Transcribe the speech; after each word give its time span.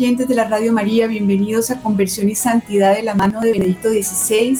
Oyentes 0.00 0.28
de 0.28 0.34
la 0.34 0.44
Radio 0.44 0.72
María. 0.72 1.06
Bienvenidos 1.06 1.70
a 1.70 1.82
Conversión 1.82 2.30
y 2.30 2.34
Santidad 2.34 2.96
de 2.96 3.02
la 3.02 3.14
mano 3.14 3.42
de 3.42 3.52
Benedicto 3.52 3.90
XVI. 3.90 4.58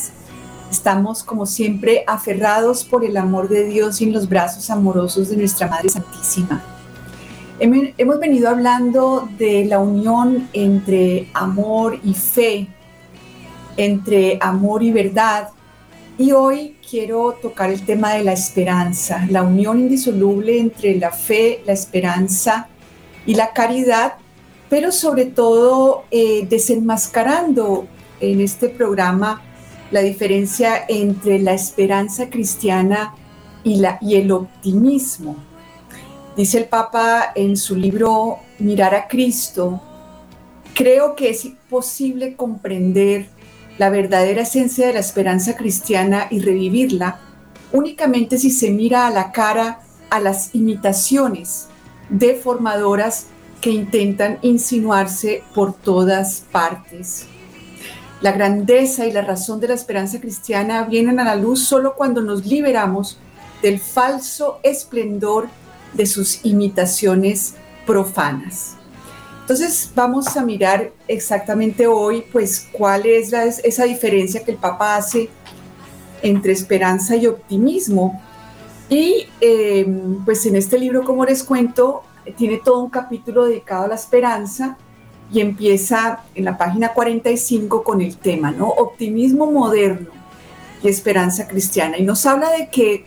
Estamos, 0.70 1.24
como 1.24 1.46
siempre, 1.46 2.04
aferrados 2.06 2.84
por 2.84 3.06
el 3.06 3.16
amor 3.16 3.48
de 3.48 3.64
Dios 3.64 4.02
y 4.02 4.04
en 4.04 4.12
los 4.12 4.28
brazos 4.28 4.68
amorosos 4.68 5.30
de 5.30 5.38
nuestra 5.38 5.66
Madre 5.66 5.88
Santísima. 5.88 6.62
Hemos 7.58 8.20
venido 8.20 8.50
hablando 8.50 9.30
de 9.38 9.64
la 9.64 9.78
unión 9.78 10.50
entre 10.52 11.30
amor 11.32 11.98
y 12.04 12.12
fe, 12.12 12.68
entre 13.78 14.36
amor 14.42 14.82
y 14.82 14.92
verdad. 14.92 15.48
Y 16.18 16.32
hoy 16.32 16.76
quiero 16.86 17.38
tocar 17.40 17.70
el 17.70 17.86
tema 17.86 18.12
de 18.12 18.24
la 18.24 18.34
esperanza, 18.34 19.26
la 19.30 19.42
unión 19.42 19.80
indisoluble 19.80 20.60
entre 20.60 20.96
la 20.96 21.12
fe, 21.12 21.62
la 21.64 21.72
esperanza 21.72 22.68
y 23.24 23.36
la 23.36 23.54
caridad 23.54 24.19
pero 24.70 24.92
sobre 24.92 25.26
todo 25.26 26.04
eh, 26.10 26.46
desenmascarando 26.48 27.86
en 28.20 28.40
este 28.40 28.68
programa 28.68 29.42
la 29.90 30.00
diferencia 30.00 30.84
entre 30.88 31.40
la 31.40 31.52
esperanza 31.52 32.30
cristiana 32.30 33.14
y, 33.64 33.76
la, 33.76 33.98
y 34.00 34.14
el 34.14 34.30
optimismo. 34.30 35.36
Dice 36.36 36.58
el 36.58 36.66
Papa 36.66 37.32
en 37.34 37.56
su 37.56 37.74
libro 37.74 38.38
Mirar 38.60 38.94
a 38.94 39.08
Cristo, 39.08 39.82
creo 40.72 41.16
que 41.16 41.30
es 41.30 41.48
posible 41.68 42.36
comprender 42.36 43.28
la 43.76 43.90
verdadera 43.90 44.42
esencia 44.42 44.86
de 44.86 44.92
la 44.92 45.00
esperanza 45.00 45.56
cristiana 45.56 46.28
y 46.30 46.38
revivirla 46.38 47.18
únicamente 47.72 48.38
si 48.38 48.50
se 48.50 48.70
mira 48.70 49.06
a 49.06 49.10
la 49.10 49.32
cara 49.32 49.80
a 50.10 50.20
las 50.20 50.54
imitaciones 50.54 51.66
deformadoras 52.08 53.26
que 53.60 53.70
intentan 53.70 54.38
insinuarse 54.42 55.42
por 55.54 55.74
todas 55.74 56.44
partes. 56.50 57.26
La 58.20 58.32
grandeza 58.32 59.06
y 59.06 59.12
la 59.12 59.22
razón 59.22 59.60
de 59.60 59.68
la 59.68 59.74
esperanza 59.74 60.20
cristiana 60.20 60.84
vienen 60.84 61.20
a 61.20 61.24
la 61.24 61.36
luz 61.36 61.64
solo 61.64 61.94
cuando 61.94 62.20
nos 62.20 62.44
liberamos 62.44 63.18
del 63.62 63.78
falso 63.78 64.60
esplendor 64.62 65.48
de 65.94 66.06
sus 66.06 66.44
imitaciones 66.44 67.54
profanas. 67.86 68.76
Entonces 69.40 69.90
vamos 69.94 70.36
a 70.36 70.44
mirar 70.44 70.92
exactamente 71.08 71.86
hoy, 71.86 72.24
pues, 72.30 72.68
cuál 72.70 73.06
es 73.06 73.32
esa 73.32 73.84
diferencia 73.84 74.44
que 74.44 74.52
el 74.52 74.58
Papa 74.58 74.96
hace 74.96 75.28
entre 76.22 76.52
esperanza 76.52 77.16
y 77.16 77.26
optimismo. 77.26 78.22
Y 78.88 79.26
eh, 79.40 79.86
pues 80.24 80.46
en 80.46 80.56
este 80.56 80.78
libro, 80.78 81.04
como 81.04 81.24
les 81.24 81.42
cuento, 81.42 82.02
tiene 82.36 82.58
todo 82.58 82.80
un 82.80 82.90
capítulo 82.90 83.46
dedicado 83.46 83.84
a 83.84 83.88
la 83.88 83.94
esperanza 83.94 84.76
y 85.32 85.40
empieza 85.40 86.20
en 86.34 86.44
la 86.44 86.58
página 86.58 86.92
45 86.92 87.82
con 87.82 88.00
el 88.00 88.16
tema, 88.16 88.50
¿no? 88.50 88.68
Optimismo 88.68 89.50
moderno 89.50 90.08
y 90.82 90.88
esperanza 90.88 91.46
cristiana. 91.46 91.98
Y 91.98 92.02
nos 92.02 92.26
habla 92.26 92.50
de 92.50 92.68
que 92.68 93.04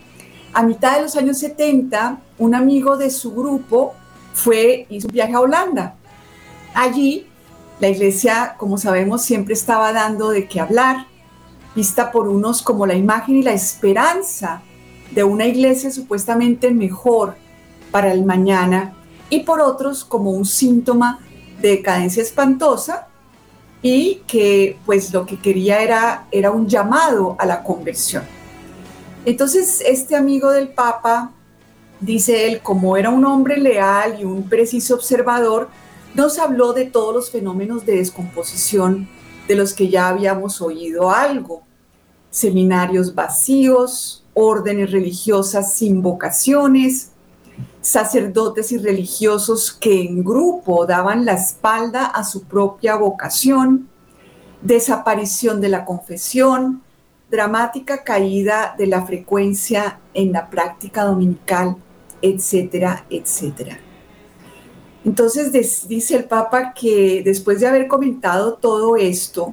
a 0.52 0.62
mitad 0.62 0.96
de 0.96 1.02
los 1.02 1.16
años 1.16 1.38
70, 1.38 2.18
un 2.38 2.54
amigo 2.54 2.96
de 2.96 3.10
su 3.10 3.34
grupo 3.34 3.92
fue, 4.32 4.86
hizo 4.88 5.08
un 5.08 5.12
viaje 5.12 5.34
a 5.34 5.40
Holanda. 5.40 5.96
Allí, 6.74 7.26
la 7.80 7.88
iglesia, 7.88 8.54
como 8.56 8.78
sabemos, 8.78 9.22
siempre 9.22 9.54
estaba 9.54 9.92
dando 9.92 10.30
de 10.30 10.48
qué 10.48 10.60
hablar, 10.60 11.06
vista 11.74 12.10
por 12.12 12.28
unos 12.28 12.62
como 12.62 12.86
la 12.86 12.94
imagen 12.94 13.36
y 13.36 13.42
la 13.42 13.52
esperanza 13.52 14.62
de 15.10 15.24
una 15.24 15.46
iglesia 15.46 15.90
supuestamente 15.90 16.70
mejor 16.70 17.36
para 17.90 18.12
el 18.12 18.24
mañana 18.24 18.94
y 19.30 19.40
por 19.40 19.60
otros 19.60 20.04
como 20.04 20.30
un 20.30 20.44
síntoma 20.44 21.20
de 21.60 21.70
decadencia 21.70 22.22
espantosa 22.22 23.08
y 23.82 24.22
que 24.26 24.78
pues 24.86 25.12
lo 25.12 25.26
que 25.26 25.38
quería 25.38 25.82
era, 25.82 26.26
era 26.30 26.50
un 26.50 26.68
llamado 26.68 27.36
a 27.38 27.46
la 27.46 27.62
conversión. 27.62 28.24
Entonces 29.24 29.82
este 29.86 30.16
amigo 30.16 30.50
del 30.50 30.68
Papa, 30.68 31.32
dice 32.00 32.46
él, 32.46 32.60
como 32.60 32.96
era 32.96 33.10
un 33.10 33.24
hombre 33.24 33.56
leal 33.58 34.20
y 34.20 34.24
un 34.24 34.48
preciso 34.48 34.94
observador, 34.94 35.68
nos 36.14 36.38
habló 36.38 36.72
de 36.72 36.84
todos 36.84 37.14
los 37.14 37.30
fenómenos 37.30 37.84
de 37.84 37.96
descomposición 37.96 39.08
de 39.48 39.56
los 39.56 39.74
que 39.74 39.88
ya 39.88 40.08
habíamos 40.08 40.60
oído 40.60 41.10
algo. 41.10 41.62
Seminarios 42.30 43.14
vacíos, 43.14 44.24
órdenes 44.34 44.90
religiosas 44.90 45.74
sin 45.74 46.02
vocaciones, 46.02 47.10
sacerdotes 47.80 48.72
y 48.72 48.78
religiosos 48.78 49.72
que 49.72 50.02
en 50.02 50.24
grupo 50.24 50.86
daban 50.86 51.24
la 51.24 51.34
espalda 51.34 52.06
a 52.06 52.24
su 52.24 52.44
propia 52.44 52.96
vocación, 52.96 53.88
desaparición 54.62 55.60
de 55.60 55.68
la 55.68 55.84
confesión, 55.84 56.82
dramática 57.30 58.02
caída 58.02 58.74
de 58.78 58.86
la 58.86 59.04
frecuencia 59.04 59.98
en 60.14 60.32
la 60.32 60.48
práctica 60.48 61.04
dominical, 61.04 61.76
etcétera, 62.22 63.04
etcétera. 63.10 63.78
Entonces 65.04 65.86
dice 65.86 66.16
el 66.16 66.24
Papa 66.24 66.72
que 66.72 67.22
después 67.22 67.60
de 67.60 67.66
haber 67.66 67.86
comentado 67.86 68.54
todo 68.54 68.96
esto, 68.96 69.52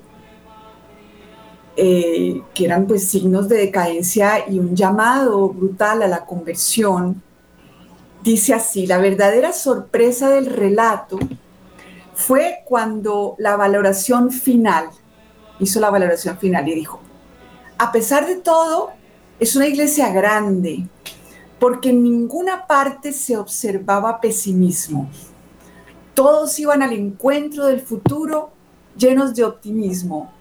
eh, 1.76 2.42
que 2.54 2.66
eran 2.66 2.86
pues 2.86 3.08
signos 3.08 3.50
de 3.50 3.58
decadencia 3.58 4.50
y 4.50 4.60
un 4.60 4.76
llamado 4.76 5.50
brutal 5.50 6.02
a 6.04 6.08
la 6.08 6.26
conversión, 6.26 7.22
Dice 8.24 8.54
así, 8.54 8.86
la 8.86 9.00
verdadera 9.00 9.52
sorpresa 9.52 10.30
del 10.30 10.46
relato 10.46 11.18
fue 12.14 12.60
cuando 12.66 13.34
la 13.40 13.56
valoración 13.56 14.30
final, 14.30 14.90
hizo 15.60 15.80
la 15.80 15.90
valoración 15.90 16.38
final 16.38 16.68
y 16.68 16.76
dijo, 16.76 17.02
a 17.80 17.92
pesar 17.92 18.28
de 18.28 18.36
todo, 18.36 18.92
es 19.40 19.56
una 19.56 19.68
iglesia 19.68 20.14
grande, 20.14 20.88
porque 21.60 21.90
en 21.90 22.04
ninguna 22.04 22.68
parte 22.68 23.12
se 23.12 23.38
observaba 23.38 24.22
pesimismo. 24.22 25.10
Todos 26.14 26.60
iban 26.60 26.84
al 26.84 26.94
encuentro 26.94 27.66
del 27.66 27.82
futuro 27.82 28.52
llenos 28.96 29.34
de 29.34 29.46
optimismo. 29.46 30.32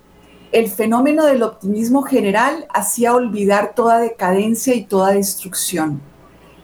El 0.53 0.69
fenómeno 0.69 1.25
del 1.25 1.43
optimismo 1.43 2.03
general 2.03 2.67
hacía 2.75 3.15
olvidar 3.15 3.73
toda 3.75 4.01
decadencia 4.01 4.75
y 4.75 4.85
toda 4.85 5.13
destrucción 5.13 6.10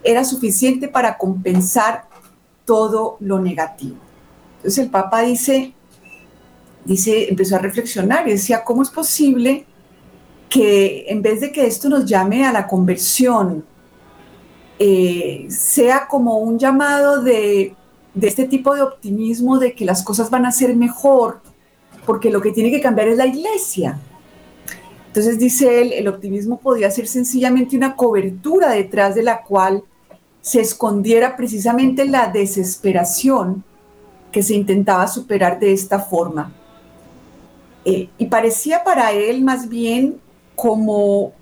era 0.07 0.25
suficiente 0.25 0.89
para 0.89 1.19
compensar 1.19 2.05
todo 2.65 3.17
lo 3.21 3.41
negativo. 3.41 3.97
Entonces 4.57 4.85
el 4.85 4.91
Papa 4.91 5.23
dice, 5.23 5.75
dice, 6.85 7.29
empezó 7.29 7.57
a 7.57 7.61
reflexionar 7.61 8.27
y 8.27 8.33
decía, 8.33 8.65
¿cómo 8.65 8.83
es 8.83 8.91
posible 8.91 9.67
que 10.49 11.07
en 11.09 11.23
vez 11.23 11.41
de 11.41 11.53
que 11.53 11.67
esto 11.67 11.89
nos 11.89 12.07
llame 12.07 12.47
a 12.47 12.53
la 12.53 12.67
conversión, 12.67 13.65
eh, 14.79 15.47
sea 15.49 16.07
como 16.07 16.39
un 16.39 16.59
llamado 16.59 17.23
de, 17.23 17.75
de 18.15 18.29
este 18.29 18.47
tipo 18.47 18.75
de 18.75 18.83
optimismo 18.83 19.59
de 19.59 19.75
que 19.75 19.85
las 19.85 20.03
cosas 20.03 20.31
van 20.31 20.47
a 20.47 20.53
ser 20.53 20.75
mejor, 20.77 21.41
porque 22.05 22.31
lo 22.31 22.41
que 22.41 22.53
tiene 22.53 22.71
que 22.71 22.81
cambiar 22.81 23.09
es 23.09 23.17
la 23.17 23.27
iglesia. 23.27 23.99
Entonces 25.09 25.39
dice 25.39 25.81
él, 25.81 25.93
el 25.93 26.09
optimismo 26.09 26.59
podía 26.59 26.91
ser 26.91 27.07
sencillamente 27.07 27.77
una 27.77 27.97
cobertura 27.97 28.71
detrás 28.71 29.15
de 29.15 29.23
la 29.23 29.43
cual 29.43 29.83
se 30.47 30.61
escondiera 30.61 31.37
precisamente 31.37 32.05
la 32.05 32.29
desesperación 32.29 33.65
que 34.31 34.45
se 34.45 34.55
intentaba 34.55 35.09
superar 35.09 35.59
de 35.59 35.73
esta 35.73 35.99
forma. 35.99 36.53
Eh, 37.85 38.11
y 38.17 38.27
parecía 38.27 38.85
para 38.85 39.11
él 39.11 39.43
más 39.43 39.69
bien 39.69 40.21
como 40.55 41.33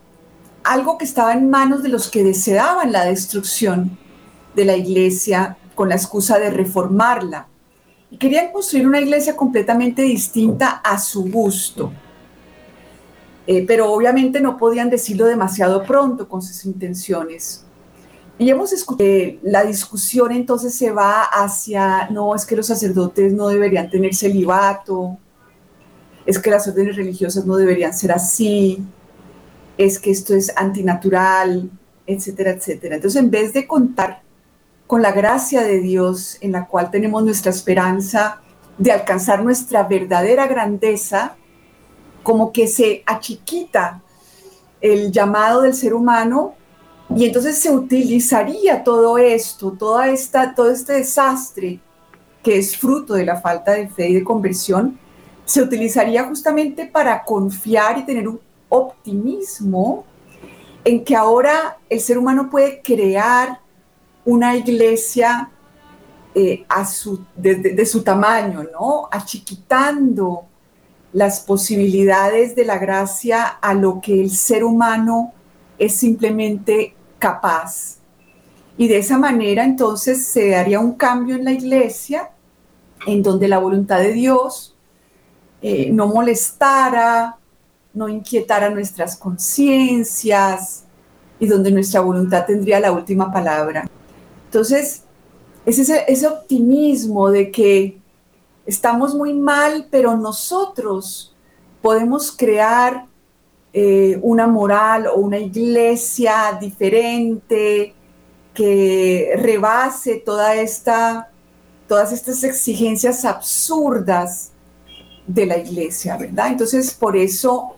algo 0.62 0.96
que 0.96 1.04
estaba 1.04 1.34
en 1.34 1.50
manos 1.50 1.82
de 1.82 1.90
los 1.90 2.08
que 2.08 2.24
deseaban 2.24 2.92
la 2.92 3.04
destrucción 3.04 3.98
de 4.56 4.64
la 4.64 4.74
iglesia 4.74 5.58
con 5.74 5.90
la 5.90 5.96
excusa 5.96 6.38
de 6.38 6.48
reformarla. 6.48 7.46
Y 8.10 8.16
querían 8.16 8.52
construir 8.52 8.88
una 8.88 9.02
iglesia 9.02 9.36
completamente 9.36 10.00
distinta 10.00 10.80
a 10.82 10.98
su 10.98 11.30
gusto. 11.30 11.92
Eh, 13.46 13.66
pero 13.68 13.92
obviamente 13.92 14.40
no 14.40 14.56
podían 14.56 14.88
decirlo 14.88 15.26
demasiado 15.26 15.82
pronto 15.82 16.26
con 16.26 16.40
sus 16.40 16.64
intenciones. 16.64 17.66
Y 18.38 18.50
hemos 18.50 18.72
escuchado, 18.72 19.10
la 19.42 19.64
discusión 19.64 20.32
entonces 20.32 20.74
se 20.74 20.90
va 20.90 21.22
hacia, 21.22 22.08
no, 22.10 22.34
es 22.34 22.44
que 22.44 22.56
los 22.56 22.66
sacerdotes 22.66 23.32
no 23.32 23.48
deberían 23.48 23.88
tener 23.88 24.14
celibato, 24.14 25.16
es 26.26 26.38
que 26.38 26.50
las 26.50 26.66
órdenes 26.66 26.96
religiosas 26.96 27.46
no 27.46 27.56
deberían 27.56 27.94
ser 27.94 28.10
así, 28.10 28.84
es 29.78 29.98
que 29.98 30.10
esto 30.10 30.34
es 30.34 30.52
antinatural, 30.56 31.70
etcétera, 32.06 32.50
etcétera. 32.50 32.96
Entonces, 32.96 33.22
en 33.22 33.30
vez 33.30 33.52
de 33.52 33.66
contar 33.66 34.22
con 34.86 35.00
la 35.00 35.12
gracia 35.12 35.62
de 35.62 35.80
Dios 35.80 36.38
en 36.40 36.52
la 36.52 36.66
cual 36.66 36.90
tenemos 36.90 37.24
nuestra 37.24 37.50
esperanza 37.50 38.40
de 38.78 38.90
alcanzar 38.92 39.44
nuestra 39.44 39.84
verdadera 39.84 40.46
grandeza, 40.46 41.36
como 42.22 42.52
que 42.52 42.66
se 42.66 43.02
achiquita 43.06 44.02
el 44.80 45.12
llamado 45.12 45.62
del 45.62 45.74
ser 45.74 45.94
humano 45.94 46.54
y 47.14 47.26
entonces 47.26 47.58
se 47.58 47.70
utilizaría 47.70 48.82
todo 48.82 49.18
esto, 49.18 49.72
toda 49.72 50.08
esta, 50.08 50.54
todo 50.54 50.70
este 50.70 50.94
desastre 50.94 51.80
que 52.42 52.58
es 52.58 52.76
fruto 52.76 53.14
de 53.14 53.24
la 53.24 53.40
falta 53.40 53.72
de 53.72 53.88
fe 53.88 54.10
y 54.10 54.14
de 54.14 54.24
conversión, 54.24 54.98
se 55.44 55.62
utilizaría 55.62 56.24
justamente 56.24 56.86
para 56.86 57.22
confiar 57.24 57.98
y 57.98 58.04
tener 58.04 58.28
un 58.28 58.40
optimismo 58.68 60.04
en 60.84 61.04
que 61.04 61.16
ahora 61.16 61.78
el 61.88 62.00
ser 62.00 62.18
humano 62.18 62.50
puede 62.50 62.82
crear 62.82 63.60
una 64.24 64.56
iglesia 64.56 65.50
eh, 66.34 66.64
a 66.68 66.84
su, 66.84 67.24
de, 67.36 67.86
su 67.86 68.02
tamaño, 68.02 68.64
¿no? 68.72 69.08
Achiquitando 69.10 70.44
las 71.12 71.40
posibilidades 71.40 72.56
de 72.56 72.64
la 72.64 72.78
gracia 72.78 73.44
a 73.44 73.72
lo 73.72 74.00
que 74.00 74.20
el 74.20 74.30
ser 74.30 74.64
humano 74.64 75.32
es 75.78 75.94
simplemente 75.94 76.94
capaz. 77.18 77.98
Y 78.76 78.88
de 78.88 78.98
esa 78.98 79.18
manera 79.18 79.64
entonces 79.64 80.26
se 80.26 80.50
daría 80.50 80.80
un 80.80 80.94
cambio 80.94 81.36
en 81.36 81.44
la 81.44 81.52
iglesia 81.52 82.30
en 83.06 83.22
donde 83.22 83.48
la 83.48 83.58
voluntad 83.58 84.00
de 84.00 84.12
Dios 84.12 84.74
eh, 85.62 85.90
no 85.90 86.08
molestara, 86.08 87.38
no 87.92 88.08
inquietara 88.08 88.70
nuestras 88.70 89.16
conciencias 89.16 90.84
y 91.38 91.46
donde 91.46 91.70
nuestra 91.70 92.00
voluntad 92.00 92.44
tendría 92.46 92.80
la 92.80 92.92
última 92.92 93.32
palabra. 93.32 93.88
Entonces, 94.46 95.04
es 95.66 95.78
ese, 95.78 96.26
optimismo 96.26 97.30
de 97.30 97.50
que 97.50 97.98
estamos 98.66 99.14
muy 99.14 99.32
mal, 99.32 99.88
pero 99.90 100.16
nosotros 100.16 101.34
podemos 101.80 102.30
crear 102.36 103.06
eh, 103.76 104.16
una 104.22 104.46
moral 104.46 105.08
o 105.08 105.16
una 105.16 105.38
iglesia 105.38 106.56
diferente 106.60 107.92
que 108.54 109.34
rebase 109.36 110.22
toda 110.24 110.54
esta, 110.54 111.28
todas 111.88 112.12
estas 112.12 112.44
exigencias 112.44 113.24
absurdas 113.24 114.52
de 115.26 115.46
la 115.46 115.58
iglesia, 115.58 116.16
¿verdad? 116.16 116.52
Entonces, 116.52 116.94
por 116.94 117.16
eso 117.16 117.74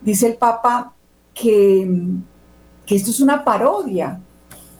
dice 0.00 0.28
el 0.28 0.36
Papa 0.36 0.94
que, 1.34 1.86
que 2.86 2.96
esto 2.96 3.10
es 3.10 3.20
una 3.20 3.44
parodia 3.44 4.18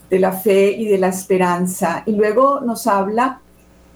de 0.09 0.19
la 0.19 0.33
fe 0.33 0.71
y 0.71 0.87
de 0.87 0.97
la 0.97 1.09
esperanza. 1.09 2.03
Y 2.07 2.13
luego 2.13 2.61
nos 2.61 2.87
habla 2.87 3.43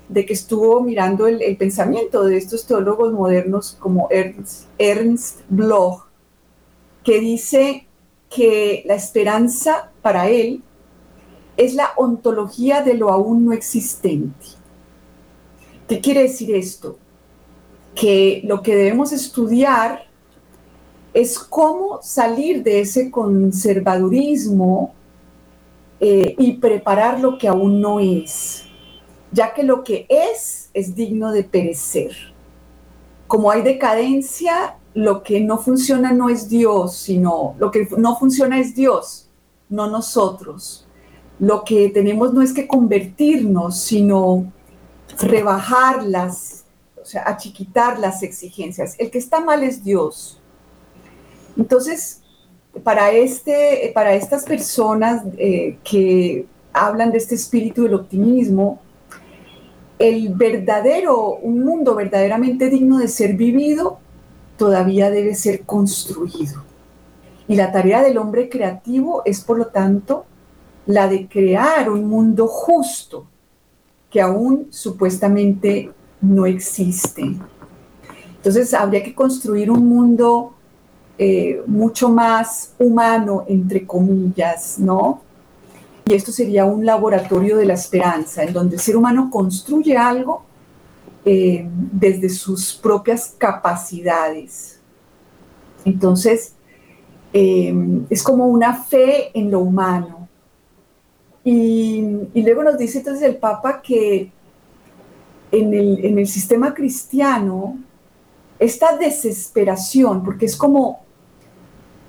de 0.09 0.25
que 0.25 0.32
estuvo 0.32 0.81
mirando 0.81 1.26
el, 1.26 1.56
pensamiento 1.56 2.25
de 2.25 2.37
estos 2.37 2.67
teólogos 2.67 3.12
modernos 3.12 3.76
como 3.79 4.09
Ernst, 4.11 4.67
Ernst 4.79 5.41
Bloch, 5.49 6.07
que 7.08 7.20
dice 7.20 7.87
que 8.28 8.82
la 8.84 8.94
esperanza 8.94 9.90
para 10.02 10.28
él 10.28 10.62
es 11.56 11.72
la 11.72 11.93
ontología 11.96 12.82
de 12.82 12.93
lo 12.93 13.08
aún 13.08 13.46
no 13.46 13.55
existente. 13.55 14.46
¿Qué 15.88 16.02
quiere 16.02 16.25
decir 16.25 16.55
esto? 16.55 16.99
Que 17.94 18.43
lo 18.44 18.60
que 18.60 18.76
debemos 18.76 19.12
estudiar 19.12 20.05
es 21.14 21.38
cómo 21.38 21.99
salir 22.02 22.62
de 22.62 22.81
ese 22.81 23.10
conservadurismo 23.10 24.93
eh, 26.00 26.34
y 26.37 26.58
preparar 26.58 27.20
lo 27.20 27.38
que 27.38 27.49
aún 27.49 27.81
no 27.81 28.00
es, 28.00 28.64
ya 29.32 29.55
que 29.55 29.62
lo 29.62 29.82
que 29.82 30.05
es 30.10 30.69
es 30.75 30.94
digno 30.94 31.32
de 31.32 31.43
perecer. 31.43 32.14
Como 33.26 33.50
hay 33.50 33.62
decadencia, 33.62 34.78
lo 34.99 35.23
que 35.23 35.41
no 35.41 35.59
funciona 35.59 36.12
no 36.12 36.29
es 36.29 36.49
Dios, 36.49 36.97
sino 36.97 37.55
lo 37.61 37.71
que 37.71 37.89
no 37.97 38.19
funciona 38.19 38.59
es 38.59 38.75
Dios, 38.75 39.29
no 39.69 39.89
nosotros. 39.89 40.89
Lo 41.39 41.62
que 41.62 41.91
tenemos 41.91 42.35
no 42.35 42.43
es 42.43 42.53
que 42.53 42.67
convertirnos, 42.67 43.79
sino 43.79 44.53
rebajarlas, 45.21 46.65
o 47.00 47.05
sea, 47.05 47.23
achiquitar 47.29 48.00
las 48.00 48.25
exigencias. 48.25 48.97
El 48.99 49.12
que 49.12 49.19
está 49.19 49.39
mal 49.39 49.62
es 49.62 49.85
Dios. 49.85 50.41
Entonces, 51.56 52.23
para, 52.83 53.12
este, 53.12 53.93
para 53.94 54.15
estas 54.15 54.44
personas 54.44 55.23
eh, 55.37 55.79
que 55.85 56.44
hablan 56.73 57.12
de 57.12 57.19
este 57.19 57.37
espíritu 57.37 57.85
del 57.85 57.94
optimismo, 57.94 58.81
el 60.01 60.35
verdadero, 60.35 61.37
un 61.37 61.61
mundo 61.65 61.94
verdaderamente 61.94 62.69
digno 62.69 62.99
de 62.99 63.06
ser 63.06 63.35
vivido, 63.35 64.01
todavía 64.58 65.10
debe 65.10 65.34
ser 65.34 65.62
construido. 65.62 66.62
Y 67.46 67.56
la 67.56 67.72
tarea 67.72 68.02
del 68.02 68.19
hombre 68.19 68.50
creativo 68.50 69.22
es, 69.25 69.40
por 69.40 69.56
lo 69.56 69.69
tanto, 69.69 70.26
la 70.84 71.08
de 71.08 71.26
crear 71.26 71.88
un 71.88 72.06
mundo 72.06 72.46
justo 72.46 73.26
que 74.10 74.20
aún 74.20 74.66
supuestamente 74.70 75.90
no 76.20 76.44
existe. 76.44 77.37
Entonces 78.37 78.75
habría 78.75 79.02
que 79.02 79.14
construir 79.14 79.70
un 79.70 79.87
mundo 79.87 80.52
eh, 81.16 81.62
mucho 81.66 82.08
más 82.08 82.75
humano, 82.78 83.44
entre 83.49 83.87
comillas, 83.87 84.78
¿no? 84.78 85.22
Y 86.06 86.14
esto 86.14 86.32
sería 86.32 86.64
un 86.64 86.87
laboratorio 86.87 87.56
de 87.56 87.66
la 87.66 87.75
esperanza, 87.75 88.43
en 88.43 88.52
donde 88.52 88.76
el 88.76 88.81
ser 88.81 88.96
humano 88.96 89.31
construye 89.31 89.96
algo 89.96 90.48
eh, 91.31 91.69
desde 91.93 92.31
sus 92.31 92.73
propias 92.73 93.35
capacidades. 93.37 94.81
Entonces, 95.85 96.55
eh, 97.35 97.75
es 98.09 98.23
como 98.23 98.47
una 98.47 98.73
fe 98.73 99.31
en 99.39 99.51
lo 99.51 99.61
humano. 99.61 100.27
Y, 101.45 102.01
luego 102.35 102.63
nos 102.63 102.79
dice 102.79 103.01
entonces 103.01 103.23
el 103.25 103.37
Papa 103.37 103.83
que 103.83 104.33
en 105.53 105.75
el, 105.75 106.03
en 106.03 106.19
el 106.19 106.27
sistema 106.27 106.73
cristiano, 106.73 107.77
esta 108.58 108.97
desesperación, 108.97 110.25
porque 110.25 110.47
es 110.47 110.56
como 110.56 111.01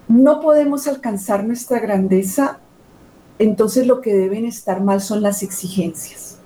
no 0.08 0.40
podemos 0.40 0.88
alcanzar 0.88 1.44
nuestra 1.44 1.80
grandeza, 1.80 2.62
entonces 3.38 3.86
lo 3.86 4.00
que 4.00 4.14
deben 4.14 4.46
estar 4.46 4.82
mal 4.82 5.02
son 5.02 5.22
las 5.22 5.44
exigencias. 5.44 6.39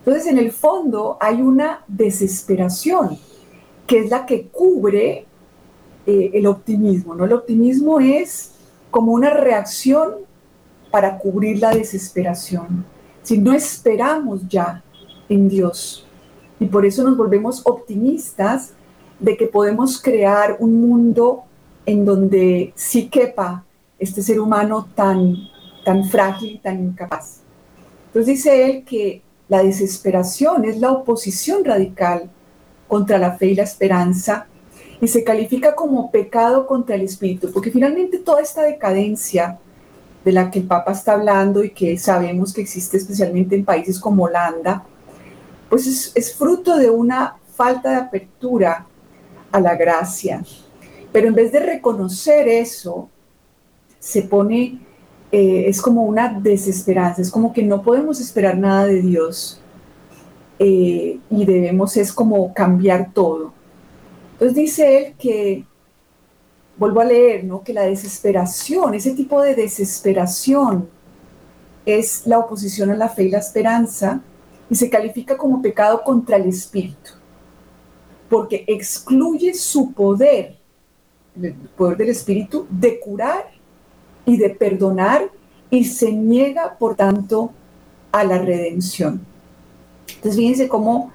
Entonces, 0.00 0.26
en 0.26 0.38
el 0.38 0.50
fondo 0.50 1.16
hay 1.20 1.42
una 1.42 1.84
desesperación, 1.86 3.18
que 3.86 4.00
es 4.00 4.10
la 4.10 4.26
que 4.26 4.46
cubre 4.48 5.26
eh, 6.06 6.30
el 6.34 6.46
optimismo. 6.46 7.14
¿no? 7.14 7.24
El 7.24 7.32
optimismo 7.32 8.00
es 8.00 8.52
como 8.90 9.12
una 9.12 9.30
reacción 9.30 10.14
para 10.90 11.18
cubrir 11.18 11.60
la 11.60 11.70
desesperación. 11.70 12.84
Si 13.22 13.38
no 13.38 13.52
esperamos 13.52 14.48
ya 14.48 14.82
en 15.28 15.48
Dios, 15.48 16.06
y 16.58 16.66
por 16.66 16.84
eso 16.84 17.02
nos 17.04 17.16
volvemos 17.16 17.62
optimistas 17.64 18.72
de 19.18 19.36
que 19.36 19.46
podemos 19.46 20.00
crear 20.00 20.56
un 20.60 20.80
mundo 20.80 21.44
en 21.86 22.04
donde 22.04 22.72
sí 22.74 23.08
quepa 23.08 23.64
este 23.98 24.22
ser 24.22 24.40
humano 24.40 24.88
tan, 24.94 25.36
tan 25.84 26.04
frágil, 26.04 26.60
tan 26.62 26.80
incapaz. 26.80 27.40
Entonces 28.06 28.36
dice 28.36 28.64
él 28.66 28.84
que 28.84 29.22
la 29.50 29.62
desesperación 29.62 30.64
es 30.64 30.78
la 30.78 30.92
oposición 30.92 31.64
radical 31.64 32.30
contra 32.88 33.18
la 33.18 33.36
fe 33.36 33.48
y 33.48 33.54
la 33.56 33.64
esperanza 33.64 34.46
y 35.00 35.08
se 35.08 35.24
califica 35.24 35.74
como 35.74 36.10
pecado 36.10 36.66
contra 36.66 36.94
el 36.94 37.02
espíritu, 37.02 37.50
porque 37.52 37.70
finalmente 37.70 38.18
toda 38.18 38.40
esta 38.40 38.62
decadencia 38.62 39.58
de 40.24 40.32
la 40.32 40.50
que 40.50 40.60
el 40.60 40.66
Papa 40.66 40.92
está 40.92 41.14
hablando 41.14 41.64
y 41.64 41.70
que 41.70 41.98
sabemos 41.98 42.52
que 42.52 42.60
existe 42.60 42.96
especialmente 42.96 43.56
en 43.56 43.64
países 43.64 43.98
como 43.98 44.24
Holanda, 44.24 44.84
pues 45.68 45.86
es, 45.86 46.12
es 46.14 46.34
fruto 46.34 46.76
de 46.76 46.88
una 46.88 47.36
falta 47.54 47.90
de 47.90 47.96
apertura 47.96 48.86
a 49.50 49.60
la 49.60 49.74
gracia, 49.74 50.44
pero 51.10 51.26
en 51.26 51.34
vez 51.34 51.50
de 51.50 51.60
reconocer 51.60 52.46
eso, 52.46 53.08
se 53.98 54.22
pone, 54.22 54.78
eh, 55.32 55.64
es 55.66 55.80
como 55.80 56.02
una 56.02 56.28
desesperanza, 56.40 57.22
es 57.22 57.30
como 57.30 57.52
que 57.52 57.62
no 57.62 57.82
podemos 57.82 58.20
esperar 58.20 58.56
nada 58.56 58.86
de 58.86 59.02
Dios 59.02 59.60
eh, 60.58 61.18
y 61.30 61.44
debemos 61.44 61.96
es 61.96 62.12
como 62.12 62.52
cambiar 62.52 63.12
todo. 63.12 63.52
Entonces 64.32 64.56
dice 64.56 64.98
él 64.98 65.14
que, 65.18 65.64
vuelvo 66.76 67.00
a 67.00 67.04
leer, 67.04 67.44
¿no? 67.44 67.62
que 67.62 67.72
la 67.72 67.82
desesperación, 67.82 68.94
ese 68.94 69.12
tipo 69.12 69.40
de 69.42 69.54
desesperación 69.54 70.88
es 71.84 72.26
la 72.26 72.38
oposición 72.38 72.90
a 72.90 72.96
la 72.96 73.08
fe 73.08 73.24
y 73.24 73.30
la 73.30 73.38
esperanza 73.38 74.20
y 74.68 74.74
se 74.74 74.88
califica 74.88 75.36
como 75.36 75.60
pecado 75.60 76.02
contra 76.02 76.36
el 76.36 76.48
espíritu, 76.48 77.10
porque 78.28 78.64
excluye 78.66 79.54
su 79.54 79.92
poder 79.92 80.60
el 81.40 81.54
poder 81.76 81.96
del 81.96 82.08
Espíritu 82.10 82.66
de 82.70 82.98
curar 83.00 83.50
y 84.26 84.36
de 84.36 84.50
perdonar 84.50 85.30
y 85.70 85.84
se 85.84 86.12
niega, 86.12 86.76
por 86.78 86.96
tanto, 86.96 87.52
a 88.12 88.24
la 88.24 88.38
redención. 88.38 89.20
Entonces, 90.08 90.36
fíjense 90.36 90.68
cómo 90.68 91.12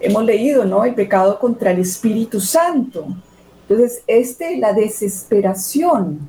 hemos 0.00 0.24
leído, 0.24 0.64
¿no? 0.64 0.84
El 0.84 0.94
pecado 0.94 1.38
contra 1.38 1.70
el 1.70 1.80
Espíritu 1.80 2.40
Santo. 2.40 3.06
Entonces, 3.68 4.02
este, 4.06 4.56
la 4.56 4.72
desesperación, 4.72 6.28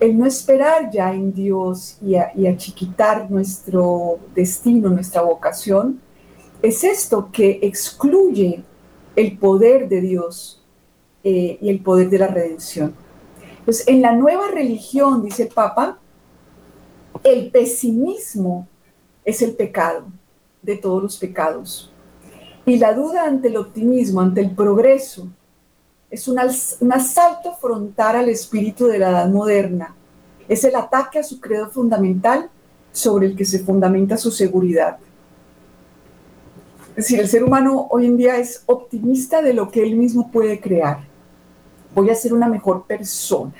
el 0.00 0.18
no 0.18 0.26
esperar 0.26 0.90
ya 0.90 1.12
en 1.12 1.32
Dios 1.32 1.98
y, 2.02 2.14
a, 2.14 2.32
y 2.34 2.46
achiquitar 2.46 3.30
nuestro 3.30 4.18
destino, 4.34 4.88
nuestra 4.88 5.22
vocación, 5.22 6.00
es 6.62 6.84
esto 6.84 7.28
que 7.30 7.58
excluye 7.62 8.62
el 9.16 9.38
poder 9.38 9.88
de 9.88 10.00
Dios 10.00 10.62
eh, 11.22 11.58
y 11.60 11.68
el 11.68 11.80
poder 11.80 12.08
de 12.08 12.18
la 12.18 12.28
redención. 12.28 12.94
Pues 13.70 13.86
en 13.86 14.02
la 14.02 14.10
nueva 14.10 14.48
religión, 14.48 15.22
dice 15.22 15.44
el 15.44 15.50
Papa, 15.50 15.96
el 17.22 17.52
pesimismo 17.52 18.66
es 19.24 19.42
el 19.42 19.54
pecado 19.54 20.06
de 20.60 20.74
todos 20.74 21.00
los 21.00 21.16
pecados. 21.16 21.92
Y 22.66 22.78
la 22.78 22.92
duda 22.94 23.26
ante 23.26 23.46
el 23.46 23.56
optimismo, 23.56 24.22
ante 24.22 24.40
el 24.40 24.56
progreso, 24.56 25.28
es 26.10 26.26
un, 26.26 26.40
un 26.80 26.92
asalto 26.92 27.54
frontal 27.60 28.16
al 28.16 28.28
espíritu 28.28 28.88
de 28.88 28.98
la 28.98 29.10
edad 29.10 29.28
moderna. 29.28 29.94
Es 30.48 30.64
el 30.64 30.74
ataque 30.74 31.20
a 31.20 31.22
su 31.22 31.40
credo 31.40 31.70
fundamental 31.70 32.50
sobre 32.90 33.28
el 33.28 33.36
que 33.36 33.44
se 33.44 33.60
fundamenta 33.60 34.16
su 34.16 34.32
seguridad. 34.32 34.98
Es 36.96 37.04
decir, 37.04 37.20
el 37.20 37.28
ser 37.28 37.44
humano 37.44 37.86
hoy 37.88 38.06
en 38.06 38.16
día 38.16 38.36
es 38.36 38.64
optimista 38.66 39.40
de 39.40 39.54
lo 39.54 39.70
que 39.70 39.80
él 39.80 39.94
mismo 39.94 40.28
puede 40.32 40.58
crear. 40.58 41.08
Voy 41.94 42.10
a 42.10 42.14
ser 42.14 42.32
una 42.32 42.48
mejor 42.48 42.84
persona. 42.86 43.54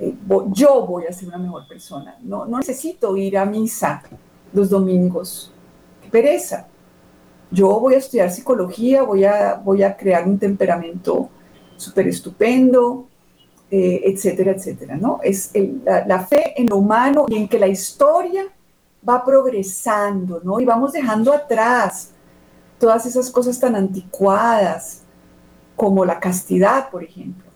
Eh, 0.00 0.14
yo 0.52 0.86
voy 0.86 1.06
a 1.06 1.12
ser 1.12 1.28
una 1.28 1.38
mejor 1.38 1.66
persona. 1.66 2.16
No, 2.22 2.46
no 2.46 2.58
necesito 2.58 3.16
ir 3.16 3.36
a 3.38 3.44
misa 3.44 4.02
los 4.52 4.70
domingos. 4.70 5.52
Pereza. 6.10 6.66
Yo 7.50 7.80
voy 7.80 7.94
a 7.94 7.98
estudiar 7.98 8.30
psicología, 8.30 9.02
voy 9.02 9.24
a, 9.24 9.54
voy 9.54 9.82
a 9.82 9.96
crear 9.96 10.26
un 10.28 10.38
temperamento 10.38 11.30
súper 11.76 12.08
estupendo, 12.08 13.06
eh, 13.70 14.02
etcétera, 14.04 14.52
etcétera, 14.52 14.96
¿no? 14.96 15.20
Es 15.22 15.52
la, 15.84 16.20
fe 16.20 16.60
en 16.60 16.66
lo 16.68 16.76
humano 16.76 17.26
y 17.28 17.36
en 17.36 17.48
que 17.48 17.58
la 17.58 17.68
historia 17.68 18.44
va 19.06 19.24
progresando, 19.24 20.40
¿no? 20.42 20.60
Y 20.60 20.64
vamos 20.64 20.92
dejando 20.92 21.32
atrás 21.32 22.10
todas 22.78 23.06
esas 23.06 23.30
cosas 23.30 23.58
tan 23.58 23.76
anticuadas 23.76 25.02
como 25.78 26.04
la 26.04 26.20
castidad, 26.20 26.90
por 26.90 27.04
ejemplo. 27.04 27.46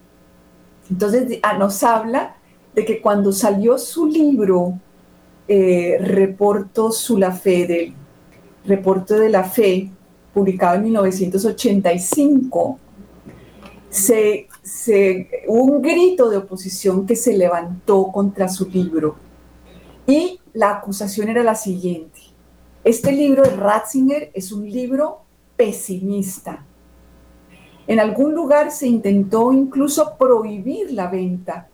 Entonces 0.88 1.40
ah, 1.42 1.58
nos 1.58 1.82
habla 1.82 2.36
de 2.74 2.84
que 2.84 3.02
cuando 3.02 3.32
salió 3.32 3.76
su 3.76 4.06
libro, 4.06 4.78
eh, 5.48 5.98
Reporto 6.00 6.92
su 6.92 7.18
la 7.18 7.32
fe, 7.32 7.66
del 7.66 7.94
Reporto 8.64 9.18
de 9.18 9.28
la 9.28 9.44
Fe, 9.44 9.90
publicado 10.32 10.76
en 10.76 10.84
1985, 10.84 12.78
se, 13.90 14.48
hubo 15.48 15.64
un 15.64 15.82
grito 15.82 16.30
de 16.30 16.38
oposición 16.38 17.06
que 17.06 17.16
se 17.16 17.36
levantó 17.36 18.06
contra 18.12 18.48
su 18.48 18.68
libro. 18.68 19.16
Y 20.06 20.38
la 20.52 20.70
acusación 20.76 21.28
era 21.28 21.42
la 21.42 21.56
siguiente. 21.56 22.20
Este 22.84 23.12
libro 23.12 23.42
de 23.42 23.50
Ratzinger 23.56 24.30
es 24.32 24.52
un 24.52 24.70
libro 24.70 25.22
pesimista. 25.56 26.64
En 27.92 28.00
algún 28.00 28.34
lugar 28.34 28.70
se 28.70 28.86
intentó 28.86 29.52
incluso 29.52 30.16
prohibir 30.16 30.92
la 30.92 31.08
venta 31.08 31.68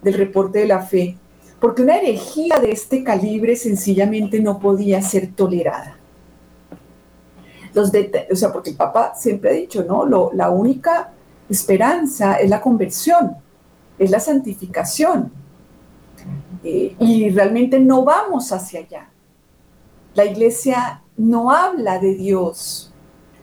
del 0.00 0.14
reporte 0.14 0.60
de 0.60 0.66
la 0.66 0.80
fe, 0.80 1.18
porque 1.60 1.82
una 1.82 1.98
herejía 1.98 2.58
de 2.60 2.72
este 2.72 3.04
calibre 3.04 3.54
sencillamente 3.54 4.40
no 4.40 4.58
podía 4.58 5.02
ser 5.02 5.32
tolerada. 5.34 5.98
Los 7.74 7.92
o 8.30 8.36
sea, 8.36 8.54
porque 8.54 8.70
el 8.70 8.76
Papa 8.76 9.12
siempre 9.14 9.50
ha 9.50 9.52
dicho, 9.52 9.84
¿no? 9.84 10.06
la 10.32 10.48
única 10.48 11.12
esperanza 11.50 12.36
es 12.36 12.48
la 12.48 12.62
conversión, 12.62 13.36
es 13.98 14.10
la 14.10 14.20
santificación. 14.20 15.30
Eh, 16.62 16.96
y 16.98 17.28
realmente 17.28 17.78
no 17.78 18.02
vamos 18.02 18.50
hacia 18.50 18.80
allá. 18.80 19.10
La 20.14 20.24
iglesia 20.24 21.02
no 21.18 21.50
habla 21.50 21.98
de 21.98 22.14
Dios, 22.14 22.93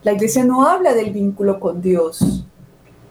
la 0.04 0.14
iglesia 0.14 0.44
no 0.44 0.68
habla 0.68 0.94
del 0.94 1.12
vínculo 1.12 1.60
con 1.60 1.82
Dios. 1.82 2.46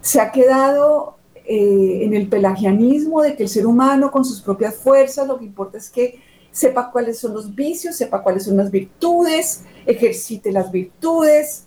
Se 0.00 0.20
ha 0.20 0.32
quedado 0.32 1.16
eh, 1.35 2.00
en 2.04 2.14
el 2.14 2.28
pelagianismo 2.28 3.23
de 3.23 3.37
que 3.37 3.44
el 3.44 3.49
ser 3.49 3.66
humano 3.66 4.11
con 4.11 4.25
sus 4.25 4.40
propias 4.40 4.76
fuerzas 4.76 5.26
lo 5.26 5.38
que 5.38 5.44
importa 5.44 5.78
es 5.78 5.90
que 5.90 6.20
sepa 6.50 6.90
cuáles 6.90 7.18
son 7.18 7.35
los 7.35 7.54
vicios, 7.54 7.97
sepa 7.97 8.23
cuáles 8.23 8.44
son 8.44 8.56
las 8.56 8.70
virtudes, 8.70 9.62
ejercite 9.87 10.50
las 10.50 10.70
virtudes, 10.73 11.64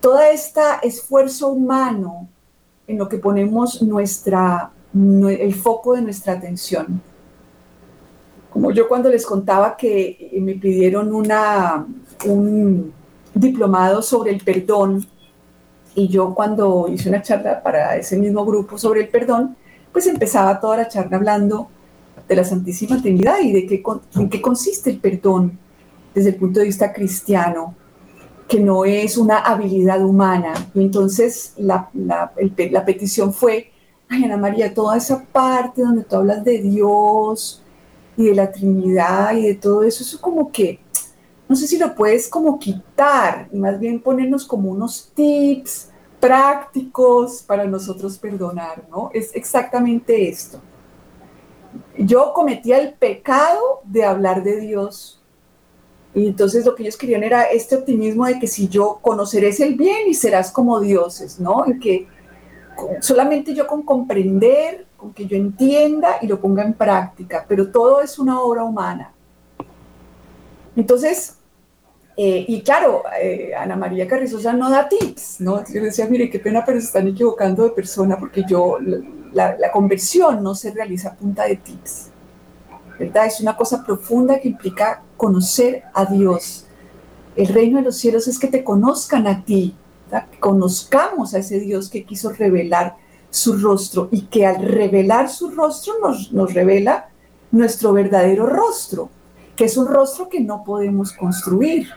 todo 0.00 0.20
este 0.20 0.60
esfuerzo 0.82 1.48
humano 1.48 2.28
en 2.86 2.98
lo 2.98 3.08
que 3.08 3.18
ponemos 3.18 3.82
nuestra, 3.82 4.70
el 4.94 5.54
foco 5.54 5.94
de 5.94 6.02
nuestra 6.02 6.34
atención. 6.34 7.02
Como 8.50 8.70
yo 8.70 8.88
cuando 8.88 9.08
les 9.08 9.26
contaba 9.26 9.76
que 9.76 10.30
me 10.40 10.54
pidieron 10.54 11.14
una, 11.14 11.86
un 12.26 12.92
diplomado 13.34 14.02
sobre 14.02 14.32
el 14.32 14.42
perdón, 14.42 15.06
y 15.94 16.08
yo 16.08 16.34
cuando 16.34 16.88
hice 16.88 17.08
una 17.08 17.22
charla 17.22 17.62
para 17.62 17.96
ese 17.96 18.16
mismo 18.16 18.44
grupo 18.44 18.78
sobre 18.78 19.02
el 19.02 19.08
perdón, 19.08 19.56
pues 19.92 20.06
empezaba 20.06 20.58
toda 20.60 20.78
la 20.78 20.88
charla 20.88 21.16
hablando 21.16 21.68
de 22.28 22.36
la 22.36 22.44
Santísima 22.44 23.00
Trinidad 23.00 23.38
y 23.40 23.52
de 23.52 23.66
qué, 23.66 23.82
en 24.16 24.28
qué 24.28 24.40
consiste 24.40 24.90
el 24.90 24.98
perdón 24.98 25.58
desde 26.14 26.30
el 26.30 26.36
punto 26.36 26.60
de 26.60 26.66
vista 26.66 26.92
cristiano 26.92 27.74
que 28.48 28.60
no 28.60 28.84
es 28.84 29.16
una 29.16 29.38
habilidad 29.38 30.04
humana. 30.04 30.54
Entonces 30.74 31.54
la, 31.56 31.90
la, 31.94 32.84
petición 32.84 33.32
fue, 33.32 33.70
ay 34.08 34.24
Ana 34.24 34.36
María, 34.36 34.74
toda 34.74 34.96
esa 34.96 35.24
parte 35.24 35.82
donde 35.82 36.04
tú 36.04 36.16
hablas 36.16 36.44
de 36.44 36.60
Dios 36.60 37.62
y 38.16 38.26
de 38.26 38.34
la 38.34 38.50
Trinidad 38.50 39.36
y 39.36 39.46
de 39.46 39.54
todo 39.54 39.82
eso, 39.82 40.02
eso 40.02 40.20
como 40.20 40.52
que, 40.52 40.78
no 41.48 41.56
sé 41.56 41.66
si 41.66 41.78
lo 41.78 41.94
puedes 41.94 42.28
como 42.28 42.58
quitar 42.58 43.48
y 43.52 43.58
más 43.58 43.78
bien 43.78 44.00
ponernos 44.00 44.46
como 44.46 44.70
unos 44.70 45.10
tips 45.14 45.90
prácticos 46.20 47.42
para 47.42 47.64
nosotros 47.64 48.16
perdonar, 48.18 48.84
¿no? 48.90 49.10
Es 49.12 49.34
exactamente 49.34 50.28
esto. 50.28 50.60
Yo 51.98 52.32
cometía 52.32 52.78
el 52.78 52.94
pecado 52.94 53.80
de 53.84 54.04
hablar 54.04 54.42
de 54.42 54.60
Dios 54.60 55.20
y 56.14 56.28
entonces 56.28 56.64
lo 56.64 56.74
que 56.74 56.84
ellos 56.84 56.96
querían 56.96 57.24
era 57.24 57.42
este 57.42 57.76
optimismo 57.76 58.24
de 58.24 58.38
que 58.38 58.46
si 58.46 58.68
yo 58.68 59.00
conoceré 59.02 59.50
el 59.58 59.74
bien 59.74 60.08
y 60.08 60.14
serás 60.14 60.50
como 60.50 60.80
dioses, 60.80 61.40
¿no? 61.40 61.64
Y 61.66 61.78
que 61.78 62.06
solamente 63.00 63.52
yo 63.52 63.66
con 63.66 63.82
comprender, 63.82 64.86
con 64.96 65.12
que 65.12 65.26
yo 65.26 65.36
entienda 65.36 66.18
y 66.22 66.26
lo 66.26 66.40
ponga 66.40 66.62
en 66.62 66.72
práctica, 66.72 67.44
pero 67.46 67.70
todo 67.70 68.00
es 68.00 68.18
una 68.18 68.40
obra 68.40 68.64
humana. 68.64 69.12
Entonces, 70.76 71.33
eh, 72.16 72.44
y 72.46 72.62
claro, 72.62 73.02
eh, 73.20 73.52
Ana 73.58 73.74
María 73.74 74.06
Carrizosa 74.06 74.52
no 74.52 74.70
da 74.70 74.88
tips, 74.88 75.40
¿no? 75.40 75.64
Yo 75.66 75.82
decía, 75.82 76.06
mire, 76.06 76.30
qué 76.30 76.38
pena, 76.38 76.64
pero 76.64 76.80
se 76.80 76.86
están 76.86 77.08
equivocando 77.08 77.64
de 77.64 77.70
persona 77.70 78.16
porque 78.18 78.44
yo, 78.48 78.78
la, 79.32 79.56
conversión 79.72 80.42
no 80.42 80.54
se 80.54 80.70
realiza 80.70 81.10
a 81.10 81.14
punta 81.14 81.44
de 81.44 81.56
tips. 81.56 82.10
¿verdad? 82.98 83.26
Es 83.26 83.40
una 83.40 83.56
cosa 83.56 83.84
profunda 83.84 84.38
que 84.38 84.48
implica 84.48 85.02
conocer 85.16 85.82
a 85.92 86.04
Dios. 86.04 86.66
El 87.34 87.48
reino 87.48 87.78
de 87.78 87.84
los 87.84 87.96
cielos 87.96 88.28
es 88.28 88.38
que 88.38 88.46
te 88.46 88.62
conozcan 88.62 89.26
a 89.26 89.44
ti, 89.44 89.74
que 90.08 90.38
conozcamos 90.38 91.34
a 91.34 91.38
ese 91.38 91.58
Dios 91.58 91.90
que 91.90 92.04
quiso 92.04 92.30
revelar 92.30 92.94
su 93.30 93.54
rostro 93.54 94.08
y 94.12 94.26
que 94.26 94.46
al 94.46 94.62
revelar 94.62 95.28
su 95.28 95.50
rostro 95.50 95.94
nos 96.30 96.54
revela 96.54 97.08
nuestro 97.50 97.92
verdadero 97.92 98.46
rostro, 98.46 99.10
que 99.56 99.64
es 99.64 99.76
un 99.76 99.88
rostro 99.88 100.28
que 100.28 100.38
no 100.40 100.62
podemos 100.62 101.12
construir. 101.12 101.88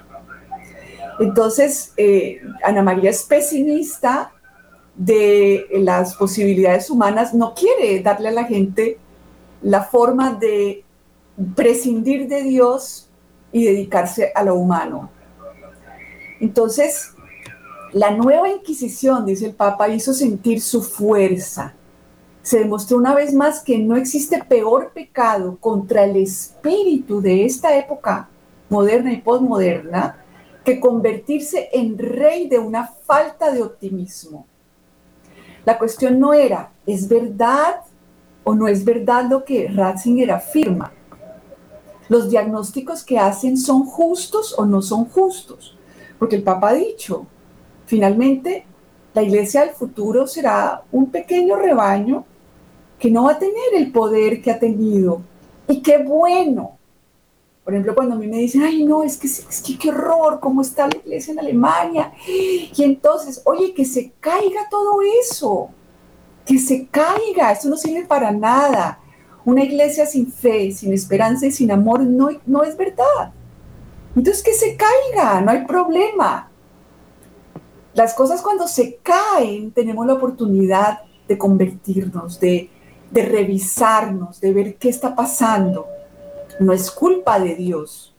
Entonces, 1.19 1.93
eh, 1.97 2.41
Ana 2.63 2.83
María 2.83 3.09
es 3.09 3.23
pesimista 3.23 4.31
de 4.95 5.67
las 5.71 6.15
posibilidades 6.15 6.89
humanas, 6.89 7.33
no 7.33 7.53
quiere 7.53 8.01
darle 8.01 8.29
a 8.29 8.31
la 8.31 8.45
gente 8.45 8.97
la 9.61 9.83
forma 9.83 10.33
de 10.33 10.83
prescindir 11.55 12.27
de 12.27 12.43
Dios 12.43 13.09
y 13.51 13.63
dedicarse 13.63 14.31
a 14.33 14.43
lo 14.43 14.55
humano. 14.55 15.09
Entonces, 16.39 17.11
la 17.93 18.11
nueva 18.11 18.49
Inquisición, 18.49 19.25
dice 19.25 19.47
el 19.47 19.53
Papa, 19.53 19.89
hizo 19.89 20.13
sentir 20.13 20.61
su 20.61 20.83
fuerza. 20.83 21.73
Se 22.41 22.59
demostró 22.59 22.97
una 22.97 23.13
vez 23.13 23.33
más 23.33 23.61
que 23.61 23.77
no 23.77 23.95
existe 23.95 24.43
peor 24.43 24.91
pecado 24.93 25.57
contra 25.59 26.05
el 26.05 26.15
espíritu 26.17 27.21
de 27.21 27.45
esta 27.45 27.77
época 27.77 28.29
moderna 28.69 29.13
y 29.13 29.21
postmoderna 29.21 30.23
que 30.67 30.81
convertirse 30.81 31.69
en 31.71 31.97
rey 31.97 32.49
de 32.49 32.59
una 32.59 32.85
falta 32.85 33.51
de 33.53 33.63
optimismo. 33.63 34.45
La 35.63 35.77
cuestión 35.77 36.19
no 36.19 36.33
era, 36.33 36.73
¿es 36.85 37.07
verdad 37.07 37.77
o 38.43 38.53
no 38.53 38.67
es 38.67 38.83
verdad 38.83 39.29
lo 39.29 39.45
que 39.45 39.69
Ratzinger 39.69 40.29
afirma? 40.29 40.91
los 42.09 42.29
diagnósticos 42.29 43.03
que 43.03 43.17
hacen 43.17 43.57
son 43.57 43.85
justos 43.85 44.55
o 44.57 44.65
no 44.65 44.81
son 44.81 45.05
justos. 45.05 45.77
Porque 46.19 46.35
el 46.35 46.43
Papa 46.43 46.69
ha 46.69 46.73
dicho, 46.73 47.25
finalmente, 47.85 48.65
la 49.13 49.23
iglesia 49.23 49.61
del 49.61 49.71
futuro 49.71 50.27
será 50.27 50.83
un 50.91 51.09
pequeño 51.09 51.55
rebaño 51.55 52.25
que 52.99 53.11
no 53.11 53.23
va 53.23 53.33
a 53.33 53.39
tener 53.39 53.73
el 53.75 53.91
poder 53.91 54.41
que 54.41 54.51
ha 54.51 54.59
tenido. 54.59 55.21
Y 55.67 55.81
qué 55.81 56.03
bueno, 56.03 56.76
Por 57.67 57.73
ejemplo, 57.73 57.95
cuando 57.95 58.15
a 58.15 58.17
mí 58.17 58.27
me 58.27 58.37
dicen, 58.37 58.63
ay, 58.63 58.85
no, 58.85 59.03
es 59.03 59.17
que, 59.17 59.27
es 59.27 59.61
que 59.61 59.77
qué 59.77 59.89
horror, 59.89 60.39
cómo 60.39 60.61
está 60.61 60.87
la 60.87 60.95
iglesia 61.03 61.33
en 61.33 61.39
Alemania. 61.39 62.13
Y 62.25 62.81
entonces, 62.81 63.41
oye, 63.43 63.73
que 63.73 63.83
se 63.83 64.13
caiga 64.21 64.69
todo 64.71 64.99
eso, 65.21 65.67
que 66.45 66.59
se 66.59 66.87
caiga, 66.87 67.51
eso 67.51 67.67
no 67.67 67.75
sirve 67.75 68.05
para 68.05 68.31
nada. 68.31 69.01
Una 69.43 69.65
iglesia 69.65 70.05
sin 70.05 70.31
fe, 70.31 70.71
sin 70.71 70.93
esperanza 70.93 71.45
y 71.45 71.51
sin 71.51 71.69
amor 71.69 71.99
no, 72.03 72.29
no 72.45 72.63
es 72.63 72.77
verdad. 72.77 73.33
Entonces, 74.15 74.41
que 74.41 74.53
se 74.53 74.77
caiga, 74.77 75.41
no 75.41 75.51
hay 75.51 75.65
problema. 75.65 76.49
Las 77.93 78.13
cosas 78.13 78.41
cuando 78.41 78.65
se 78.69 78.95
caen, 79.03 79.71
tenemos 79.71 80.07
la 80.07 80.13
oportunidad 80.13 81.01
de 81.27 81.37
convertirnos, 81.37 82.39
de, 82.39 82.69
de 83.11 83.25
revisarnos, 83.25 84.39
de 84.39 84.53
ver 84.53 84.75
qué 84.77 84.87
está 84.87 85.13
pasando 85.13 85.96
no 86.59 86.73
es 86.73 86.91
culpa 86.91 87.39
de 87.39 87.55
Dios, 87.55 88.15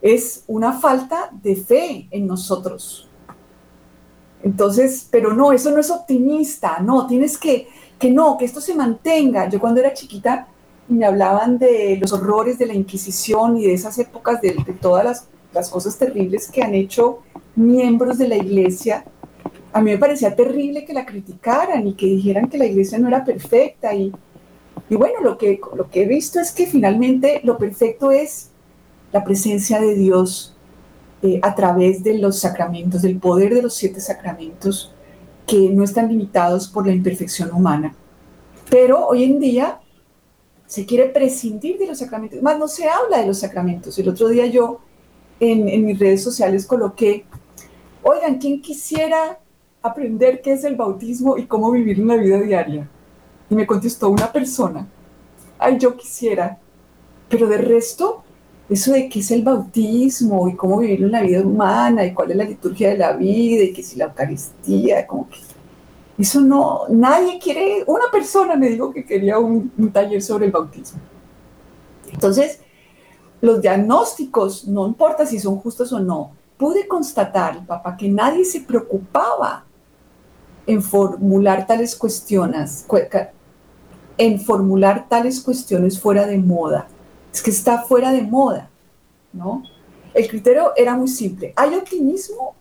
es 0.00 0.44
una 0.46 0.72
falta 0.72 1.30
de 1.42 1.56
fe 1.56 2.08
en 2.10 2.26
nosotros. 2.26 3.08
Entonces, 4.42 5.08
pero 5.10 5.34
no, 5.34 5.52
eso 5.52 5.70
no 5.70 5.80
es 5.80 5.90
optimista, 5.90 6.78
no, 6.80 7.06
tienes 7.06 7.36
que, 7.36 7.68
que 7.98 8.10
no, 8.10 8.38
que 8.38 8.44
esto 8.44 8.60
se 8.60 8.74
mantenga. 8.74 9.48
Yo 9.48 9.58
cuando 9.58 9.80
era 9.80 9.92
chiquita 9.92 10.48
me 10.88 11.04
hablaban 11.04 11.58
de 11.58 11.98
los 12.00 12.12
horrores 12.12 12.58
de 12.58 12.66
la 12.66 12.74
Inquisición 12.74 13.58
y 13.58 13.66
de 13.66 13.74
esas 13.74 13.98
épocas, 13.98 14.40
de, 14.40 14.52
todas 14.80 15.04
las, 15.04 15.28
las 15.52 15.68
cosas 15.68 15.98
terribles 15.98 16.50
que 16.50 16.62
han 16.62 16.74
hecho 16.74 17.18
miembros 17.56 18.18
de 18.18 18.28
la 18.28 18.36
iglesia. 18.36 19.04
A 19.72 19.82
mí 19.82 19.90
me 19.90 19.98
parecía 19.98 20.34
terrible 20.34 20.84
que 20.84 20.94
la 20.94 21.04
criticaran 21.04 21.86
y 21.86 21.94
que 21.94 22.06
dijeran 22.06 22.48
que 22.48 22.58
la 22.58 22.66
iglesia 22.66 22.98
no 22.98 23.08
era 23.08 23.24
perfecta 23.24 23.92
y, 23.92 24.12
y 24.90 24.96
bueno, 24.96 25.20
lo 25.22 25.36
que, 25.36 25.60
lo 25.74 25.90
que 25.90 26.02
he 26.02 26.06
visto 26.06 26.40
es 26.40 26.52
que 26.52 26.66
finalmente 26.66 27.40
lo 27.44 27.58
perfecto 27.58 28.10
es 28.10 28.50
la 29.12 29.22
presencia 29.22 29.80
de 29.80 29.94
Dios 29.94 30.56
eh, 31.22 31.40
a 31.42 31.54
través 31.54 32.02
de 32.02 32.16
los 32.18 32.38
sacramentos, 32.38 33.02
del 33.02 33.18
poder 33.18 33.54
de 33.54 33.62
los 33.62 33.74
siete 33.74 34.00
sacramentos, 34.00 34.92
que 35.46 35.70
no 35.70 35.84
están 35.84 36.08
limitados 36.08 36.68
por 36.68 36.86
la 36.86 36.92
imperfección 36.92 37.52
humana. 37.52 37.94
Pero 38.70 39.06
hoy 39.06 39.24
en 39.24 39.40
día 39.40 39.80
se 40.66 40.86
quiere 40.86 41.06
prescindir 41.06 41.78
de 41.78 41.86
los 41.86 41.98
sacramentos, 41.98 42.42
más 42.42 42.58
no 42.58 42.68
se 42.68 42.88
habla 42.88 43.18
de 43.18 43.26
los 43.26 43.38
sacramentos. 43.38 43.98
El 43.98 44.08
otro 44.08 44.28
día 44.28 44.46
yo 44.46 44.80
en, 45.40 45.68
en 45.68 45.84
mis 45.84 45.98
redes 45.98 46.22
sociales 46.22 46.66
coloqué, 46.66 47.24
oigan, 48.02 48.38
¿quién 48.38 48.60
quisiera 48.62 49.38
aprender 49.82 50.40
qué 50.40 50.52
es 50.52 50.64
el 50.64 50.76
bautismo 50.76 51.36
y 51.36 51.46
cómo 51.46 51.70
vivir 51.70 52.00
una 52.00 52.16
vida 52.16 52.40
diaria? 52.40 52.88
Y 53.50 53.54
me 53.54 53.66
contestó 53.66 54.10
una 54.10 54.30
persona, 54.30 54.86
ay, 55.58 55.78
yo 55.78 55.96
quisiera, 55.96 56.58
pero 57.28 57.46
de 57.48 57.58
resto, 57.58 58.22
eso 58.68 58.92
de 58.92 59.08
qué 59.08 59.20
es 59.20 59.30
el 59.30 59.42
bautismo 59.42 60.48
y 60.48 60.54
cómo 60.54 60.78
vivir 60.78 61.02
en 61.02 61.12
la 61.12 61.22
vida 61.22 61.40
humana 61.40 62.04
y 62.04 62.12
cuál 62.12 62.30
es 62.30 62.36
la 62.36 62.44
liturgia 62.44 62.90
de 62.90 62.98
la 62.98 63.12
vida 63.12 63.64
y 63.64 63.72
que 63.72 63.82
si 63.82 63.96
la 63.96 64.06
Eucaristía, 64.06 65.06
como 65.06 65.28
que 65.28 65.38
eso 66.18 66.40
no, 66.40 66.82
nadie 66.88 67.38
quiere, 67.38 67.84
una 67.86 68.10
persona 68.10 68.56
me 68.56 68.68
dijo 68.68 68.92
que 68.92 69.04
quería 69.04 69.38
un, 69.38 69.72
un 69.78 69.92
taller 69.92 70.20
sobre 70.20 70.46
el 70.46 70.52
bautismo. 70.52 71.00
Entonces, 72.12 72.60
los 73.40 73.62
diagnósticos, 73.62 74.66
no 74.66 74.86
importa 74.86 75.24
si 75.24 75.38
son 75.38 75.56
justos 75.56 75.92
o 75.92 76.00
no, 76.00 76.32
pude 76.56 76.88
constatar, 76.88 77.64
papá, 77.64 77.96
que 77.96 78.08
nadie 78.08 78.44
se 78.44 78.60
preocupaba 78.60 79.64
en 80.66 80.82
formular 80.82 81.66
tales 81.66 81.94
cuestiones, 81.94 82.84
en 84.18 84.40
formular 84.40 85.08
tales 85.08 85.40
cuestiones 85.40 85.98
fuera 85.98 86.26
de 86.26 86.38
moda. 86.38 86.88
Es 87.32 87.40
que 87.40 87.50
está 87.50 87.82
fuera 87.82 88.12
de 88.12 88.22
moda, 88.22 88.68
¿no? 89.32 89.62
El 90.12 90.28
criterio 90.28 90.72
era 90.76 90.96
muy 90.96 91.08
simple. 91.08 91.52
¿Hay 91.56 91.74
optimismo 91.74 92.54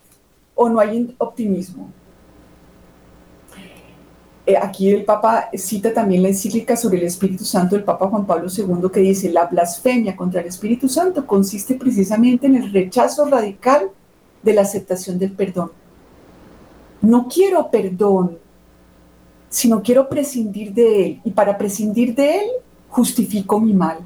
o 0.53 0.69
no 0.69 0.79
hay 0.79 1.15
optimismo? 1.17 1.89
Eh, 4.45 4.55
aquí 4.55 4.89
el 4.89 5.03
Papa 5.03 5.49
cita 5.55 5.93
también 5.93 6.23
la 6.23 6.29
encíclica 6.29 6.77
sobre 6.77 6.99
el 6.99 7.03
Espíritu 7.05 7.43
Santo 7.43 7.75
del 7.75 7.83
Papa 7.83 8.07
Juan 8.07 8.25
Pablo 8.25 8.47
II 8.49 8.89
que 8.93 9.01
dice, 9.01 9.29
la 9.29 9.45
blasfemia 9.45 10.15
contra 10.15 10.39
el 10.39 10.47
Espíritu 10.47 10.87
Santo 10.87 11.27
consiste 11.27 11.75
precisamente 11.75 12.47
en 12.47 12.55
el 12.55 12.71
rechazo 12.71 13.25
radical 13.25 13.89
de 14.43 14.53
la 14.53 14.61
aceptación 14.61 15.19
del 15.19 15.33
perdón. 15.33 15.71
No 17.01 17.27
quiero 17.27 17.69
perdón, 17.69 18.37
sino 19.49 19.81
quiero 19.81 20.09
prescindir 20.09 20.73
de 20.73 21.05
Él. 21.05 21.21
Y 21.23 21.31
para 21.31 21.57
prescindir 21.57 22.15
de 22.15 22.37
Él, 22.37 22.49
justifico 22.89 23.59
mi 23.59 23.73
mal. 23.73 23.97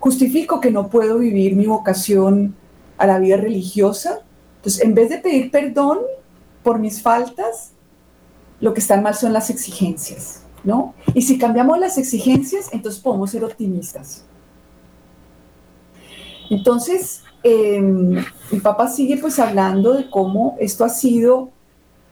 Justifico 0.00 0.60
que 0.60 0.70
no 0.70 0.88
puedo 0.88 1.18
vivir 1.18 1.56
mi 1.56 1.66
vocación 1.66 2.54
a 2.98 3.06
la 3.06 3.18
vida 3.18 3.36
religiosa. 3.36 4.20
Entonces, 4.56 4.82
en 4.82 4.94
vez 4.94 5.10
de 5.10 5.18
pedir 5.18 5.50
perdón 5.50 5.98
por 6.62 6.78
mis 6.78 7.02
faltas, 7.02 7.72
lo 8.60 8.72
que 8.72 8.80
está 8.80 9.00
mal 9.00 9.14
son 9.14 9.32
las 9.32 9.50
exigencias, 9.50 10.42
¿no? 10.62 10.94
Y 11.12 11.22
si 11.22 11.38
cambiamos 11.38 11.78
las 11.78 11.98
exigencias, 11.98 12.68
entonces 12.72 13.00
podemos 13.00 13.30
ser 13.30 13.44
optimistas. 13.44 14.24
Entonces, 16.50 17.22
eh, 17.42 17.80
mi 17.80 18.60
papá 18.62 18.88
sigue 18.88 19.18
pues 19.18 19.38
hablando 19.38 19.92
de 19.92 20.08
cómo 20.08 20.56
esto 20.60 20.84
ha 20.84 20.88
sido 20.88 21.50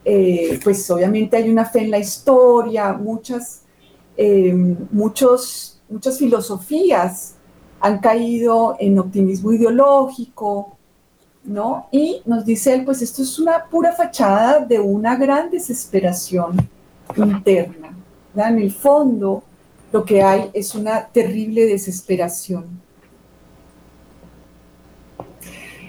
eh, 0.04 0.58
pues 0.62 0.90
obviamente 0.90 1.36
hay 1.36 1.48
una 1.48 1.64
fe 1.64 1.80
en 1.80 1.90
la 1.90 1.98
historia, 1.98 2.92
muchas, 2.92 3.62
eh, 4.16 4.52
muchas 4.90 5.78
filosofías 6.18 7.34
han 7.80 7.98
caído 7.98 8.76
en 8.78 8.98
optimismo 8.98 9.52
ideológico, 9.52 10.76
¿no? 11.44 11.88
Y 11.90 12.22
nos 12.24 12.44
dice 12.44 12.74
él, 12.74 12.84
pues 12.84 13.02
esto 13.02 13.22
es 13.22 13.38
una 13.38 13.64
pura 13.64 13.92
fachada 13.92 14.60
de 14.60 14.78
una 14.78 15.16
gran 15.16 15.50
desesperación 15.50 16.56
interna. 17.16 17.96
En 18.36 18.58
el 18.58 18.72
fondo, 18.72 19.42
lo 19.92 20.04
que 20.04 20.22
hay 20.22 20.50
es 20.54 20.74
una 20.74 21.06
terrible 21.08 21.66
desesperación. 21.66 22.64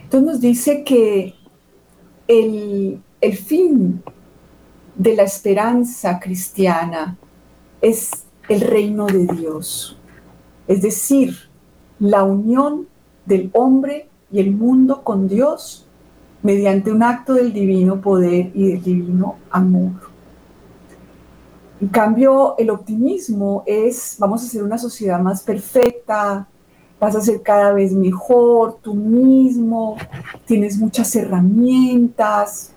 Entonces 0.04 0.32
nos 0.34 0.42
dice 0.42 0.84
que 0.84 1.36
el, 2.28 3.02
el 3.24 3.38
fin 3.38 4.04
de 4.98 5.16
la 5.16 5.24
esperanza 5.24 6.20
cristiana 6.20 7.18
es 7.80 8.12
el 8.50 8.60
reino 8.60 9.06
de 9.06 9.26
Dios, 9.28 9.98
es 10.68 10.82
decir, 10.82 11.34
la 12.00 12.26
unión 12.26 12.86
del 13.26 13.50
hombre 13.54 14.10
y 14.30 14.42
el 14.42 14.52
mundo 14.52 15.06
con 15.06 15.30
Dios 15.30 15.88
mediante 16.42 16.92
un 16.92 17.02
acto 17.02 17.34
del 17.36 17.54
divino 17.54 18.02
poder 18.02 18.52
y 18.54 18.74
del 18.74 18.84
divino 18.84 19.38
amor. 19.50 19.94
En 21.80 21.88
cambio, 21.88 22.56
el 22.58 22.72
optimismo 22.72 23.64
es, 23.66 24.18
vamos 24.20 24.44
a 24.44 24.48
ser 24.48 24.64
una 24.64 24.78
sociedad 24.78 25.22
más 25.22 25.44
perfecta, 25.44 26.46
vas 27.00 27.16
a 27.16 27.22
ser 27.22 27.42
cada 27.42 27.72
vez 27.72 27.94
mejor 27.94 28.80
tú 28.82 28.94
mismo, 28.94 29.96
tienes 30.46 30.78
muchas 30.78 31.16
herramientas, 31.16 32.73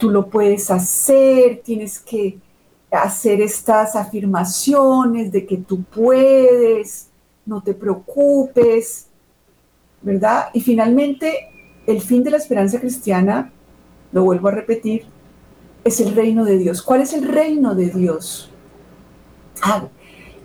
tú 0.00 0.10
lo 0.10 0.28
puedes 0.28 0.70
hacer, 0.70 1.60
tienes 1.62 2.00
que 2.00 2.38
hacer 2.90 3.40
estas 3.40 3.94
afirmaciones 3.94 5.30
de 5.30 5.46
que 5.46 5.58
tú 5.58 5.82
puedes, 5.84 7.08
no 7.46 7.62
te 7.62 7.74
preocupes, 7.74 9.06
¿verdad? 10.02 10.46
Y 10.54 10.62
finalmente, 10.62 11.48
el 11.86 12.00
fin 12.00 12.24
de 12.24 12.30
la 12.30 12.38
esperanza 12.38 12.80
cristiana, 12.80 13.52
lo 14.10 14.24
vuelvo 14.24 14.48
a 14.48 14.52
repetir, 14.52 15.04
es 15.84 16.00
el 16.00 16.14
reino 16.14 16.44
de 16.44 16.58
Dios. 16.58 16.82
¿Cuál 16.82 17.02
es 17.02 17.12
el 17.12 17.28
reino 17.28 17.74
de 17.74 17.90
Dios? 17.90 18.50
Ah, 19.62 19.86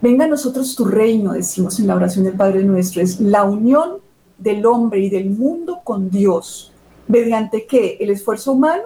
venga 0.02 0.26
a 0.26 0.28
nosotros 0.28 0.76
tu 0.76 0.86
reino, 0.86 1.32
decimos 1.32 1.80
en 1.80 1.88
la 1.88 1.96
oración 1.96 2.26
del 2.26 2.36
Padre 2.36 2.64
Nuestro, 2.64 3.02
es 3.02 3.22
la 3.22 3.46
unión 3.46 4.00
del 4.38 4.66
hombre 4.66 5.00
y 5.00 5.10
del 5.10 5.30
mundo 5.30 5.80
con 5.84 6.10
Dios. 6.10 6.74
¿Mediante 7.08 7.66
qué? 7.66 7.98
El 8.02 8.10
esfuerzo 8.10 8.52
humano 8.52 8.84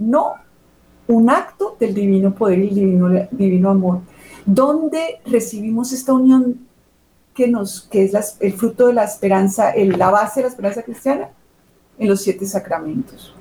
no 0.00 0.34
un 1.06 1.30
acto 1.30 1.76
del 1.78 1.94
divino 1.94 2.34
poder 2.34 2.58
y 2.60 2.68
el 2.68 3.28
divino, 3.30 3.70
amor, 3.70 4.00
donde 4.46 5.20
recibimos 5.26 5.92
esta 5.92 6.12
unión 6.12 6.66
que, 7.34 7.48
nos, 7.48 7.82
que 7.82 8.04
es 8.04 8.36
el 8.40 8.52
fruto 8.52 8.88
de 8.88 8.94
la 8.94 9.04
esperanza, 9.04 9.72
la 9.76 10.10
base 10.10 10.40
de 10.40 10.44
la 10.44 10.50
esperanza 10.50 10.82
cristiana, 10.82 11.30
en 11.98 12.08
los 12.08 12.22
siete 12.22 12.46
sacramentos. 12.46 13.34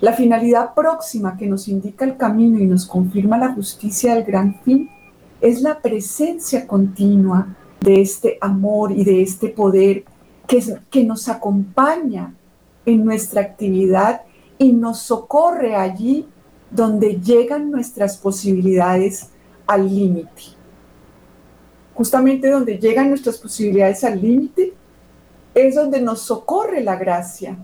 La 0.00 0.12
finalidad 0.12 0.74
próxima 0.74 1.36
que 1.38 1.46
nos 1.46 1.68
indica 1.68 2.04
el 2.04 2.16
camino 2.16 2.58
y 2.58 2.66
nos 2.66 2.84
confirma 2.84 3.38
la 3.38 3.54
justicia 3.54 4.14
del 4.14 4.24
gran 4.24 4.60
fin 4.62 4.90
es 5.40 5.62
la 5.62 5.80
presencia 5.80 6.66
continua 6.66 7.56
de 7.80 8.02
este 8.02 8.36
amor 8.40 8.92
y 8.92 9.04
de 9.04 9.22
este 9.22 9.48
poder 9.48 10.04
que, 10.46 10.62
que 10.90 11.04
nos 11.04 11.28
acompaña 11.28 12.34
en 12.84 13.04
nuestra 13.04 13.40
actividad 13.40 14.22
y 14.58 14.72
nos 14.72 15.00
socorre 15.00 15.74
allí 15.74 16.26
donde 16.70 17.20
llegan 17.20 17.70
nuestras 17.70 18.16
posibilidades 18.16 19.30
al 19.66 19.88
límite. 19.88 20.42
Justamente 21.94 22.50
donde 22.50 22.78
llegan 22.78 23.08
nuestras 23.08 23.38
posibilidades 23.38 24.04
al 24.04 24.20
límite 24.20 24.74
es 25.54 25.74
donde 25.74 26.00
nos 26.00 26.20
socorre 26.20 26.82
la 26.82 26.96
gracia, 26.96 27.56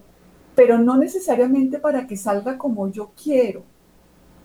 pero 0.55 0.79
no 0.79 0.97
necesariamente 0.97 1.79
para 1.79 2.07
que 2.07 2.17
salga 2.17 2.57
como 2.57 2.89
yo 2.89 3.11
quiero, 3.23 3.63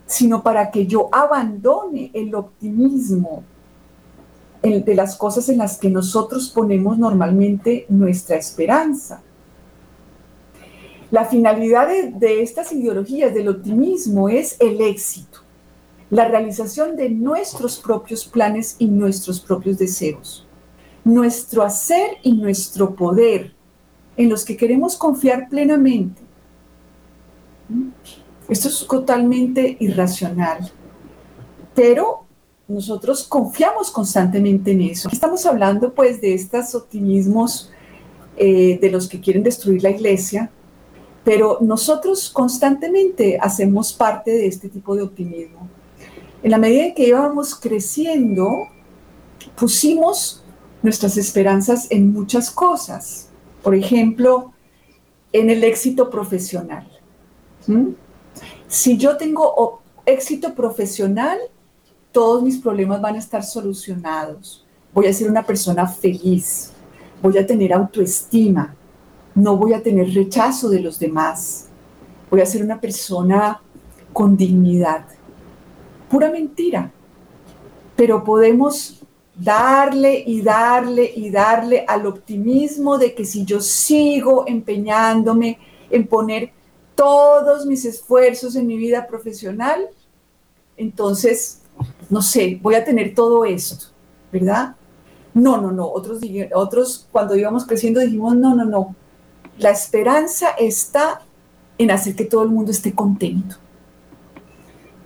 sino 0.06 0.42
para 0.42 0.70
que 0.70 0.86
yo 0.86 1.08
abandone 1.12 2.10
el 2.12 2.34
optimismo 2.34 3.42
de 4.62 4.94
las 4.94 5.16
cosas 5.16 5.48
en 5.48 5.58
las 5.58 5.78
que 5.78 5.88
nosotros 5.88 6.50
ponemos 6.50 6.98
normalmente 6.98 7.86
nuestra 7.88 8.36
esperanza. 8.36 9.22
La 11.10 11.24
finalidad 11.24 11.88
de, 11.88 12.42
estas 12.42 12.70
ideologías 12.72 13.32
del 13.32 13.48
optimismo 13.48 14.28
es 14.28 14.56
el 14.60 14.80
éxito, 14.82 15.40
la 16.10 16.28
realización 16.28 16.96
de 16.96 17.08
nuestros 17.08 17.78
propios 17.78 18.26
planes 18.26 18.76
y 18.78 18.88
nuestros 18.88 19.40
propios 19.40 19.78
deseos, 19.78 20.46
nuestro 21.04 21.62
hacer 21.62 22.18
y 22.22 22.32
nuestro 22.32 22.94
poder, 22.94 23.54
en 24.18 24.28
los 24.28 24.44
que 24.44 24.56
queremos 24.56 24.96
confiar 24.96 25.48
plenamente. 25.48 26.20
Esto 28.48 28.68
es 28.68 28.86
totalmente 28.86 29.78
irracional, 29.80 30.70
pero 31.74 32.24
nosotros 32.66 33.24
confiamos 33.24 33.90
constantemente 33.90 34.72
en 34.72 34.82
eso. 34.82 35.08
estamos 35.10 35.46
hablando 35.46 35.94
pues 35.94 36.20
de 36.20 36.34
estos 36.34 36.74
optimismos 36.74 37.70
eh, 38.36 38.78
de 38.78 38.90
los 38.90 39.08
que 39.08 39.20
quieren 39.20 39.42
destruir 39.42 39.82
la 39.82 39.90
iglesia, 39.90 40.50
pero 41.28 41.58
nosotros 41.60 42.30
constantemente 42.30 43.38
hacemos 43.38 43.92
parte 43.92 44.30
de 44.30 44.46
este 44.46 44.70
tipo 44.70 44.96
de 44.96 45.02
optimismo. 45.02 45.68
En 46.42 46.50
la 46.50 46.56
medida 46.56 46.86
en 46.86 46.94
que 46.94 47.06
íbamos 47.06 47.54
creciendo, 47.54 48.66
pusimos 49.54 50.42
nuestras 50.82 51.18
esperanzas 51.18 51.86
en 51.90 52.14
muchas 52.14 52.50
cosas. 52.50 53.28
Por 53.62 53.74
ejemplo, 53.74 54.54
en 55.30 55.50
el 55.50 55.64
éxito 55.64 56.08
profesional. 56.08 56.88
¿Mm? 57.66 57.88
Si 58.66 58.96
yo 58.96 59.18
tengo 59.18 59.82
éxito 60.06 60.54
profesional, 60.54 61.36
todos 62.10 62.42
mis 62.42 62.56
problemas 62.56 63.02
van 63.02 63.16
a 63.16 63.18
estar 63.18 63.44
solucionados. 63.44 64.64
Voy 64.94 65.08
a 65.08 65.12
ser 65.12 65.30
una 65.30 65.44
persona 65.44 65.86
feliz. 65.86 66.72
Voy 67.20 67.36
a 67.36 67.46
tener 67.46 67.74
autoestima. 67.74 68.77
No 69.34 69.56
voy 69.56 69.72
a 69.72 69.82
tener 69.82 70.12
rechazo 70.12 70.68
de 70.68 70.80
los 70.80 70.98
demás. 70.98 71.68
Voy 72.30 72.40
a 72.40 72.46
ser 72.46 72.62
una 72.62 72.80
persona 72.80 73.60
con 74.12 74.36
dignidad. 74.36 75.04
Pura 76.10 76.30
mentira. 76.30 76.90
Pero 77.96 78.22
podemos 78.24 79.02
darle 79.34 80.24
y 80.26 80.42
darle 80.42 81.12
y 81.14 81.30
darle 81.30 81.84
al 81.86 82.06
optimismo 82.06 82.98
de 82.98 83.14
que 83.14 83.24
si 83.24 83.44
yo 83.44 83.60
sigo 83.60 84.44
empeñándome 84.46 85.58
en 85.90 86.06
poner 86.06 86.52
todos 86.94 87.64
mis 87.64 87.84
esfuerzos 87.84 88.56
en 88.56 88.66
mi 88.66 88.76
vida 88.76 89.06
profesional, 89.06 89.88
entonces, 90.76 91.62
no 92.10 92.22
sé, 92.22 92.58
voy 92.60 92.74
a 92.74 92.84
tener 92.84 93.14
todo 93.14 93.44
esto, 93.44 93.86
¿verdad? 94.32 94.74
No, 95.34 95.58
no, 95.60 95.70
no. 95.70 95.86
Otros, 95.86 96.20
otros 96.54 97.08
cuando 97.12 97.36
íbamos 97.36 97.64
creciendo 97.64 98.00
dijimos, 98.00 98.34
no, 98.36 98.54
no, 98.54 98.64
no. 98.64 98.96
La 99.58 99.70
esperanza 99.70 100.50
está 100.58 101.22
en 101.78 101.90
hacer 101.90 102.14
que 102.14 102.24
todo 102.24 102.42
el 102.42 102.48
mundo 102.48 102.70
esté 102.70 102.92
contento. 102.92 103.56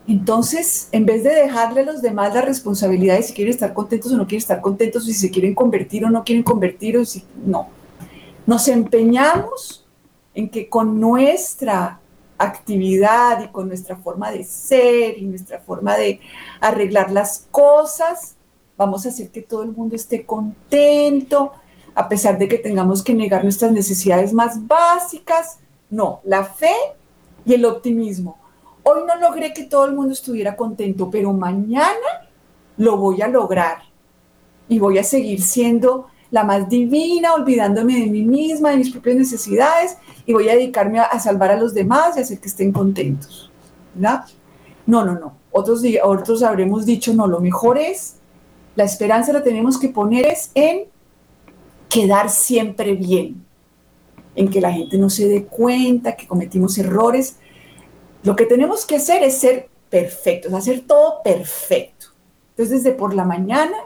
Entonces, 0.09 0.89
en 0.93 1.07
vez 1.07 1.23
de 1.23 1.31
dejarle 1.31 1.83
a 1.83 1.85
los 1.85 2.03
demás 2.03 2.35
la 2.35 2.43
responsabilidad 2.43 3.17
de 3.17 3.23
si 3.23 3.35
quieren 3.35 3.55
estar 3.55 3.73
contentos 3.73 4.13
o 4.13 4.17
no 4.17 4.25
quieren 4.25 4.43
estar 4.43 4.61
contentos, 4.61 5.05
si 5.05 5.15
se 5.15 5.31
quieren 5.31 5.55
convertir 5.55 6.05
o 6.05 6.11
no 6.11 6.25
quieren 6.25 6.43
convertir, 6.43 6.97
o 6.99 7.05
si 7.05 7.25
no, 7.45 7.69
nos 8.47 8.67
empeñamos 8.69 9.87
en 10.35 10.51
que 10.51 10.69
con 10.69 10.99
nuestra 10.99 12.01
actividad 12.37 13.45
y 13.45 13.49
con 13.49 13.69
nuestra 13.69 13.97
forma 13.97 14.33
de 14.33 14.43
ser 14.43 15.19
y 15.19 15.25
nuestra 15.25 15.61
forma 15.61 15.97
de 15.97 16.21
arreglar 16.61 17.13
las 17.13 17.47
cosas, 17.51 18.35
vamos 18.77 19.07
a 19.07 19.11
hacer 19.11 19.31
que 19.31 19.43
todo 19.43 19.63
el 19.63 19.71
mundo 19.71 19.95
esté 19.95 20.27
contento, 20.27 21.53
a 21.95 22.09
pesar 22.09 22.39
de 22.39 22.49
que 22.49 22.59
tengamos 22.59 23.03
que 23.03 23.15
negar 23.15 23.43
nuestras 23.43 23.73
necesidades 23.73 24.33
más 24.33 24.67
básicas. 24.67 25.59
No, 25.91 26.21
la 26.25 26.45
fe 26.45 26.75
y 27.45 27.55
el 27.55 27.65
optimismo 27.65 28.43
hoy 28.83 29.01
no 29.07 29.17
logré 29.17 29.53
que 29.53 29.65
todo 29.65 29.87
el 29.87 29.95
mundo 29.95 30.13
estuviera 30.13 30.57
contento, 30.57 31.11
pero 31.11 31.33
mañana 31.33 32.29
lo 32.77 32.97
voy 32.97 33.23
a 33.23 33.29
lograr 33.29 33.79
y 34.69 34.79
voy 34.79 34.99
a 34.99 35.05
seguir 35.05 35.43
siendo 35.43 36.07
la 36.31 36.45
más 36.45 36.69
divina, 36.69 37.35
olvidándome 37.35 38.01
de 38.01 38.07
mí 38.07 38.23
misma, 38.23 38.71
de 38.71 38.79
mis 38.79 38.91
propias 38.91 39.17
necesidades 39.17 39.99
y 40.25 40.33
voy 40.33 40.49
a 40.49 40.55
dedicarme 40.55 40.99
a, 40.99 41.19
salvar 41.21 41.51
a 41.51 41.57
los 41.57 41.75
demás 41.75 42.17
y 42.17 42.21
hacer 42.21 42.41
que 42.41 42.49
estén 42.49 42.73
contentos. 42.73 43.51
¿verdad? 43.95 44.25
No, 44.87 45.05
no, 45.05 45.13
no. 45.13 45.35
Otros, 45.51 45.83
otros 46.03 46.43
habremos 46.43 46.87
dicho, 46.87 47.13
no, 47.13 47.27
lo 47.27 47.41
mejor 47.41 47.77
es, 47.77 48.17
la 48.75 48.85
esperanza 48.85 49.35
la 49.35 49.43
tenemos 49.43 49.79
que 49.79 49.91
poner 49.91 50.25
es 50.25 50.51
en 50.55 50.85
quedar 51.93 52.31
siempre 52.31 52.95
bien, 52.95 53.45
en 54.35 54.49
que 54.49 54.61
la 54.61 54.73
gente 54.73 54.97
no 54.97 55.11
se 55.11 55.29
dé 55.29 55.45
cuenta 55.45 56.17
que 56.17 56.27
cometimos 56.27 56.79
errores, 56.79 57.37
lo 58.23 58.35
que 58.35 58.47
tenemos 58.47 58.87
que 58.87 58.97
hacer 58.97 59.23
es 59.23 59.39
ser 59.39 59.69
perfectos, 59.91 60.53
hacer 60.55 60.81
todo 60.87 61.23
perfecto. 61.23 62.07
Entonces, 62.51 62.83
desde 62.83 62.97
por 62.97 63.15
la 63.15 63.25
mañana 63.25 63.77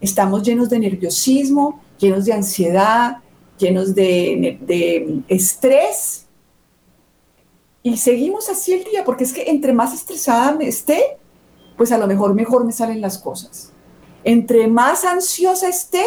estamos 0.00 0.42
llenos 0.42 0.70
de 0.70 0.78
nerviosismo, 0.78 1.80
llenos 1.98 2.24
de 2.24 2.34
ansiedad, 2.34 3.18
llenos 3.58 3.94
de, 3.94 5.22
estrés. 5.28 6.26
Y 7.82 7.96
seguimos 7.96 8.48
así 8.48 8.74
el 8.74 8.84
día, 8.84 9.04
porque 9.04 9.24
es 9.24 9.32
que 9.32 9.50
entre 9.50 9.72
más 9.72 9.92
estresada 9.92 10.52
me 10.52 10.68
esté, 10.68 11.18
pues 11.76 11.90
a 11.90 11.98
lo 11.98 12.06
mejor 12.06 12.34
mejor 12.34 12.64
me 12.64 12.72
salen 12.72 13.00
las 13.00 13.18
cosas. 13.18 13.72
Entre 14.22 14.68
más 14.68 15.04
ansiosa 15.04 15.68
esté, 15.68 16.04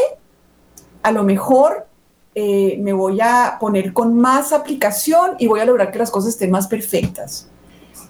a 1.08 1.12
lo 1.14 1.24
mejor 1.24 1.88
eh, 2.36 2.78
me 2.82 2.92
voy 2.92 3.22
a 3.22 3.56
poner 3.62 3.94
con 3.94 4.18
más 4.18 4.52
aplicación 4.52 5.38
y 5.40 5.48
voy 5.48 5.62
a 5.62 5.66
lograr 5.66 5.90
que 5.90 6.00
las 6.00 6.12
cosas 6.12 6.32
estén 6.32 6.52
más 6.52 6.68
perfectas. 6.68 7.48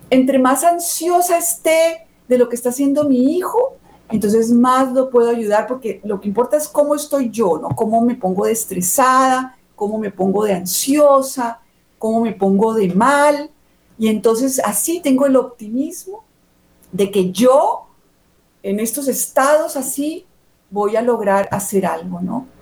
Entre 0.09 0.39
más 0.39 0.63
ansiosa 0.63 1.37
esté 1.37 2.07
de 2.27 2.39
lo 2.39 2.49
que 2.49 2.55
está 2.55 2.69
haciendo 2.69 3.03
mi 3.03 3.37
hijo, 3.37 3.75
entonces 4.09 4.51
más 4.51 4.93
lo 4.93 5.11
puedo 5.11 5.29
ayudar 5.29 5.67
porque 5.67 6.01
lo 6.03 6.19
que 6.19 6.27
importa 6.27 6.57
es 6.57 6.67
cómo 6.67 6.95
estoy 6.95 7.29
yo, 7.29 7.59
¿no? 7.59 7.69
Cómo 7.69 8.01
me 8.01 8.15
pongo 8.15 8.45
de 8.45 8.53
estresada, 8.53 9.55
cómo 9.75 9.99
me 9.99 10.09
pongo 10.09 10.43
de 10.43 10.53
ansiosa, 10.53 11.59
cómo 11.99 12.21
me 12.21 12.33
pongo 12.33 12.73
de 12.73 12.91
mal. 12.95 13.51
Y 13.99 14.07
entonces 14.07 14.59
así 14.65 15.01
tengo 15.01 15.27
el 15.27 15.35
optimismo 15.35 16.23
de 16.91 17.11
que 17.11 17.31
yo 17.31 17.89
en 18.63 18.79
estos 18.79 19.07
estados 19.07 19.75
así 19.75 20.25
voy 20.71 20.95
a 20.95 21.03
lograr 21.03 21.47
hacer 21.51 21.85
algo, 21.85 22.21
¿no? 22.21 22.56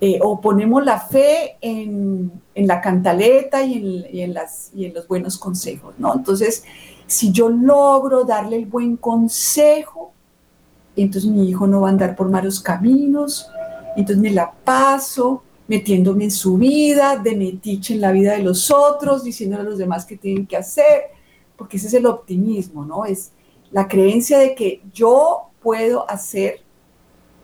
Eh, 0.00 0.20
o 0.22 0.40
ponemos 0.40 0.84
la 0.84 1.00
fe 1.00 1.56
en, 1.60 2.30
la 2.54 2.80
cantaleta 2.80 3.64
y 3.64 4.20
en, 4.20 4.32
las, 4.32 4.70
y 4.72 4.84
en 4.84 4.94
los 4.94 5.08
buenos 5.08 5.38
consejos, 5.38 5.94
¿no? 5.98 6.14
Entonces, 6.14 6.62
si 7.06 7.32
yo 7.32 7.48
logro 7.48 8.22
darle 8.24 8.56
el 8.56 8.66
buen 8.66 8.96
consejo, 8.96 10.12
entonces 10.94 11.28
mi 11.28 11.48
hijo 11.48 11.66
no 11.66 11.80
va 11.80 11.88
a 11.88 11.90
andar 11.90 12.14
por 12.14 12.28
malos 12.28 12.60
caminos, 12.60 13.50
entonces 13.96 14.22
me 14.22 14.30
la 14.30 14.52
paso 14.52 15.42
metiéndome 15.66 16.24
en 16.24 16.30
su 16.30 16.58
vida, 16.58 17.16
de 17.16 17.34
metiche 17.34 17.94
en 17.94 18.00
la 18.00 18.12
vida 18.12 18.32
de 18.32 18.42
los 18.42 18.70
otros, 18.70 19.24
diciéndole 19.24 19.62
a 19.62 19.66
los 19.66 19.78
demás 19.78 20.06
qué 20.06 20.16
tienen 20.16 20.46
que 20.46 20.56
hacer, 20.56 21.02
porque 21.56 21.76
ese 21.76 21.88
es 21.88 21.94
el 21.94 22.06
optimismo, 22.06 22.84
¿no? 22.84 23.04
Es 23.04 23.32
la 23.72 23.88
creencia 23.88 24.38
de 24.38 24.54
que 24.54 24.80
yo 24.92 25.50
puedo 25.60 26.08
hacer, 26.08 26.60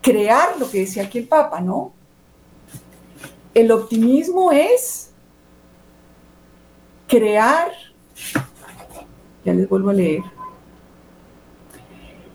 crear 0.01 0.59
lo 0.59 0.71
que 0.71 0.81
decía 0.81 1.03
aquí 1.03 1.19
el 1.19 1.29
Papa, 1.29 1.61
¿no? 1.61 1.93
El 3.55 3.71
optimismo 3.71 4.51
es 4.51 5.12
crear, 7.07 7.71
ya 9.45 9.55
les 9.55 9.69
vuelvo 9.69 9.90
a 9.90 9.93
leer, 9.93 10.23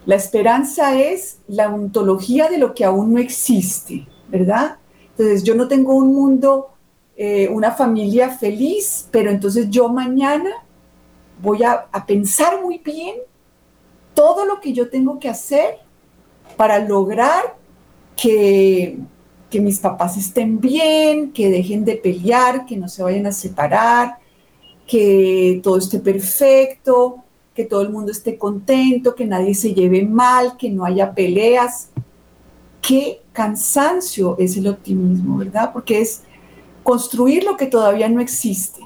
la 0.06 0.16
esperanza 0.16 0.98
es 0.98 1.40
la 1.48 1.70
ontología 1.70 2.50
de 2.50 2.58
lo 2.58 2.74
que 2.74 2.86
aún 2.86 3.14
no 3.14 3.20
existe, 3.20 4.08
¿verdad? 4.30 4.78
Entonces 5.12 5.44
yo 5.44 5.56
no 5.56 5.68
tengo 5.68 5.94
un 5.94 6.16
mundo, 6.16 6.70
eh, 7.18 7.50
una 7.50 7.72
familia 7.72 8.30
feliz, 8.30 9.08
pero 9.12 9.30
entonces 9.30 9.70
yo 9.70 9.90
mañana 9.90 10.50
voy 11.42 11.64
a, 11.64 11.88
a 11.92 12.06
pensar 12.06 12.62
muy 12.62 12.78
bien 12.78 13.18
todo 14.14 14.46
lo 14.46 14.62
que 14.62 14.72
yo 14.72 14.90
tengo 14.90 15.20
que 15.20 15.28
hacer 15.28 15.80
para 16.56 16.80
lograr 16.80 17.58
que 18.16 18.98
que 19.50 19.60
mis 19.60 19.80
papás 19.80 20.18
estén 20.18 20.60
bien, 20.60 21.32
que 21.32 21.50
dejen 21.50 21.84
de 21.86 21.96
pelear, 21.96 22.66
que 22.66 22.78
no 22.78 22.88
se 22.88 23.04
vayan 23.04 23.26
a 23.26 23.32
separar, 23.32 24.20
que 24.86 25.60
todo 25.64 25.78
esté 25.78 26.00
perfecto, 26.00 27.24
que 27.56 27.66
todo 27.66 27.82
el 27.82 27.90
mundo 27.90 28.12
esté 28.12 28.38
contento, 28.38 29.16
que 29.16 29.26
nadie 29.26 29.54
se 29.54 29.74
lleve 29.74 30.06
mal, 30.06 30.56
que 30.58 30.70
no 30.70 30.86
haya 30.86 31.14
peleas. 31.14 31.90
Qué 32.82 33.22
cansancio 33.34 34.36
es 34.40 34.56
el 34.56 34.68
optimismo, 34.68 35.38
¿verdad? 35.38 35.72
Porque 35.74 36.02
es 36.02 36.24
construir 36.84 37.44
lo 37.44 37.58
que 37.58 37.66
todavía 37.66 38.08
no 38.10 38.22
existe. 38.22 38.82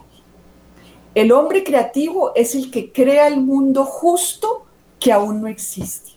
El 1.14 1.32
hombre 1.32 1.64
creativo 1.64 2.32
es 2.36 2.56
el 2.56 2.72
que 2.72 2.92
crea 2.92 3.28
el 3.28 3.40
mundo 3.40 3.86
justo 3.86 4.66
que 5.00 5.12
aún 5.12 5.42
no 5.42 5.48
existe. 5.48 6.12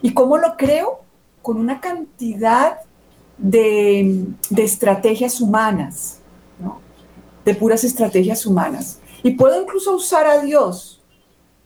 ¿Y 0.00 0.14
cómo 0.14 0.38
lo 0.38 0.56
creo? 0.56 1.00
Con 1.42 1.58
una 1.58 1.80
cantidad 1.80 2.78
de, 3.38 4.24
estrategias 4.56 5.40
humanas, 5.40 6.18
de 7.44 7.54
puras 7.54 7.84
estrategias 7.84 8.44
humanas. 8.44 9.00
Y 9.22 9.32
puedo 9.32 9.60
incluso 9.60 9.94
usar 9.94 10.26
a 10.26 10.42
Dios, 10.42 11.00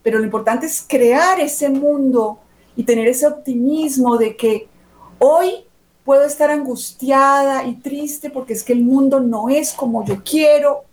pero 0.02 0.18
lo 0.18 0.24
importante 0.24 0.66
es 0.66 0.84
crear 0.86 1.40
ese 1.40 1.68
mundo 1.68 2.38
y 2.76 2.84
tener 2.84 3.08
ese 3.08 3.26
optimismo 3.26 4.16
de 4.16 4.36
que 4.36 4.68
hoy 5.18 5.64
puedo 6.04 6.24
estar 6.24 6.50
angustiada 6.50 7.64
y 7.64 7.74
triste 7.74 8.30
porque 8.30 8.54
es 8.54 8.62
que 8.62 8.72
el 8.72 8.82
mundo 8.82 9.20
no 9.20 9.48
es 9.48 9.72
como 9.72 10.04
yo 10.04 10.22
quiero, 10.24 10.84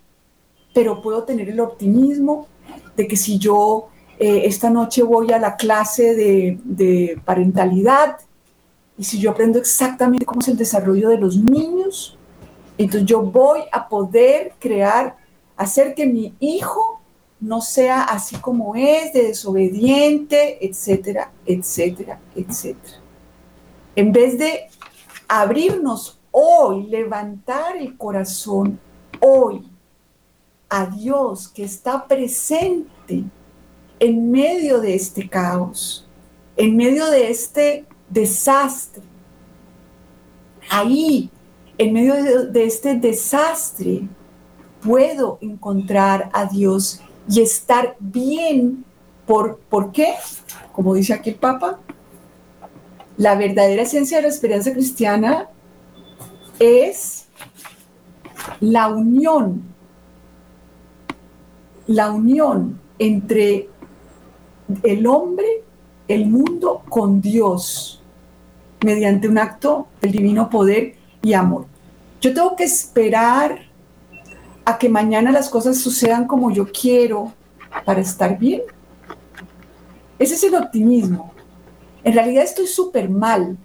pero 0.73 1.01
puedo 1.01 1.23
tener 1.23 1.49
el 1.49 1.59
optimismo 1.59 2.47
de 2.95 3.07
que 3.07 3.15
si 3.15 3.37
yo 3.37 3.89
eh, 4.19 4.41
esta 4.45 4.69
noche 4.69 5.01
voy 5.01 5.31
a 5.31 5.39
la 5.39 5.55
clase 5.55 6.13
de, 6.13 6.59
de 6.63 7.19
parentalidad 7.25 8.17
y 8.99 9.05
si 9.05 9.17
yo 9.17 9.31
aprendo 9.31 9.57
exactamente 9.57 10.25
cómo 10.25 10.41
es 10.41 10.49
el 10.49 10.57
desarrollo 10.57 11.07
de 11.07 11.17
los 11.17 11.37
niños, 11.37 12.17
entonces 12.77 13.07
yo 13.07 13.21
voy 13.21 13.61
a 13.71 13.87
poder 13.87 14.55
crear, 14.59 15.15
hacer 15.55 15.95
que 15.95 16.05
mi 16.05 16.35
hijo 16.41 16.99
no 17.39 17.61
sea 17.61 18.03
así 18.03 18.35
como 18.35 18.75
es, 18.75 19.13
de 19.13 19.27
desobediente, 19.27 20.65
etcétera, 20.67 21.31
etcétera, 21.45 22.19
etcétera. 22.35 22.97
En 23.95 24.11
vez 24.11 24.37
de 24.37 24.67
abrirnos 25.29 26.19
hoy, 26.31 26.87
levantar 26.87 27.77
el 27.77 27.95
corazón 27.95 28.81
hoy 29.21 29.65
a 30.67 30.87
Dios 30.87 31.47
que 31.47 31.63
está 31.63 32.05
presente 32.05 33.23
en 33.97 34.29
medio 34.29 34.81
de 34.81 34.95
este 34.95 35.29
caos, 35.29 36.05
en 36.57 36.75
medio 36.75 37.09
de 37.09 37.31
este 37.31 37.85
desastre. 38.09 39.03
Ahí, 40.69 41.29
en 41.77 41.93
medio 41.93 42.15
de, 42.51 42.65
este 42.65 42.95
desastre, 42.95 44.07
puedo 44.81 45.37
encontrar 45.41 46.29
a 46.33 46.45
Dios 46.45 47.01
y 47.29 47.41
estar 47.41 47.95
bien. 47.99 48.85
¿Por, 49.25 49.57
¿Por 49.69 49.91
qué? 49.91 50.15
Como 50.71 50.95
dice 50.95 51.13
aquí 51.13 51.31
el 51.31 51.35
Papa, 51.35 51.79
la 53.17 53.35
verdadera 53.35 53.83
esencia 53.83 54.17
de 54.17 54.23
la 54.23 54.29
esperanza 54.29 54.73
cristiana 54.73 55.49
es 56.59 57.27
la 58.59 58.87
unión 58.87 59.69
la 61.89 62.11
unión 62.11 62.79
entre 62.99 63.67
el 64.83 65.07
hombre, 65.07 65.63
el 66.07 66.27
mundo, 66.27 66.83
con 66.87 67.19
Dios, 67.19 67.98
mediante 68.83 69.27
un 69.27 69.37
acto 69.37 69.87
del 70.01 70.11
divino 70.11 70.49
poder 70.49 70.95
y 71.21 71.33
amor. 71.33 71.65
Yo 72.21 72.33
tengo 72.33 72.55
que 72.55 72.63
esperar 72.63 73.59
a 74.65 74.77
que 74.77 74.89
mañana 74.89 75.31
las 75.31 75.49
cosas 75.49 75.77
sucedan 75.77 76.27
como 76.27 76.51
yo 76.51 76.67
quiero 76.71 77.33
para 77.85 78.01
estar 78.01 78.37
bien. 78.37 78.61
Ese 80.17 80.35
es 80.35 80.43
el 80.43 80.55
optimismo. 80.55 81.33
En 82.03 82.13
realidad 82.13 82.43
estoy 82.43 82.67
súper 82.67 83.09
mal, 83.09 83.57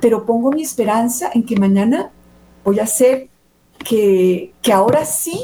pero 0.00 0.24
pongo 0.24 0.50
mi 0.50 0.62
esperanza 0.62 1.30
en 1.32 1.44
que 1.44 1.56
mañana 1.56 2.10
voy 2.64 2.80
a 2.80 2.84
hacer 2.84 3.28
que, 3.84 4.52
que 4.60 4.72
ahora 4.72 5.04
sí 5.04 5.40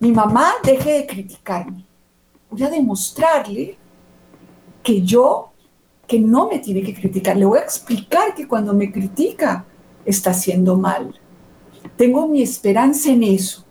mi 0.00 0.12
mamá 0.12 0.52
deje 0.62 0.92
de 0.92 1.06
criticarme. 1.06 1.84
Voy 2.50 2.62
a 2.62 2.70
demostrarle 2.70 3.76
que 4.82 5.02
yo, 5.02 5.50
que 6.08 6.18
no 6.18 6.48
me 6.48 6.58
tiene 6.58 6.82
que 6.82 6.94
criticar. 6.94 7.36
Le 7.36 7.44
voy 7.44 7.58
a 7.58 7.62
explicar 7.62 8.34
que 8.34 8.48
cuando 8.48 8.72
me 8.72 8.90
critica 8.90 9.66
está 10.06 10.30
haciendo 10.30 10.76
mal. 10.76 11.14
Tengo 11.96 12.26
mi 12.26 12.42
esperanza 12.42 13.10
en 13.10 13.22
eso 13.22 13.64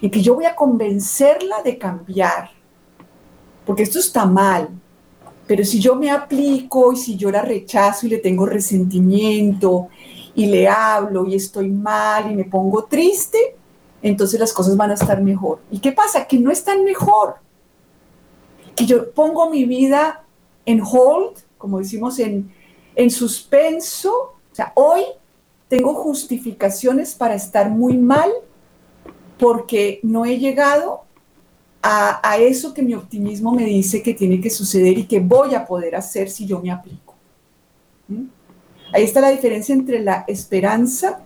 y 0.00 0.08
que 0.08 0.22
yo 0.22 0.34
voy 0.34 0.46
a 0.46 0.56
convencerla 0.56 1.62
de 1.62 1.76
cambiar. 1.76 2.50
Porque 3.66 3.82
esto 3.82 3.98
está 3.98 4.24
mal. 4.24 4.70
Pero 5.46 5.64
si 5.64 5.80
yo 5.80 5.94
me 5.94 6.10
aplico 6.10 6.94
y 6.94 6.96
si 6.96 7.16
yo 7.16 7.30
la 7.30 7.42
rechazo 7.42 8.06
y 8.06 8.10
le 8.10 8.18
tengo 8.18 8.46
resentimiento 8.46 9.88
y 10.34 10.46
le 10.46 10.66
hablo 10.68 11.26
y 11.26 11.34
estoy 11.34 11.68
mal 11.68 12.30
y 12.30 12.34
me 12.34 12.44
pongo 12.44 12.84
triste, 12.84 13.56
entonces 14.00 14.40
las 14.40 14.52
cosas 14.52 14.78
van 14.78 14.92
a 14.92 14.94
estar 14.94 15.20
mejor. 15.20 15.60
¿Y 15.70 15.78
qué 15.78 15.92
pasa? 15.92 16.26
Que 16.26 16.38
no 16.38 16.50
están 16.50 16.84
mejor. 16.84 17.34
Que 18.74 18.86
yo 18.86 19.12
pongo 19.12 19.50
mi 19.50 19.66
vida 19.66 20.24
en 20.64 20.80
hold, 20.80 21.36
como 21.62 21.78
decimos, 21.78 22.18
en, 22.18 22.52
en 22.94 23.10
suspenso. 23.10 24.12
O 24.12 24.54
sea, 24.54 24.72
hoy 24.74 25.02
tengo 25.68 25.94
justificaciones 25.94 27.14
para 27.14 27.34
estar 27.34 27.70
muy 27.70 27.96
mal 27.96 28.30
porque 29.38 29.98
no 30.02 30.26
he 30.26 30.38
llegado 30.38 31.04
a, 31.80 32.20
a, 32.28 32.36
eso 32.36 32.74
que 32.74 32.82
mi 32.82 32.94
optimismo 32.94 33.52
me 33.52 33.64
dice 33.64 34.02
que 34.02 34.12
tiene 34.12 34.40
que 34.40 34.50
suceder 34.50 34.98
y 34.98 35.04
que 35.04 35.20
voy 35.20 35.54
a 35.54 35.64
poder 35.64 35.96
hacer 35.96 36.28
si 36.28 36.46
yo 36.46 36.60
me 36.60 36.70
aplico. 36.70 37.14
¿Mm? 38.08 38.24
Ahí 38.92 39.04
está 39.04 39.20
la 39.20 39.30
diferencia 39.30 39.74
entre 39.74 40.00
la 40.00 40.24
esperanza 40.28 41.22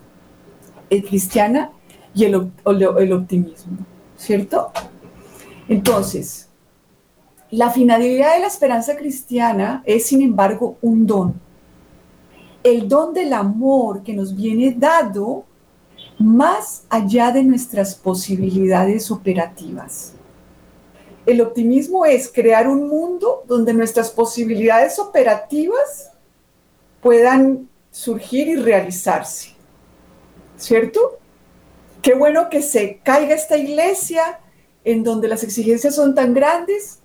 eh, 0.88 1.02
cristiana 1.02 1.72
y 2.14 2.24
el, 2.24 2.34
optimismo, 2.34 3.76
¿cierto? 4.16 4.70
Entonces, 5.68 6.45
la 7.50 7.70
finalidad 7.70 8.34
de 8.34 8.40
la 8.40 8.46
esperanza 8.48 8.96
cristiana 8.96 9.82
es, 9.86 10.06
sin 10.06 10.22
embargo, 10.22 10.78
un 10.82 11.06
don. 11.06 11.40
El 12.62 12.88
don 12.88 13.14
del 13.14 13.32
amor 13.32 14.02
que 14.02 14.12
nos 14.12 14.34
viene 14.34 14.74
dado 14.76 15.44
más 16.18 16.84
allá 16.88 17.30
de 17.30 17.42
nuestras 17.44 17.94
posibilidades 17.94 19.10
operativas. 19.10 20.14
El 21.24 21.40
optimismo 21.40 22.04
es 22.04 22.30
crear 22.32 22.68
un 22.68 22.88
mundo 22.88 23.44
donde 23.46 23.72
nuestras 23.72 24.10
posibilidades 24.10 24.98
operativas 24.98 26.10
puedan 27.00 27.68
surgir 27.90 28.48
y 28.48 28.56
realizarse. 28.56 29.50
¿Cierto? 30.56 31.18
Qué 32.02 32.14
bueno 32.14 32.48
que 32.48 32.62
se 32.62 33.00
caiga 33.02 33.34
esta 33.34 33.56
iglesia 33.56 34.40
en 34.84 35.02
donde 35.02 35.28
las 35.28 35.42
exigencias 35.42 35.94
son 35.94 36.14
tan 36.14 36.32
grandes, 36.32 37.00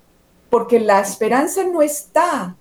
porque 0.51 0.81
la 0.81 0.99
esperanza 0.99 1.63
no 1.63 1.81
está 1.81 2.57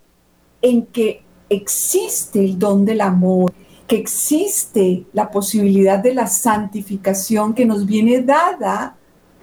en 0.62 0.86
que 0.86 1.22
existe 1.48 2.38
el 2.38 2.56
don 2.56 2.84
del 2.84 3.00
amor, 3.00 3.52
que 3.88 3.96
existe 3.96 5.04
la 5.12 5.28
posibilidad 5.28 5.98
de 5.98 6.14
la 6.14 6.28
santificación 6.28 7.52
que 7.52 7.66
nos 7.66 7.84
viene 7.84 8.22
dada 8.22 8.96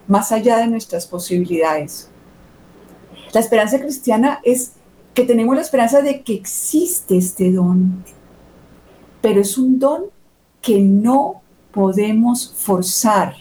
más 0.07 0.31
allá 0.31 0.57
de 0.59 0.67
nuestras 0.67 1.05
posibilidades. 1.05 2.09
La 3.33 3.41
esperanza 3.41 3.77
cristiana 3.79 4.39
es 4.43 4.71
que 5.13 5.25
tenemos 5.25 5.53
la 5.53 5.61
esperanza 5.61 6.01
de 6.01 6.21
que 6.21 6.33
existe 6.33 7.17
este 7.17 7.51
don, 7.51 8.05
pero 9.21 9.41
es 9.41 9.57
un 9.57 9.77
don 9.77 10.05
que 10.61 10.79
no 10.79 11.41
podemos 11.71 12.53
forzar. 12.55 13.35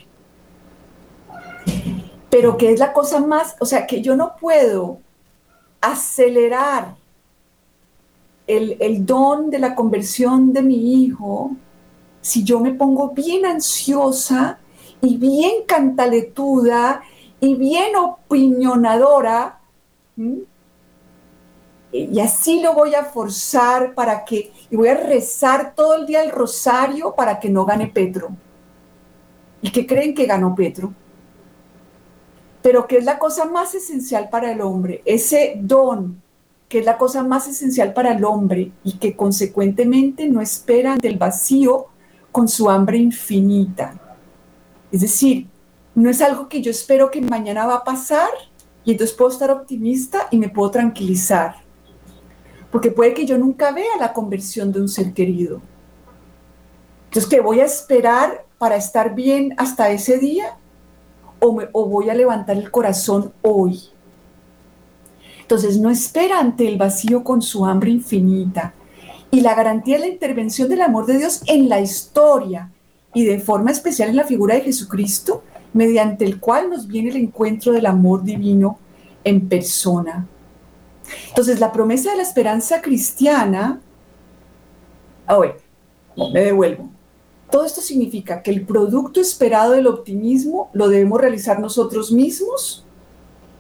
Pero 2.31 2.57
que 2.57 2.73
es 2.73 2.81
la 2.81 2.93
cosa 2.93 3.21
más, 3.21 3.57
o 3.61 3.67
sea, 3.67 3.87
que 3.87 4.03
yo 4.03 4.17
no 4.17 4.37
puedo 4.41 4.99
acelerar 5.81 6.97
el, 8.47 8.77
el 8.81 9.07
don 9.07 9.51
de 9.51 9.59
la 9.59 9.75
conversión 9.75 10.53
de 10.53 10.63
mi 10.63 11.03
hijo 11.03 11.53
si 12.21 12.43
yo 12.43 12.59
me 12.59 12.75
pongo 12.75 13.11
bien 13.11 13.47
ansiosa 13.47 14.59
y 15.01 15.17
bien 15.17 15.65
cantaletuda 15.67 17.03
y 17.39 17.55
bien 17.55 17.95
opinionadora 17.95 19.61
y 21.93 22.21
así 22.21 22.61
lo 22.61 22.75
voy 22.75 22.95
a 22.95 23.05
forzar 23.05 23.95
para 23.95 24.25
que, 24.25 24.53
y 24.71 24.77
voy 24.77 24.89
a 24.89 24.97
rezar 24.97 25.75
todo 25.75 25.95
el 25.95 26.07
día 26.07 26.23
el 26.23 26.31
rosario 26.31 27.15
para 27.15 27.39
que 27.39 27.49
no 27.49 27.65
gane 27.65 27.87
Petro. 27.87 28.31
¿Y 29.63 29.71
qué 29.71 29.87
creen 29.87 30.15
que 30.15 30.27
ganó 30.27 30.55
Petro? 30.55 30.93
Pero 32.67 32.89
que 32.89 32.99
es 32.99 33.05
la 33.05 33.21
cosa 33.21 33.45
más 33.45 33.77
esencial 33.77 34.29
para 34.29 34.51
el 34.51 34.61
hombre, 34.61 35.01
ese 35.05 35.55
don, 35.61 36.21
que 36.69 36.81
es 36.81 36.85
la 36.85 36.99
cosa 36.99 37.23
más 37.23 37.47
esencial 37.47 37.93
para 37.93 38.11
el 38.11 38.25
hombre 38.25 38.73
y 38.83 38.99
que 38.99 39.15
consecuentemente 39.15 40.29
no 40.29 40.41
espera 40.41 40.97
del 40.97 41.17
vacío 41.17 41.87
con 42.33 42.49
su 42.49 42.69
hambre 42.69 42.99
infinita. 42.99 43.95
Es 44.91 45.03
decir, 45.03 45.47
no 45.95 46.11
es 46.11 46.21
algo 46.21 46.49
que 46.49 46.61
yo 46.61 46.73
espero 46.73 47.09
que 47.13 47.21
mañana 47.21 47.67
va 47.67 47.77
a 47.77 47.85
pasar 47.85 48.31
y 48.85 48.91
entonces 48.91 49.17
puedo 49.17 49.31
estar 49.31 49.53
optimista 49.53 50.27
y 50.33 50.39
me 50.39 50.49
puedo 50.49 50.73
tranquilizar 50.73 51.67
porque 52.73 52.91
puede 52.91 53.15
que 53.15 53.27
yo 53.27 53.39
nunca 53.39 53.71
vea 53.71 53.97
la 53.99 54.13
conversión 54.13 54.73
de 54.73 54.81
un 54.81 54.89
ser 54.89 55.13
querido. 55.13 55.61
Entonces, 57.05 57.31
que 57.31 57.41
voy 57.41 57.61
a 57.61 57.65
esperar 57.65 58.45
para 58.59 58.77
estar 58.77 59.15
bien 59.15 59.55
hasta 59.57 59.91
ese 59.91 60.19
día? 60.19 60.59
¿O, 61.73 61.87
voy 61.87 62.11
a 62.11 62.15
levantar 62.15 62.57
el 62.57 62.71
corazón 62.71 63.33
hoy? 63.43 63.81
Entonces 65.41 65.79
no 65.79 65.91
espera 65.91 66.41
ante 66.41 66.67
el 66.67 66.77
vacío 66.77 67.23
con 67.23 67.41
su 67.41 67.65
hambre 67.65 67.91
infinita 67.91 68.75
y 69.31 69.41
la 69.41 69.55
garantía 69.55 69.97
de 69.97 70.01
la 70.01 70.13
intervención 70.13 70.69
del 70.69 70.83
amor 70.83 71.07
de 71.07 71.19
Dios 71.19 71.43
en 71.47 71.69
la 71.69 71.81
historia 71.81 72.71
y 73.15 73.25
de 73.25 73.39
forma 73.39 73.71
especial 73.71 74.09
en 74.09 74.17
la 74.17 74.25
figura 74.25 74.55
de 74.55 74.63
Jesucristo, 74.63 75.43
mediante 75.73 76.25
el 76.25 76.41
cual 76.41 76.71
nos 76.71 76.87
viene 76.87 77.11
el 77.11 77.17
encuentro 77.17 77.73
del 77.73 77.87
amor 77.87 78.25
divino 78.25 78.79
en 79.25 79.49
persona. 79.49 80.27
Entonces, 81.29 81.61
la 81.61 81.73
promesa 81.73 82.11
de 82.11 82.17
la 82.17 82.23
esperanza 82.23 82.83
cristiana, 82.83 83.81
a 85.27 85.39
ver, 85.39 85.61
me 86.17 86.41
devuelvo. 86.41 86.89
Todo 87.51 87.65
esto 87.65 87.81
significa 87.81 88.43
que 88.43 88.51
el 88.51 88.67
producto 88.67 89.21
esperado 89.21 89.73
del 89.73 89.87
optimismo 89.87 90.71
lo 90.73 90.89
debemos 90.89 91.21
realizar 91.21 91.61
nosotros 91.61 92.11
mismos 92.11 92.85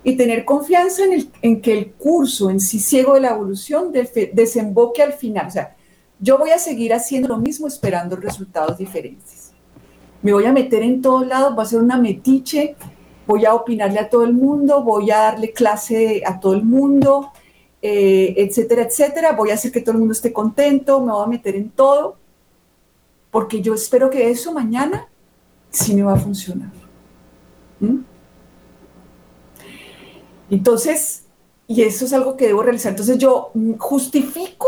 y 0.02 0.16
tener 0.16 0.44
confianza 0.44 1.04
en, 1.04 1.30
en 1.42 1.60
que 1.60 1.76
el 1.76 1.92
curso 1.92 2.50
en 2.50 2.60
sí 2.60 2.78
ciego 2.78 3.14
de 3.14 3.20
la 3.20 3.30
evolución 3.30 3.92
desemboque 4.32 5.02
al 5.02 5.12
final. 5.12 5.46
O 5.46 5.50
sea, 5.50 5.76
yo 6.18 6.38
voy 6.38 6.50
a 6.50 6.58
seguir 6.58 6.94
haciendo 6.94 7.28
lo 7.28 7.38
mismo 7.38 7.66
esperando 7.66 8.16
resultados 8.16 8.78
diferentes. 8.78 9.52
Me 10.22 10.32
voy 10.32 10.44
a 10.44 10.52
meter 10.52 10.82
en 10.82 11.02
todos 11.02 11.26
lados, 11.26 11.54
voy 11.54 11.62
a 11.62 11.66
hacer 11.66 11.80
una 11.80 11.98
metiche, 11.98 12.74
voy 13.26 13.44
a 13.44 13.54
opinarle 13.54 13.98
a 13.98 14.08
todo 14.08 14.24
el 14.24 14.32
mundo, 14.32 14.82
voy 14.82 15.10
a 15.10 15.18
darle 15.18 15.52
clase 15.52 16.22
a 16.24 16.40
todo 16.40 16.54
el 16.54 16.64
mundo, 16.64 17.32
eh, 17.82 18.34
etcétera, 18.36 18.82
etcétera. 18.82 19.32
Voy 19.32 19.50
a 19.50 19.54
hacer 19.54 19.70
que 19.70 19.80
todo 19.80 19.92
el 19.92 19.98
mundo 19.98 20.12
esté 20.12 20.32
contento, 20.32 21.00
me 21.00 21.12
voy 21.12 21.24
a 21.24 21.28
meter 21.28 21.54
en 21.54 21.70
todo, 21.70 22.16
porque 23.36 23.60
yo 23.60 23.74
espero 23.74 24.08
que 24.08 24.30
eso 24.30 24.50
mañana 24.54 25.08
sí 25.68 25.94
me 25.94 26.02
va 26.02 26.14
a 26.14 26.18
funcionar. 26.18 26.70
Entonces, 30.48 31.24
y 31.66 31.82
eso 31.82 32.06
es 32.06 32.14
algo 32.14 32.34
que 32.38 32.46
debo 32.46 32.62
realizar. 32.62 32.92
Entonces 32.92 33.18
yo 33.18 33.52
justifico 33.76 34.66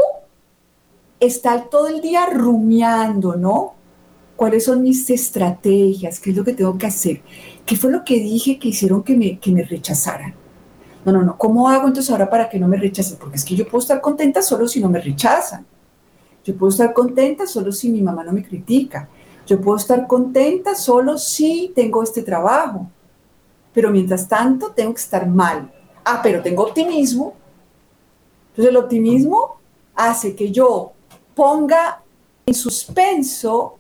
estar 1.19 1.71
todo 1.71 1.89
el 1.89 2.03
día 2.03 2.27
rumiando, 2.27 3.37
¿no? 3.37 3.73
¿Cuáles 4.37 4.67
son 4.67 4.83
mis 4.83 5.09
estrategias? 5.09 6.21
¿Qué 6.21 6.33
es 6.33 6.37
lo 6.37 6.45
que 6.45 6.53
tengo 6.53 6.77
que 6.77 6.89
hacer? 6.89 7.23
¿Qué 7.65 7.75
fue 7.75 7.91
lo 7.91 8.05
que 8.05 8.17
dije 8.17 8.59
que 8.59 8.69
hicieron 8.69 9.03
que 9.03 9.17
me, 9.17 9.39
que 9.39 9.51
me 9.51 9.63
rechazaran? 9.63 10.35
No, 11.07 11.13
no, 11.13 11.23
no. 11.23 11.39
¿Cómo 11.39 11.71
hago 11.71 11.89
entonces 11.89 12.11
ahora 12.11 12.29
para 12.29 12.51
que 12.51 12.59
no 12.59 12.69
me 12.69 12.77
rechacen? 12.77 13.17
Porque 13.17 13.37
es 13.37 13.47
que 13.47 13.57
yo 13.57 13.67
puedo 13.67 13.81
estar 13.81 14.03
contenta 14.03 14.43
solo 14.43 14.69
si 14.69 14.79
no 14.79 14.91
me 14.91 15.01
rechazan. 15.01 15.65
Yo 16.45 16.57
puedo 16.57 16.71
estar 16.71 16.93
contenta 16.93 17.47
solo 17.47 17.73
si 17.73 17.91
mi 17.91 18.03
mamá 18.03 18.25
no 18.25 18.33
me 18.33 18.45
critica. 18.45 19.09
Yo 19.47 19.61
puedo 19.61 19.77
estar 19.77 20.07
contenta 20.07 20.75
solo 20.75 21.19
si 21.19 21.73
tengo 21.75 22.03
este 22.03 22.23
trabajo. 22.23 22.89
Pero 23.73 23.91
mientras 23.91 24.29
tanto 24.29 24.73
tengo 24.73 24.95
que 24.95 25.01
estar 25.01 25.27
mal. 25.27 25.73
Ah, 26.05 26.21
pero 26.23 26.43
tengo 26.43 26.65
optimismo. 26.65 27.35
Entonces 28.51 28.71
el 28.71 28.77
optimismo 28.77 29.59
hace 29.95 30.35
que 30.35 30.51
yo 30.51 30.93
ponga 31.35 32.03
en 32.47 32.55
suspenso 32.55 33.79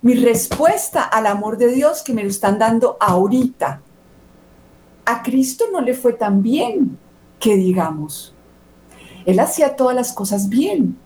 mi 0.00 0.14
respuesta 0.14 1.02
al 1.02 1.26
amor 1.26 1.58
de 1.58 1.68
Dios 1.68 2.02
que 2.02 2.14
me 2.14 2.22
lo 2.22 2.28
están 2.28 2.58
dando 2.58 2.96
ahorita 3.00 3.82
a 5.08 5.22
Cristo 5.22 5.64
no 5.72 5.80
le 5.80 5.94
fue 5.94 6.12
tan 6.12 6.42
bien 6.42 6.98
que 7.40 7.56
digamos. 7.56 8.34
Él 9.24 9.40
hacía 9.40 9.74
todas 9.74 9.96
las 9.96 10.12
cosas 10.12 10.50
bien 10.50 10.98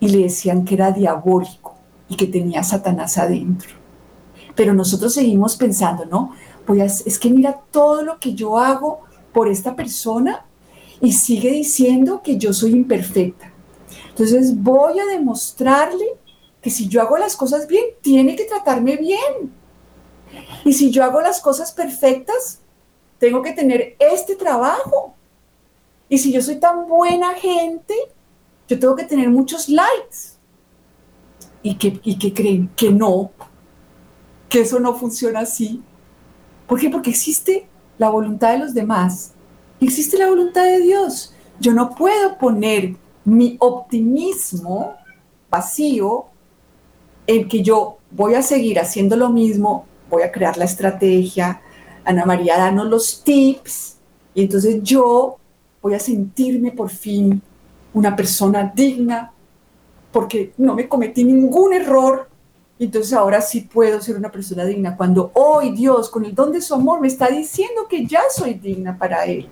y 0.00 0.08
le 0.08 0.24
decían 0.24 0.64
que 0.64 0.74
era 0.74 0.90
diabólico 0.90 1.76
y 2.08 2.16
que 2.16 2.26
tenía 2.26 2.62
Satanás 2.62 3.18
adentro. 3.18 3.70
Pero 4.56 4.74
nosotros 4.74 5.14
seguimos 5.14 5.56
pensando, 5.56 6.04
¿no? 6.06 6.34
Pues 6.66 7.06
es 7.06 7.18
que 7.18 7.30
mira 7.30 7.60
todo 7.70 8.02
lo 8.02 8.18
que 8.18 8.34
yo 8.34 8.58
hago 8.58 9.00
por 9.32 9.48
esta 9.48 9.76
persona 9.76 10.44
y 11.00 11.12
sigue 11.12 11.50
diciendo 11.50 12.20
que 12.22 12.36
yo 12.36 12.52
soy 12.52 12.72
imperfecta. 12.72 13.52
Entonces 14.08 14.60
voy 14.60 14.98
a 14.98 15.06
demostrarle 15.06 16.04
que 16.60 16.70
si 16.70 16.88
yo 16.88 17.00
hago 17.00 17.16
las 17.16 17.36
cosas 17.36 17.66
bien, 17.66 17.84
tiene 18.02 18.36
que 18.36 18.44
tratarme 18.44 18.96
bien. 18.96 19.52
Y 20.64 20.72
si 20.72 20.90
yo 20.90 21.04
hago 21.04 21.20
las 21.20 21.40
cosas 21.40 21.72
perfectas, 21.72 22.60
tengo 23.18 23.42
que 23.42 23.52
tener 23.52 23.96
este 23.98 24.36
trabajo. 24.36 25.14
Y 26.08 26.18
si 26.18 26.32
yo 26.32 26.42
soy 26.42 26.56
tan 26.56 26.86
buena 26.86 27.34
gente, 27.34 27.94
yo 28.70 28.78
tengo 28.78 28.94
que 28.94 29.02
tener 29.02 29.28
muchos 29.28 29.68
likes. 29.68 30.38
¿Y 31.60 31.74
que, 31.74 32.00
y 32.04 32.16
que 32.16 32.32
creen? 32.32 32.70
Que 32.76 32.92
no, 32.92 33.32
que 34.48 34.60
eso 34.60 34.78
no 34.78 34.94
funciona 34.94 35.40
así. 35.40 35.82
¿Por 36.68 36.78
qué? 36.78 36.88
Porque 36.88 37.10
existe 37.10 37.66
la 37.98 38.10
voluntad 38.10 38.52
de 38.52 38.58
los 38.58 38.72
demás, 38.72 39.32
existe 39.80 40.16
la 40.16 40.28
voluntad 40.28 40.62
de 40.62 40.78
Dios. 40.78 41.34
Yo 41.58 41.74
no 41.74 41.90
puedo 41.90 42.38
poner 42.38 42.94
mi 43.24 43.56
optimismo 43.58 44.94
vacío 45.50 46.26
en 47.26 47.48
que 47.48 47.62
yo 47.62 47.98
voy 48.12 48.34
a 48.34 48.42
seguir 48.42 48.78
haciendo 48.78 49.16
lo 49.16 49.30
mismo, 49.30 49.84
voy 50.08 50.22
a 50.22 50.30
crear 50.30 50.56
la 50.56 50.64
estrategia, 50.64 51.60
Ana 52.04 52.24
María, 52.24 52.56
danos 52.56 52.86
los 52.86 53.24
tips 53.24 53.96
y 54.32 54.42
entonces 54.42 54.80
yo 54.84 55.38
voy 55.82 55.94
a 55.94 55.98
sentirme 55.98 56.70
por 56.70 56.88
fin 56.88 57.42
una 57.92 58.14
persona 58.14 58.72
digna 58.74 59.32
porque 60.12 60.52
no 60.58 60.74
me 60.74 60.88
cometí 60.88 61.24
ningún 61.24 61.72
error. 61.72 62.28
Entonces 62.78 63.12
ahora 63.12 63.40
sí 63.40 63.62
puedo 63.62 64.00
ser 64.00 64.16
una 64.16 64.32
persona 64.32 64.64
digna 64.64 64.96
cuando 64.96 65.30
hoy 65.34 65.70
Dios 65.70 66.08
con 66.08 66.24
el 66.24 66.34
don 66.34 66.52
de 66.52 66.60
su 66.60 66.74
amor 66.74 67.00
me 67.00 67.08
está 67.08 67.28
diciendo 67.28 67.86
que 67.88 68.06
ya 68.06 68.22
soy 68.30 68.54
digna 68.54 68.96
para 68.96 69.24
Él. 69.26 69.48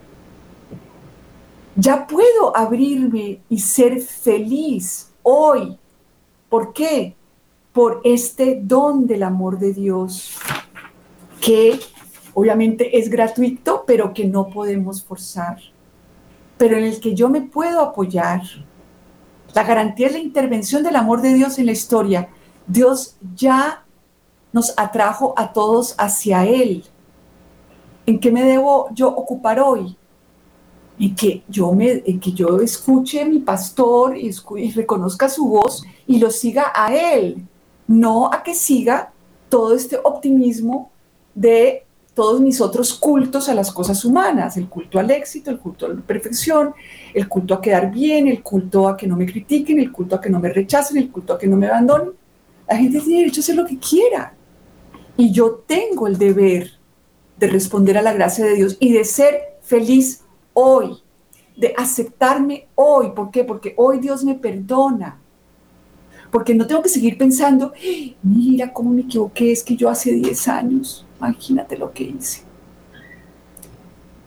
Ya 1.77 2.07
puedo 2.07 2.57
abrirme 2.57 3.41
y 3.49 3.59
ser 3.59 4.01
feliz 4.01 5.11
hoy. 5.23 5.79
¿Por 6.49 6.73
qué? 6.73 7.15
Por 7.73 8.01
este 8.03 8.61
don 8.63 9.07
del 9.07 9.23
amor 9.23 9.59
de 9.59 9.73
Dios 9.73 10.39
que 11.41 11.79
obviamente 12.35 12.99
es 12.99 13.09
gratuito, 13.09 13.85
pero 13.87 14.13
que 14.13 14.25
no 14.25 14.49
podemos 14.49 15.05
forzar, 15.05 15.59
pero 16.59 16.77
en 16.77 16.85
el 16.85 17.01
que 17.01 17.15
yo 17.15 17.29
me 17.29 17.41
puedo 17.41 17.81
apoyar. 17.81 18.43
La 19.55 19.63
garantía 19.63 20.09
es 20.09 20.13
la 20.13 20.19
intervención 20.19 20.83
del 20.83 20.97
amor 20.97 21.23
de 21.23 21.33
Dios 21.33 21.59
en 21.59 21.67
la 21.67 21.73
historia. 21.73 22.29
Dios 22.67 23.17
ya 23.35 23.85
nos 24.53 24.75
atrajo 24.77 25.33
a 25.37 25.53
todos 25.53 25.95
hacia 25.99 26.45
Él. 26.45 26.85
¿En 28.05 28.19
qué 28.19 28.31
me 28.31 28.43
debo 28.45 28.89
yo 28.93 29.09
ocupar 29.09 29.61
hoy? 29.61 29.97
En 30.99 31.15
que 31.15 31.45
yo, 31.49 31.73
me, 31.73 32.03
que 32.03 32.33
yo 32.33 32.61
escuche 32.61 33.23
a 33.23 33.27
mi 33.27 33.39
pastor 33.39 34.17
y 34.17 34.71
reconozca 34.73 35.29
su 35.29 35.49
voz 35.49 35.85
y 36.07 36.19
lo 36.19 36.31
siga 36.31 36.73
a 36.75 36.93
Él, 36.93 37.47
no 37.87 38.27
a 38.27 38.43
que 38.43 38.55
siga 38.55 39.13
todo 39.49 39.75
este 39.75 39.99
optimismo 40.03 40.91
de 41.35 41.87
todos 42.19 42.41
mis 42.41 42.61
otros 42.61 42.95
cultos 42.95 43.49
a 43.49 43.55
las 43.55 43.71
cosas 43.71 44.05
humanas, 44.05 44.57
el 44.57 44.69
culto 44.69 44.99
al 44.99 45.09
éxito, 45.09 45.53
el 45.53 45.61
culto 45.61 45.87
a 45.87 45.91
la 45.91 46.01
perfección, 46.01 46.75
el 47.15 47.29
culto 47.29 47.55
a 47.55 47.61
quedar 47.61 47.93
bien, 47.93 48.27
el 48.27 48.43
culto 48.43 48.89
a 48.89 48.97
que 48.97 49.07
no 49.07 49.15
me 49.15 49.25
critiquen, 49.25 49.79
el 49.79 49.93
culto 49.93 50.17
a 50.17 50.21
que 50.21 50.29
no 50.29 50.41
me 50.41 50.49
rechacen, 50.49 50.97
el 50.97 51.13
culto 51.13 51.35
a 51.35 51.39
que 51.39 51.47
no 51.47 51.57
me 51.57 51.69
abandonen. 51.69 52.11
La 52.69 52.77
gente 52.77 52.99
tiene 53.03 53.21
derecho 53.21 53.39
a 53.41 53.43
hacer 53.43 53.55
lo 53.55 53.65
que 53.65 53.79
quiera. 53.79 54.35
Y 55.17 55.31
yo 55.31 55.63
tengo 55.65 56.09
el 56.09 56.19
deber 56.19 56.73
de 57.37 57.47
responder 57.47 57.97
a 57.97 58.03
la 58.03 58.13
gracia 58.13 58.45
de 58.45 58.55
Dios 58.57 58.77
y 58.81 58.93
de 58.93 59.05
ser 59.05 59.39
feliz 59.63 60.25
hoy, 60.55 61.01
de 61.57 61.73
aceptarme 61.77 62.67
hoy. 62.75 63.13
¿Por 63.15 63.31
qué? 63.31 63.45
Porque 63.45 63.75
hoy 63.77 64.01
Dios 64.01 64.25
me 64.25 64.35
perdona. 64.35 65.21
Porque 66.33 66.53
no 66.53 66.67
tengo 66.67 66.83
que 66.83 66.89
seguir 66.89 67.17
pensando, 67.17 67.73
mira 68.25 68.73
cómo 68.73 68.91
me 68.91 69.03
equivoqué, 69.03 69.53
es 69.53 69.63
que 69.63 69.77
yo 69.77 69.89
hace 69.89 70.11
10 70.11 70.49
años 70.49 71.05
imagínate 71.19 71.77
lo 71.77 71.93
que 71.93 72.05
hice. 72.05 72.43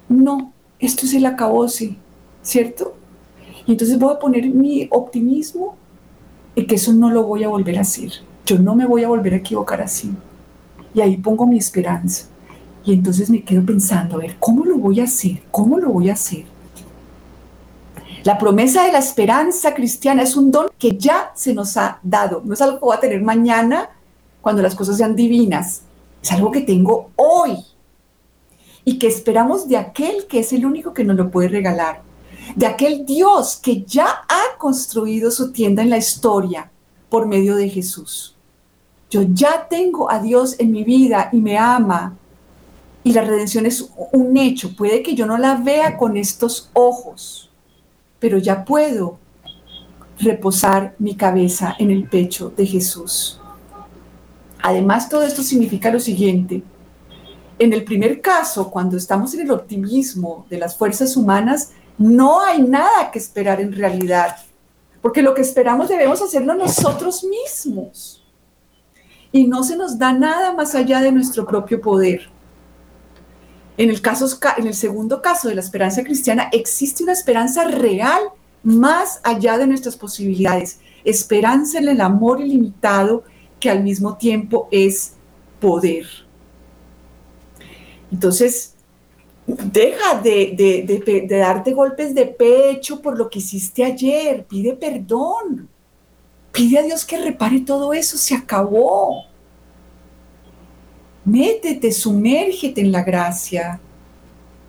No, 0.10 0.52
esto 0.80 1.06
es 1.06 1.14
el 1.14 1.26
acabose, 1.26 1.96
¿cierto? 2.42 2.96
Y 3.66 3.74
entonces 3.74 3.98
voy 3.98 4.14
a 4.14 4.20
poner 4.20 4.50
mi 4.50 4.88
optimismo 4.92 5.76
en 6.56 6.68
que 6.68 6.76
eso 6.76 6.94
no 6.94 7.10
lo 7.10 7.24
voy 7.24 7.44
a 7.44 7.50
volver 7.50 7.78
a 7.78 7.82
hacer. 7.82 8.12
Yo 8.46 8.60
no 8.60 8.76
me 8.76 8.86
voy 8.86 9.04
a 9.04 9.08
volver 9.08 9.34
a 9.34 9.38
equivocar 9.38 9.82
así. 9.82 10.12
Y 10.94 11.02
ahí 11.02 11.18
pongo 11.18 11.46
mi 11.46 11.58
esperanza. 11.58 12.28
Y 12.84 12.94
entonces 12.94 13.30
me 13.30 13.44
quedo 13.44 13.66
pensando, 13.66 14.16
a 14.16 14.20
ver, 14.20 14.36
¿cómo 14.40 14.66
lo 14.66 14.78
voy 14.78 15.00
a 15.00 15.04
hacer? 15.04 15.44
¿Cómo 15.52 15.78
lo 15.78 15.90
voy 15.90 16.10
a 16.10 16.14
hacer? 16.14 16.46
La 18.24 18.38
promesa 18.38 18.84
de 18.86 18.92
la 18.92 19.00
esperanza 19.00 19.74
cristiana 19.74 20.24
es 20.24 20.36
un 20.36 20.52
don 20.52 20.68
que 20.78 20.98
ya 20.98 21.32
se 21.36 21.54
nos 21.54 21.78
ha 21.78 22.00
dado. 22.04 22.42
No 22.44 22.54
es 22.54 22.62
algo 22.62 22.80
que 22.80 22.86
voy 22.86 22.98
a 22.98 23.00
tener 23.00 23.22
mañana 23.22 23.90
cuando 24.42 24.62
las 24.62 24.76
cosas 24.76 24.98
sean 24.98 25.16
divinas. 25.16 25.84
Es 26.22 26.32
algo 26.32 26.52
que 26.52 26.62
tengo 26.62 27.10
hoy 27.16 27.58
y 28.86 28.98
que 28.98 29.08
esperamos 29.08 29.68
de 29.68 29.78
aquel 29.78 30.28
que 30.28 30.40
es 30.40 30.54
el 30.54 30.66
único 30.66 30.94
que 30.94 31.04
nos 31.04 31.18
lo 31.18 31.32
puede 31.32 31.50
regalar, 31.50 32.02
de 32.56 32.66
aquel 32.66 33.06
Dios 33.06 33.58
que 33.62 33.84
ya 33.84 34.24
ha 34.28 34.58
construido 34.58 35.32
su 35.32 35.52
tienda 35.52 35.82
en 35.82 35.90
la 35.90 35.98
historia 35.98 36.72
por 37.10 37.28
medio 37.28 37.56
de 37.56 37.70
Jesús. 37.70 38.36
Yo 39.10 39.24
ya 39.24 39.68
tengo 39.70 40.10
a 40.10 40.20
Dios 40.20 40.56
en 40.58 40.72
mi 40.72 40.86
vida 40.86 41.30
y 41.34 41.42
me 41.42 41.58
ama. 41.58 42.16
Y 43.04 43.12
la 43.12 43.24
redención 43.24 43.66
es 43.66 43.90
un 44.14 44.38
hecho. 44.38 44.74
Puede 44.76 45.04
que 45.04 45.16
yo 45.16 45.26
no 45.26 45.38
la 45.38 45.56
vea 45.56 45.98
con 45.98 46.16
estos 46.16 46.70
ojos, 46.72 47.50
pero 48.20 48.38
ya 48.38 48.64
puedo 48.64 49.18
reposar 50.18 50.96
mi 50.98 51.16
cabeza 51.16 51.76
en 51.78 51.92
el 51.92 52.08
pecho 52.08 52.54
de 52.56 52.66
Jesús. 52.66 53.41
Además, 54.62 55.10
todo 55.10 55.24
esto 55.24 55.42
significa 55.42 55.92
lo 55.92 56.00
siguiente. 56.00 56.64
En 57.60 57.74
el 57.74 57.84
primer 57.84 58.22
caso, 58.22 58.70
cuando 58.72 58.98
estamos 58.98 59.34
en 59.34 59.42
el 59.42 59.52
optimismo 59.52 60.46
de 60.50 60.58
las 60.58 60.76
fuerzas 60.76 61.16
humanas, 61.16 61.72
no 61.98 62.42
hay 62.42 62.62
nada 62.62 63.12
que 63.12 63.20
esperar 63.20 63.62
en 63.62 63.72
realidad, 63.72 64.36
porque 65.02 65.22
lo 65.22 65.34
que 65.34 65.42
esperamos 65.42 65.90
debemos 65.90 66.22
hacerlo 66.22 66.56
nosotros 66.56 67.24
mismos. 67.24 68.24
Y 69.32 69.48
no 69.48 69.64
se 69.64 69.78
nos 69.78 69.98
da 69.98 70.12
nada 70.12 70.54
más 70.54 70.76
allá 70.76 71.02
de 71.02 71.12
nuestro 71.12 71.46
propio 71.46 71.80
poder. 71.80 72.30
En 73.78 73.90
el, 73.90 74.02
caso, 74.02 74.28
en 74.58 74.68
el 74.68 74.74
segundo 74.74 75.22
caso 75.22 75.48
de 75.48 75.56
la 75.56 75.62
esperanza 75.62 76.04
cristiana, 76.04 76.50
existe 76.52 77.04
una 77.04 77.14
esperanza 77.14 77.64
real 77.64 78.22
más 78.64 79.20
allá 79.24 79.58
de 79.58 79.68
nuestras 79.68 79.96
posibilidades, 79.96 80.80
esperanza 81.04 81.80
en 81.80 81.88
el 81.88 82.02
amor 82.02 82.42
ilimitado 82.42 83.24
que 83.62 83.70
al 83.70 83.82
mismo 83.82 84.18
tiempo 84.18 84.68
es 84.72 85.14
poder. 85.62 86.06
Entonces, 88.12 88.76
deja 89.48 90.20
de, 90.22 91.28
darte 91.30 91.72
golpes 91.72 92.14
de 92.14 92.26
pecho 92.26 93.02
por 93.02 93.18
lo 93.18 93.30
que 93.30 93.40
hiciste 93.40 93.86
ayer, 93.86 94.46
pide 94.46 94.74
perdón, 94.74 95.70
pide 96.52 96.80
a 96.80 96.84
Dios 96.84 97.06
que 97.06 97.18
repare 97.18 97.62
todo 97.62 97.94
eso, 97.94 98.18
se 98.18 98.36
acabó. 98.36 99.24
Métete, 101.24 101.94
sumérgete 101.94 102.82
en 102.82 102.92
la 102.92 103.04
gracia. 103.04 103.80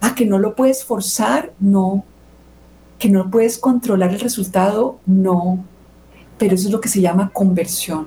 ¿A 0.00 0.14
que 0.14 0.24
no 0.24 0.38
lo 0.38 0.54
puedes 0.54 0.84
forzar? 0.84 1.52
No 1.58 2.04
que 3.02 3.08
no 3.08 3.28
puedes 3.32 3.58
controlar 3.58 4.14
el 4.14 4.20
resultado, 4.20 5.00
no, 5.06 5.64
pero 6.38 6.54
eso 6.54 6.68
es 6.68 6.72
lo 6.72 6.80
que 6.80 6.88
se 6.88 7.00
llama 7.00 7.32
conversión. 7.32 8.06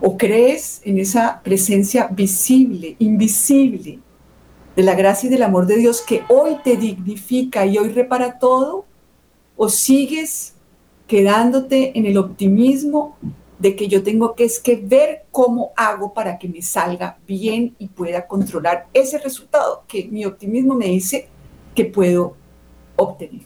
O 0.00 0.16
crees 0.16 0.80
en 0.84 0.98
esa 0.98 1.40
presencia 1.42 2.08
visible, 2.08 2.96
invisible, 2.98 3.98
de 4.76 4.82
la 4.84 4.94
gracia 4.94 5.26
y 5.26 5.30
del 5.30 5.42
amor 5.42 5.66
de 5.66 5.76
Dios 5.76 6.02
que 6.02 6.22
hoy 6.28 6.58
te 6.62 6.76
dignifica 6.76 7.66
y 7.66 7.78
hoy 7.78 7.88
repara 7.88 8.38
todo, 8.38 8.84
o 9.56 9.68
sigues 9.68 10.54
quedándote 11.08 11.98
en 11.98 12.06
el 12.06 12.16
optimismo 12.16 13.16
de 13.58 13.74
que 13.74 13.88
yo 13.88 14.04
tengo 14.04 14.36
que 14.36 14.44
es 14.44 14.60
que 14.60 14.76
ver 14.76 15.24
cómo 15.32 15.72
hago 15.76 16.14
para 16.14 16.38
que 16.38 16.48
me 16.48 16.62
salga 16.62 17.18
bien 17.26 17.74
y 17.78 17.88
pueda 17.88 18.26
controlar 18.26 18.86
ese 18.94 19.18
resultado 19.18 19.82
que 19.88 20.04
mi 20.04 20.24
optimismo 20.24 20.74
me 20.74 20.86
dice 20.86 21.28
que 21.74 21.84
puedo 21.84 22.36
obtener. 22.94 23.42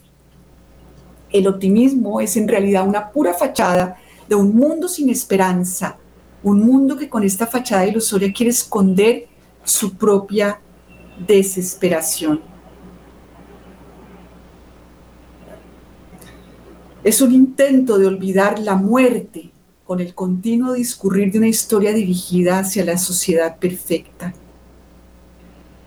El 1.31 1.47
optimismo 1.47 2.21
es 2.21 2.37
en 2.37 2.47
realidad 2.47 2.87
una 2.87 3.11
pura 3.11 3.33
fachada 3.33 3.97
de 4.29 4.35
un 4.35 4.55
mundo 4.55 4.87
sin 4.87 5.09
esperanza, 5.09 5.97
un 6.43 6.59
mundo 6.65 6.97
que 6.97 7.09
con 7.09 7.23
esta 7.23 7.47
fachada 7.47 7.87
ilusoria 7.87 8.31
quiere 8.33 8.51
esconder 8.51 9.27
su 9.63 9.95
propia 9.95 10.59
desesperación. 11.25 12.41
Es 17.03 17.21
un 17.21 17.33
intento 17.33 17.97
de 17.97 18.07
olvidar 18.07 18.59
la 18.59 18.75
muerte 18.75 19.51
con 19.85 19.99
el 19.99 20.13
continuo 20.13 20.73
discurrir 20.73 21.31
de 21.31 21.39
una 21.39 21.47
historia 21.47 21.93
dirigida 21.93 22.59
hacia 22.59 22.85
la 22.85 22.97
sociedad 22.97 23.57
perfecta. 23.57 24.33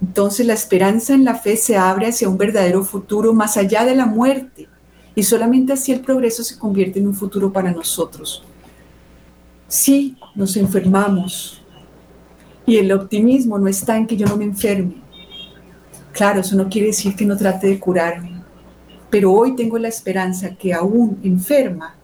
Entonces 0.01 0.47
la 0.47 0.53
esperanza 0.53 1.15
en 1.15 1.25
la 1.25 1.35
fe 1.35 1.57
se 1.57 1.77
abre 1.77 2.09
hacia 2.09 2.29
un 2.29 2.37
verdadero 2.37 2.85
futuro 2.85 3.33
más 3.33 3.57
allá 3.57 3.85
de 3.85 3.95
la 3.95 4.05
muerte 4.05 4.69
y 5.15 5.23
solamente 5.23 5.73
así 5.73 5.93
el 5.93 6.01
progreso 6.01 6.45
se 6.45 6.59
convierte 6.59 6.99
en 6.99 7.09
un 7.09 7.15
futuro 7.15 7.51
para 7.51 7.73
nosotros. 7.73 8.45
Sí, 9.69 10.17
nos 10.37 10.57
enfermamos 10.57 11.61
y 12.67 12.77
el 12.77 12.93
optimismo 12.93 13.59
no 13.59 13.67
está 13.67 13.97
en 13.97 14.07
que 14.07 14.17
yo 14.17 14.27
no 14.27 14.37
me 14.37 14.45
enferme. 14.45 15.03
Claro, 16.13 16.41
eso 16.41 16.57
no 16.57 16.69
quiere 16.69 16.89
decir 16.89 17.17
que 17.17 17.27
no 17.27 17.37
trate 17.37 17.67
de 17.67 17.81
curarme, 17.81 18.43
pero 19.11 19.33
hoy 19.33 19.57
tengo 19.57 19.79
la 19.79 19.89
esperanza 19.89 20.55
que 20.55 20.73
aún 20.73 21.19
enferma, 21.23 21.97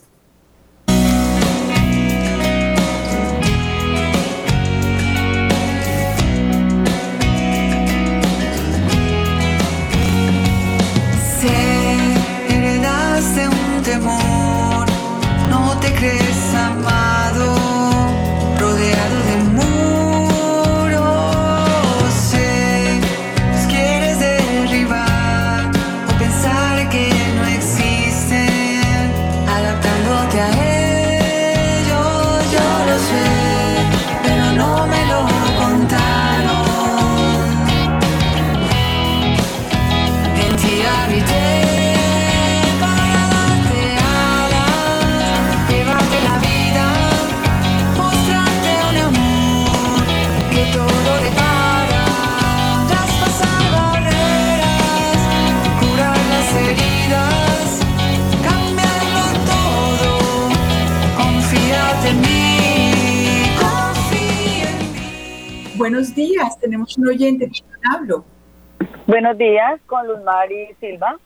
te 15.85 15.93
crees. 15.93 16.34
Buenos 65.77 66.15
días, 66.15 66.57
tenemos 66.61 66.97
un 66.97 67.09
oyente, 67.09 67.51
hablo? 67.93 68.25
Buenos 69.09 69.37
días, 69.37 69.81
con 69.87 70.07
Luz 70.07 70.23
Mari 70.23 70.69
Silva. 70.79 71.19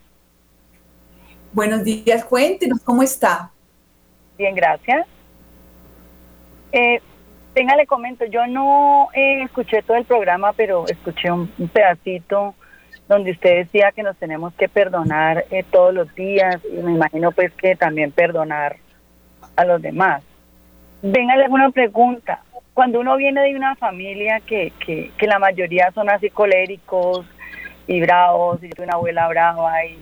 Buenos 1.53 1.83
días, 1.83 2.25
cuéntenos, 2.25 2.79
¿cómo 2.83 3.03
está? 3.03 3.51
Bien, 4.39 4.55
gracias. 4.55 5.05
Eh, 6.71 6.99
tenga, 7.53 7.75
le 7.75 7.85
comento, 7.85 8.25
yo 8.25 8.47
no 8.47 9.09
eh, 9.13 9.43
escuché 9.43 9.83
todo 9.83 9.97
el 9.97 10.05
programa, 10.05 10.51
pero 10.53 10.85
escuché 10.87 11.31
un, 11.31 11.47
pedacito 11.71 12.55
donde 13.07 13.31
usted 13.31 13.65
decía 13.65 13.91
que 13.91 14.01
nos 14.01 14.17
tenemos 14.17 14.53
que 14.55 14.67
perdonar 14.67 15.45
eh, 15.51 15.63
todos 15.69 15.93
los 15.93 16.13
días 16.15 16.57
y 16.71 16.81
me 16.81 16.93
imagino 16.93 17.31
pues 17.31 17.53
que 17.53 17.75
también 17.75 18.11
perdonar 18.11 18.77
a 19.55 19.63
los 19.65 19.79
demás. 19.79 20.23
Venga, 21.03 21.35
le 21.35 21.47
una 21.49 21.69
pregunta 21.69 22.41
cuando 22.79 23.01
uno 23.01 23.17
viene 23.17 23.41
de 23.41 23.57
una 23.57 23.75
familia 23.75 24.39
que, 24.39 24.71
que, 24.79 25.27
la 25.27 25.37
mayoría 25.37 25.91
son 25.91 26.09
así 26.09 26.29
coléricos 26.29 27.25
y 27.87 27.99
bravos, 27.99 28.63
y 28.63 28.69
una 28.81 28.93
abuela 28.93 29.27
brava 29.27 29.83
y, 29.83 29.99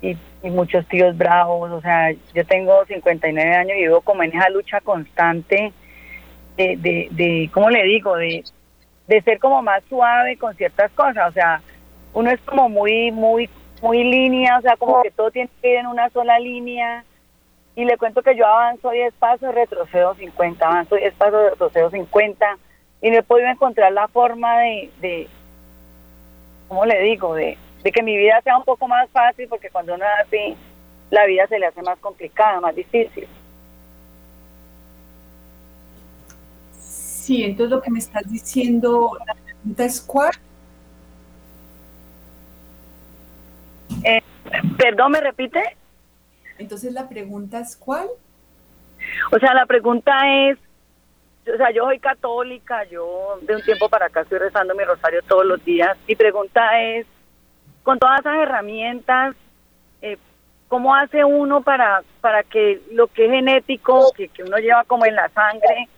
y, 0.00 0.16
muchos 0.48 0.86
tíos 0.86 1.18
bravos, 1.18 1.72
o 1.72 1.80
sea, 1.80 2.12
yo 2.32 2.44
tengo 2.46 2.84
59 2.86 3.56
años 3.56 3.76
y 3.76 3.80
vivo 3.80 4.00
como 4.02 4.22
en 4.22 4.30
esa 4.32 4.48
lucha 4.48 4.80
constante 4.80 5.72
de, 6.56 6.76
de, 6.76 7.08
de 7.10 7.50
¿cómo 7.52 7.68
le 7.68 7.82
digo? 7.82 8.14
De, 8.14 8.44
de 9.08 9.22
ser 9.22 9.40
como 9.40 9.60
más 9.60 9.82
suave 9.88 10.36
con 10.36 10.54
ciertas 10.54 10.92
cosas, 10.92 11.30
o 11.30 11.32
sea, 11.32 11.60
uno 12.14 12.30
es 12.30 12.40
como 12.42 12.68
muy, 12.68 13.10
muy, 13.10 13.50
muy 13.82 14.04
línea, 14.04 14.56
o 14.56 14.62
sea, 14.62 14.76
como 14.76 15.02
que 15.02 15.10
todo 15.10 15.32
tiene 15.32 15.50
que 15.60 15.72
ir 15.72 15.78
en 15.78 15.88
una 15.88 16.08
sola 16.10 16.38
línea 16.38 17.04
y 17.80 17.84
le 17.86 17.96
cuento 17.96 18.22
que 18.22 18.36
yo 18.36 18.46
avanzo 18.46 18.90
10 18.90 19.14
pasos, 19.14 19.54
retrocedo 19.54 20.14
50, 20.14 20.66
avanzo 20.66 20.96
10 20.96 21.14
pasos, 21.14 21.50
retrocedo 21.52 21.90
50 21.90 22.58
y 23.00 23.10
no 23.10 23.16
he 23.16 23.22
podido 23.22 23.48
encontrar 23.48 23.90
la 23.90 24.06
forma 24.06 24.58
de, 24.58 24.90
de 25.00 25.28
¿cómo 26.68 26.84
le 26.84 27.00
digo? 27.00 27.34
De, 27.34 27.56
de 27.82 27.90
que 27.90 28.02
mi 28.02 28.18
vida 28.18 28.38
sea 28.42 28.58
un 28.58 28.64
poco 28.64 28.86
más 28.86 29.08
fácil 29.08 29.48
porque 29.48 29.70
cuando 29.70 29.94
uno 29.94 30.04
es 30.04 30.26
así, 30.26 30.56
la 31.08 31.24
vida 31.24 31.46
se 31.46 31.58
le 31.58 31.68
hace 31.68 31.80
más 31.80 31.98
complicada, 32.00 32.60
más 32.60 32.76
difícil. 32.76 33.26
Sí, 36.78 37.44
entonces 37.44 37.70
lo 37.70 37.80
que 37.80 37.90
me 37.90 38.00
estás 38.00 38.30
diciendo, 38.30 39.16
la 39.26 39.34
pregunta 39.36 39.84
es 39.86 40.02
cuál. 40.02 40.32
Eh, 44.04 44.20
perdón, 44.76 45.12
¿me 45.12 45.20
repite? 45.22 45.79
Entonces 46.60 46.92
la 46.92 47.08
pregunta 47.08 47.58
es 47.58 47.74
cuál. 47.74 48.06
O 49.32 49.38
sea, 49.38 49.54
la 49.54 49.64
pregunta 49.64 50.12
es, 50.46 50.58
o 51.52 51.56
sea, 51.56 51.70
yo 51.70 51.84
soy 51.84 51.98
católica, 51.98 52.84
yo 52.84 53.38
de 53.40 53.56
un 53.56 53.62
tiempo 53.62 53.88
para 53.88 54.06
acá 54.06 54.20
estoy 54.20 54.38
rezando 54.38 54.74
mi 54.74 54.84
rosario 54.84 55.22
todos 55.22 55.46
los 55.46 55.64
días. 55.64 55.96
Mi 56.06 56.14
pregunta 56.14 56.78
es, 56.82 57.06
con 57.82 57.98
todas 57.98 58.20
esas 58.20 58.36
herramientas, 58.36 59.34
eh, 60.02 60.18
¿cómo 60.68 60.94
hace 60.94 61.24
uno 61.24 61.62
para, 61.62 62.02
para 62.20 62.42
que 62.42 62.82
lo 62.92 63.06
que 63.06 63.24
es 63.24 63.30
genético, 63.30 64.12
que, 64.14 64.28
que 64.28 64.44
uno 64.44 64.58
lleva 64.58 64.84
como 64.84 65.06
en 65.06 65.16
la 65.16 65.30
sangre, 65.30 65.88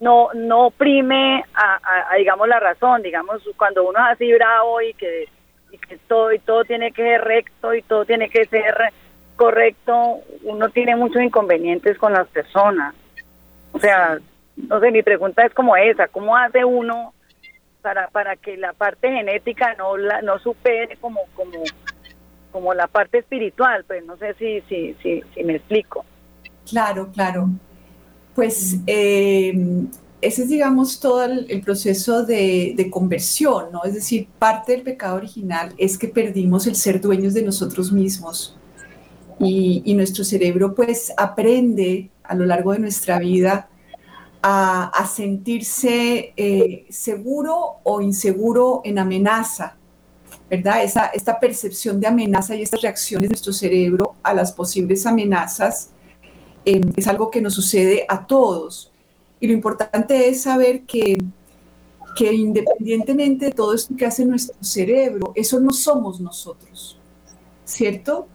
no 0.00 0.30
no 0.34 0.66
oprime 0.66 1.44
a, 1.54 2.16
digamos 2.16 2.48
la 2.48 2.58
razón 2.58 3.02
digamos 3.02 3.42
cuando 3.58 3.86
uno 3.86 3.98
es 3.98 4.14
así 4.14 4.32
bravo 4.32 4.80
y 4.80 4.94
que, 4.94 5.28
y 5.70 5.76
que 5.76 5.98
todo 6.08 6.32
y 6.32 6.38
todo 6.38 6.64
tiene 6.64 6.90
que 6.90 7.02
ser 7.02 7.20
recto 7.20 7.74
y 7.74 7.82
todo 7.82 8.06
tiene 8.06 8.30
que 8.30 8.46
ser 8.46 8.74
correcto 9.40 10.20
uno 10.42 10.68
tiene 10.68 10.96
muchos 10.96 11.22
inconvenientes 11.22 11.96
con 11.96 12.12
las 12.12 12.28
personas. 12.28 12.94
O 13.72 13.78
sea 13.78 14.18
no 14.56 14.80
sé 14.80 14.90
mi 14.90 15.02
pregunta 15.02 15.46
es 15.46 15.54
como 15.54 15.76
esa 15.76 16.08
cómo 16.08 16.36
hace 16.36 16.62
uno 16.62 17.14
para 17.80 18.08
para 18.08 18.36
que 18.36 18.58
la 18.58 18.74
parte 18.74 19.10
genética 19.10 19.74
no 19.78 19.96
la 19.96 20.20
no 20.20 20.38
supere 20.40 20.98
como 20.98 21.20
como 21.34 21.58
como 22.52 22.74
la 22.74 22.86
parte 22.86 23.16
espiritual 23.20 23.84
pues 23.84 24.04
no 24.04 24.18
sé 24.18 24.34
si 24.34 24.60
si 24.68 24.94
si, 25.02 25.22
si 25.34 25.42
me 25.42 25.56
explico. 25.56 26.04
Claro 26.68 27.08
claro. 27.10 27.48
Pues 28.34 28.76
eh, 28.86 29.54
ese 30.20 30.42
es, 30.42 30.48
digamos, 30.50 31.00
todo 31.00 31.24
el, 31.24 31.62
proceso 31.62 32.24
de, 32.24 32.88
conversión, 32.90 33.72
¿no? 33.72 33.82
Es 33.84 33.94
decir, 33.94 34.28
parte 34.38 34.72
del 34.72 34.82
pecado 34.82 35.16
original 35.16 35.74
es 35.78 35.98
que 35.98 36.08
perdimos 36.08 36.66
el 36.66 36.76
ser 36.76 37.00
dueños 37.00 37.34
de 37.34 37.42
nosotros 37.42 37.90
mismos 37.90 38.56
y, 39.40 39.94
nuestro 39.94 40.22
cerebro 40.24 40.74
pues 40.74 41.12
aprende 41.16 42.10
a 42.22 42.34
lo 42.34 42.46
largo 42.46 42.72
de 42.72 42.78
nuestra 42.78 43.18
vida 43.18 43.68
a, 44.42 45.10
sentirse 45.12 46.32
eh, 46.36 46.86
seguro 46.90 47.78
o 47.82 48.00
inseguro 48.00 48.82
en 48.84 48.98
amenaza, 48.98 49.76
¿verdad? 50.48 50.84
Esa, 50.84 51.06
esta 51.06 51.40
percepción 51.40 52.00
de 52.00 52.06
amenaza 52.06 52.54
y 52.54 52.62
estas 52.62 52.82
reacciones 52.82 53.28
de 53.28 53.32
nuestro 53.32 53.52
cerebro 53.52 54.14
a 54.22 54.34
las 54.34 54.52
posibles 54.52 55.06
amenazas 55.06 55.90
Em, 56.64 56.82
es 56.96 57.06
algo 57.06 57.30
que 57.30 57.40
nos 57.40 57.54
sucede 57.54 58.04
a 58.08 58.26
todos. 58.26 58.92
Y 59.40 59.46
lo 59.46 59.52
importante 59.52 60.28
es 60.28 60.42
saber 60.42 60.82
que, 60.82 61.16
que 62.14 62.32
independientemente 62.34 63.46
de 63.46 63.52
todo 63.52 63.74
esto 63.74 63.96
que 63.96 64.04
hace 64.04 64.24
nuestro 64.26 64.56
cerebro, 64.62 65.32
eso 65.34 65.58
no 65.60 65.70
somos 65.70 66.20
nosotros, 66.20 66.98
¿cierto? 67.64 68.28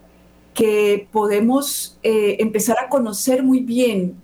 Que 0.55 1.07
podemos 1.11 1.99
eh, 2.01 2.37
empezar 2.39 2.77
a 2.79 2.89
conocer 2.89 3.43
muy 3.43 3.59
bien 3.59 4.19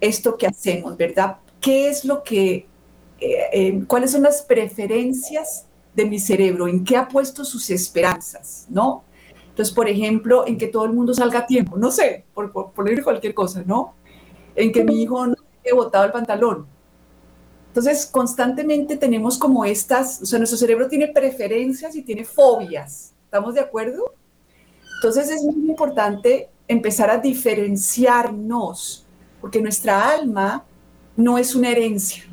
esto 0.00 0.36
que 0.36 0.46
hacemos, 0.46 0.96
¿verdad? 0.96 1.38
¿Qué 1.60 1.88
es 1.88 2.04
lo 2.04 2.22
que, 2.22 2.68
eh, 3.20 3.36
em, 3.52 3.84
cuáles 3.84 4.12
son 4.12 4.22
las 4.22 4.42
preferencias 4.42 5.66
de 5.96 6.04
mi 6.04 6.20
cerebro? 6.20 6.68
¿En 6.68 6.84
qué 6.84 6.96
ha 6.96 7.08
puesto 7.08 7.44
sus 7.44 7.70
esperanzas? 7.70 8.66
¿No? 8.68 9.02
Entonces, 9.48 9.74
por 9.74 9.88
ejemplo, 9.88 10.46
en 10.46 10.58
que 10.58 10.66
todo 10.66 10.84
el 10.84 10.92
mundo 10.92 11.14
salga 11.14 11.40
a 11.40 11.46
tiempo, 11.46 11.78
no 11.78 11.90
sé, 11.92 12.24
por, 12.34 12.52
poner 12.72 13.02
cualquier 13.04 13.34
cosa, 13.34 13.62
¿no? 13.64 13.94
En 14.56 14.72
que 14.72 14.84
mi 14.84 15.00
hijo 15.00 15.26
no 15.28 15.36
haya 15.64 15.74
botado 15.74 16.04
el 16.04 16.12
pantalón. 16.12 16.66
Entonces, 17.68 18.06
constantemente 18.06 18.96
tenemos 18.96 19.38
como 19.38 19.64
estas, 19.64 20.22
o 20.22 20.26
sea, 20.26 20.38
nuestro 20.38 20.58
cerebro 20.58 20.88
tiene 20.88 21.08
preferencias 21.08 21.96
y 21.96 22.02
tiene 22.02 22.24
fobias. 22.24 23.14
¿Estamos 23.24 23.54
de 23.54 23.60
acuerdo? 23.60 24.14
Entonces, 25.04 25.36
es 25.36 25.42
muy 25.42 25.68
importante 25.68 26.48
empezar 26.66 27.10
a 27.10 27.18
diferenciarnos, 27.18 29.04
porque 29.38 29.60
nuestra 29.60 30.08
alma 30.08 30.64
no 31.14 31.36
es 31.36 31.54
una 31.54 31.68
herencia. 31.68 32.24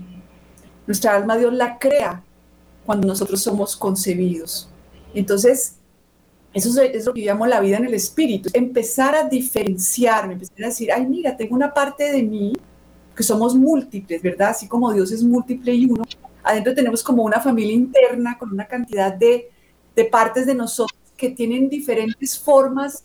Nuestra 0.88 1.18
alma 1.18 1.36
Dios 1.36 1.54
la 1.54 1.78
crea 1.78 2.24
cuando 2.86 3.10
nosotros 3.10 3.42
somos 3.42 3.76
concebidos. 3.76 4.70
Entonces, 5.14 5.76
eso 6.54 6.82
es, 6.82 7.06
lo 7.06 7.14
que 7.14 7.24
yo 7.24 7.34
llamo 7.34 7.46
la 7.46 7.60
vida 7.60 7.76
en 7.76 7.88
el 7.88 7.94
espíritu. 7.94 8.50
Empezar 8.54 9.16
a 9.16 9.28
diferenciarme, 9.28 10.36
empezar 10.36 10.64
a 10.64 10.68
decir, 10.68 10.94
ay, 10.94 11.06
mira, 11.06 11.36
tengo 11.36 11.56
una 11.56 11.74
parte 11.74 12.10
de 12.10 12.24
mí 12.24 12.54
que 13.14 13.24
somos 13.24 13.54
múltiples, 13.54 14.22
¿verdad? 14.22 14.52
Así 14.52 14.70
como 14.70 14.94
Dios 14.94 15.12
es 15.12 15.22
múltiple 15.24 15.74
y 15.74 15.88
uno. 15.88 16.04
Adentro 16.42 16.74
tenemos 16.74 17.04
como 17.04 17.24
una 17.24 17.42
familia 17.42 17.74
interna 17.74 18.38
con 18.38 18.54
una 18.54 18.66
cantidad 18.66 19.14
de, 19.14 19.50
de 19.94 20.06
partes 20.06 20.46
de 20.46 20.56
nosotros 20.56 21.01
que 21.22 21.30
tienen 21.30 21.70
diferentes 21.70 22.40
formas 22.40 23.04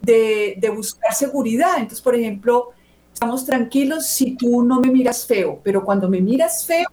de, 0.00 0.72
buscar 0.74 1.12
seguridad. 1.12 1.74
Entonces, 1.76 2.00
por 2.00 2.14
ejemplo, 2.14 2.70
estamos 3.12 3.44
tranquilos 3.44 4.06
si 4.06 4.34
tú 4.34 4.62
no 4.62 4.80
me 4.80 4.90
miras 4.90 5.26
feo, 5.26 5.60
pero 5.62 5.84
cuando 5.84 6.08
me 6.08 6.22
miras 6.22 6.64
feo, 6.64 6.88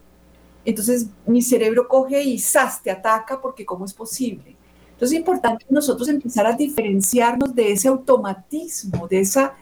entonces 0.66 1.08
mi 1.26 1.42
cerebro 1.42 1.88
coge 1.88 2.22
y 2.22 2.38
¡zas! 2.38 2.84
te 2.84 2.92
ataca 2.92 3.40
porque 3.40 3.66
¿cómo 3.66 3.86
es 3.86 3.94
posible? 3.94 4.58
Entonces 4.92 5.14
es 5.14 5.20
importante 5.20 5.66
nosotros 5.70 6.10
empezar 6.10 6.46
a 6.46 6.52
diferenciarnos 6.52 7.56
de 7.56 7.72
ese 7.72 7.88
automatismo, 7.88 9.08
de 9.08 9.22
esa 9.22 9.56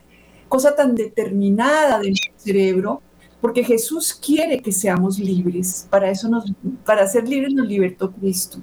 cosa 0.49 0.75
tan 0.75 0.95
determinada 0.95 1.99
del 1.99 2.15
cerebro, 2.35 3.03
porque 3.39 3.63
Jesús 3.63 4.11
quiere 4.13 4.59
que 4.59 4.71
seamos 4.71 5.19
libres. 5.19 5.87
Para 5.87 6.09
eso 6.09 6.27
nos, 6.27 6.51
para 6.83 7.07
ser 7.07 7.29
libres 7.29 7.53
nos 7.53 7.67
libertó 7.67 8.11
Cristo. 8.11 8.57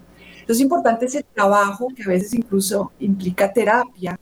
Entonces 0.46 0.58
es 0.60 0.62
importante 0.62 1.06
ese 1.06 1.24
trabajo 1.24 1.88
que 1.88 2.04
a 2.04 2.06
veces 2.06 2.32
incluso 2.34 2.92
implica 3.00 3.52
terapia 3.52 4.16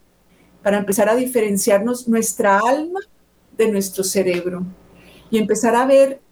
para 0.62 0.78
empezar 0.78 1.06
a 1.10 1.14
diferenciarnos 1.14 2.08
nuestra 2.08 2.60
alma 2.60 3.00
de 3.58 3.70
nuestro 3.70 4.02
cerebro 4.02 4.64
y 5.30 5.36
empezar 5.36 5.74
a 5.74 5.84
ver, 5.84 6.22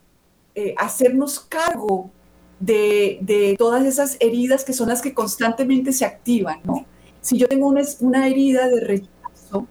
eh, 0.55 0.74
hacernos 0.78 1.40
cargo 1.40 2.11
de, 2.59 3.55
todas 3.59 3.84
esas 3.84 4.16
heridas 4.18 4.64
que 4.64 4.72
son 4.72 4.88
las 4.88 5.03
que 5.03 5.12
constantemente 5.12 5.93
se 5.93 6.07
activan, 6.07 6.61
¿no? 6.64 6.86
Si 7.20 7.36
yo 7.36 7.47
tengo 7.47 7.66
una, 7.66 7.82
una 8.01 8.28
herida 8.28 8.68
de 8.68 8.80
rechazo, 8.80 9.66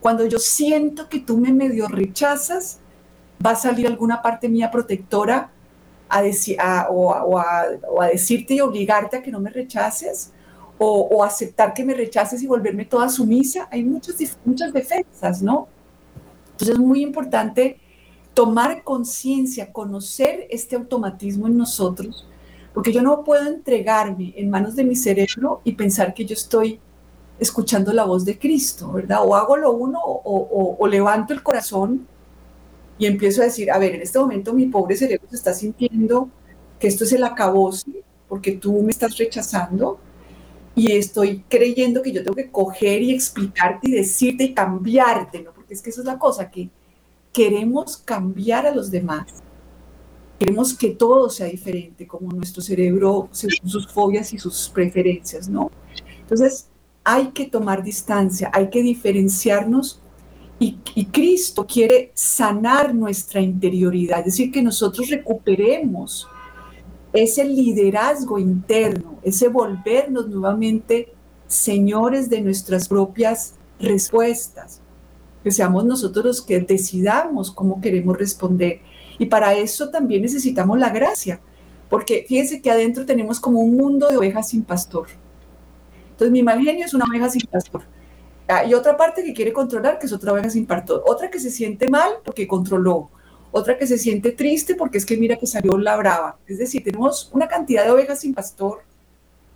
cuando 0.00 0.26
yo 0.26 0.38
siento 0.38 1.08
que 1.08 1.20
tú 1.20 1.38
me 1.38 1.50
medio 1.50 1.88
rechazas, 1.88 2.78
va 3.44 3.52
a 3.52 3.56
salir 3.56 3.86
alguna 3.86 4.20
parte 4.20 4.50
mía 4.50 4.70
protectora 4.70 5.50
a, 6.58 6.88
o, 6.90 7.38
a, 7.38 8.06
decirte 8.10 8.54
y 8.54 8.60
obligarte 8.60 9.16
a 9.16 9.22
que 9.22 9.30
no 9.30 9.40
me 9.40 9.50
rechaces, 9.50 10.32
o, 10.78 11.22
aceptar 11.22 11.74
que 11.74 11.84
me 11.84 11.94
rechaces 11.94 12.42
y 12.42 12.46
volverme 12.46 12.84
toda 12.84 13.08
sumisa. 13.08 13.68
Hay 13.70 13.84
muchas, 13.84 14.16
muchas 14.44 14.72
defensas, 14.72 15.40
¿no? 15.40 15.68
Entonces 16.52 16.74
es 16.74 16.78
muy 16.78 17.02
importante 17.02 17.78
tomar 18.34 18.82
conciencia, 18.82 19.72
conocer 19.72 20.46
este 20.50 20.74
automatismo 20.74 21.46
en 21.46 21.56
nosotros 21.56 22.26
porque 22.72 22.92
yo 22.92 23.02
no 23.02 23.24
puedo 23.24 23.46
entregarme 23.46 24.32
en 24.36 24.50
manos 24.50 24.76
de 24.76 24.84
mi 24.84 24.96
cerebro 24.96 25.60
y 25.64 25.72
pensar 25.72 26.14
que 26.14 26.24
yo 26.24 26.34
estoy 26.34 26.80
escuchando 27.38 27.92
la 27.92 28.04
voz 28.04 28.24
de 28.24 28.38
Cristo, 28.38 28.92
¿verdad? 28.92 29.18
O 29.22 29.34
hago 29.34 29.56
lo 29.56 29.72
uno 29.72 30.00
o, 30.02 30.86
levanto 30.86 31.32
el 31.32 31.42
corazón 31.42 32.06
y 33.02 33.06
empiezo 33.06 33.42
a 33.42 33.46
decir, 33.46 33.68
a 33.68 33.78
ver, 33.78 33.96
en 33.96 34.02
este 34.02 34.20
momento 34.20 34.52
mi 34.52 34.66
pobre 34.66 34.94
cerebro 34.94 35.26
se 35.28 35.34
está 35.34 35.52
sintiendo 35.52 36.30
que 36.78 36.86
esto 36.86 37.02
es 37.02 37.12
el 37.12 37.24
acabose 37.24 38.04
porque 38.28 38.52
tú 38.52 38.80
me 38.80 38.92
estás 38.92 39.18
rechazando 39.18 39.98
y 40.76 40.92
estoy 40.92 41.44
creyendo 41.48 42.00
que 42.00 42.12
yo 42.12 42.22
tengo 42.22 42.36
que 42.36 42.48
coger 42.48 43.02
y 43.02 43.12
explicarte 43.12 43.88
y 43.88 43.92
decirte 43.94 44.44
y 44.44 44.54
cambiarte, 44.54 45.42
¿no? 45.42 45.52
Porque 45.52 45.74
es 45.74 45.82
que 45.82 45.90
eso 45.90 46.02
es 46.02 46.06
la 46.06 46.16
cosa, 46.16 46.48
que 46.48 46.70
queremos 47.32 47.96
cambiar 47.96 48.68
a 48.68 48.72
los 48.72 48.88
demás 48.88 49.42
queremos 50.38 50.74
que 50.74 50.90
todo 50.90 51.28
sea 51.28 51.46
diferente, 51.46 52.06
como 52.06 52.30
nuestro 52.30 52.62
cerebro, 52.62 53.28
según 53.32 53.68
sus 53.68 53.88
fobias 53.88 54.32
y 54.32 54.38
sus 54.38 54.68
preferencias, 54.68 55.48
¿no? 55.48 55.72
Entonces, 56.20 56.68
hay 57.02 57.32
que 57.32 57.46
tomar 57.46 57.82
distancia, 57.82 58.48
hay 58.52 58.70
que 58.70 58.80
diferenciarnos 58.80 60.00
y, 60.94 61.04
Cristo 61.06 61.66
quiere 61.66 62.12
sanar 62.14 62.94
nuestra 62.94 63.40
interioridad, 63.40 64.20
es 64.20 64.26
decir, 64.26 64.52
que 64.52 64.62
nosotros 64.62 65.08
recuperemos 65.10 66.28
ese 67.12 67.44
liderazgo 67.44 68.38
interno, 68.38 69.18
ese 69.22 69.48
volvernos 69.48 70.28
nuevamente 70.28 71.12
señores 71.48 72.30
de 72.30 72.40
nuestras 72.40 72.88
propias 72.88 73.54
respuestas. 73.80 74.80
que 75.42 75.50
seamos 75.50 75.84
nosotros 75.84 76.24
los 76.24 76.42
que 76.42 76.60
decidamos 76.60 77.50
cómo 77.50 77.80
queremos 77.80 78.16
responder. 78.16 78.80
Y 79.18 79.26
para 79.26 79.54
eso 79.54 79.90
también 79.90 80.22
necesitamos 80.22 80.78
la 80.78 80.90
gracia, 80.90 81.40
porque 81.90 82.24
fíjense 82.28 82.62
que 82.62 82.70
adentro 82.70 83.04
tenemos 83.04 83.40
como 83.40 83.58
un 83.58 83.76
mundo 83.76 84.06
de 84.08 84.16
ovejas 84.16 84.50
sin 84.50 84.62
pastor. 84.62 85.08
Entonces 86.12 86.30
mi 86.30 86.44
mal 86.44 86.62
genio 86.62 86.86
es 86.86 86.94
una 86.94 87.06
oveja 87.06 87.28
sin 87.28 87.42
pastor. 87.50 87.82
Hay 88.48 88.74
otra 88.74 88.96
parte 88.96 89.22
que 89.22 89.32
quiere 89.32 89.52
controlar, 89.52 89.98
que 89.98 90.06
es 90.06 90.12
otra 90.12 90.50
sin 90.50 90.66
pastor. 90.66 91.02
Otra 91.06 91.30
que 91.30 91.38
se 91.38 91.50
siente 91.50 91.88
mal 91.88 92.14
porque 92.24 92.46
controló. 92.46 93.10
Otra 93.50 93.76
que 93.78 93.86
se 93.86 93.98
siente 93.98 94.32
triste 94.32 94.74
porque 94.74 94.98
es 94.98 95.06
que 95.06 95.16
mira 95.16 95.36
que 95.36 95.46
salió 95.46 95.76
la 95.78 95.96
brava. 95.96 96.38
Es 96.46 96.58
decir, 96.58 96.82
tenemos 96.82 97.30
una 97.32 97.48
cantidad 97.48 97.84
de 97.84 97.90
ovejas 97.90 98.20
sin 98.20 98.34
pastor 98.34 98.82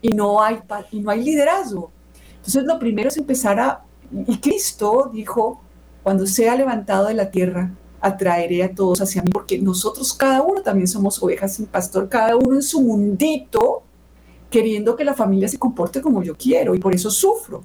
y 0.02 0.10
no 0.10 0.42
hay, 0.42 0.60
y 0.92 1.00
no 1.00 1.10
hay 1.10 1.22
liderazgo. 1.22 1.90
Entonces 2.36 2.64
lo 2.64 2.78
primero 2.78 3.08
es 3.08 3.16
empezar 3.16 3.58
a... 3.58 3.82
Y 4.26 4.38
Cristo 4.38 5.10
dijo, 5.12 5.60
cuando 6.02 6.26
sea 6.26 6.54
levantado 6.54 7.08
de 7.08 7.14
la 7.14 7.30
tierra, 7.30 7.72
atraeré 8.00 8.62
a 8.62 8.74
todos 8.74 9.00
hacia 9.00 9.22
mí, 9.22 9.30
porque 9.32 9.58
nosotros 9.58 10.14
cada 10.14 10.42
uno 10.42 10.62
también 10.62 10.86
somos 10.86 11.20
ovejas 11.22 11.54
sin 11.54 11.66
pastor, 11.66 12.08
cada 12.08 12.36
uno 12.36 12.54
en 12.54 12.62
su 12.62 12.80
mundito, 12.80 13.82
queriendo 14.50 14.94
que 14.94 15.04
la 15.04 15.14
familia 15.14 15.48
se 15.48 15.58
comporte 15.58 16.00
como 16.00 16.22
yo 16.22 16.36
quiero 16.36 16.74
y 16.74 16.78
por 16.78 16.94
eso 16.94 17.10
sufro, 17.10 17.64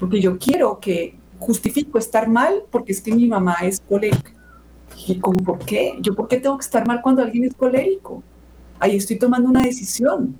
porque 0.00 0.20
yo 0.20 0.38
quiero 0.38 0.80
que 0.80 1.16
justifico 1.38 1.98
estar 1.98 2.28
mal 2.28 2.64
porque 2.70 2.92
es 2.92 3.00
que 3.00 3.14
mi 3.14 3.26
mamá 3.28 3.54
es 3.62 3.80
colérica. 3.80 4.32
¿Y 5.06 5.14
por 5.14 5.58
qué? 5.60 5.96
¿Yo 6.00 6.14
por 6.14 6.26
qué 6.26 6.38
tengo 6.38 6.58
que 6.58 6.64
estar 6.64 6.86
mal 6.86 7.00
cuando 7.00 7.22
alguien 7.22 7.44
es 7.44 7.54
colérico? 7.54 8.22
Ahí 8.80 8.96
estoy 8.96 9.18
tomando 9.18 9.48
una 9.48 9.62
decisión. 9.62 10.36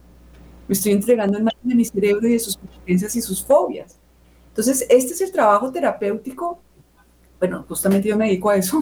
Me 0.67 0.73
estoy 0.73 0.93
entregando 0.93 1.39
en 1.39 1.45
manos 1.45 1.61
de 1.63 1.75
mi 1.75 1.85
cerebro 1.85 2.27
y 2.27 2.33
de 2.33 2.39
sus 2.39 2.57
preferencias 2.57 3.15
y 3.15 3.23
sus 3.23 3.45
fobias. 3.45 3.99
Entonces, 4.49 4.85
este 4.89 5.13
es 5.13 5.21
el 5.21 5.31
trabajo 5.31 5.71
terapéutico 5.71 6.61
bueno, 7.41 7.65
justamente 7.67 8.09
yo 8.09 8.19
me 8.19 8.27
dedico 8.27 8.51
a 8.51 8.57
eso, 8.57 8.79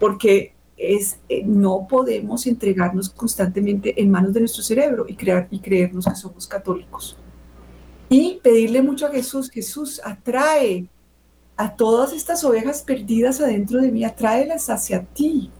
porque 0.00 0.54
es, 0.76 1.20
eh, 1.28 1.42
no 1.44 1.86
podemos 1.88 2.46
entregarnos 2.46 3.10
constantemente 3.10 4.00
en 4.00 4.10
manos 4.10 4.32
de 4.32 4.40
nuestro 4.40 4.62
cerebro 4.62 5.04
y, 5.06 5.14
crear, 5.14 5.46
y 5.50 5.60
creernos 5.60 6.06
que 6.06 6.14
somos 6.14 6.48
católicos. 6.48 7.18
Y 8.10 8.40
pedirle 8.42 8.82
mucho 8.82 9.06
a 9.06 9.10
Jesús, 9.10 9.50
Jesús, 9.50 10.02
atrae 10.04 10.86
a 11.56 11.74
todas 11.74 12.12
estas 12.12 12.44
ovejas 12.44 12.82
perdidas 12.82 13.40
adentro 13.40 13.80
de 13.80 13.90
mí, 13.90 14.04
atráelas 14.04 14.68
hacia 14.68 15.02
ti, 15.02 15.50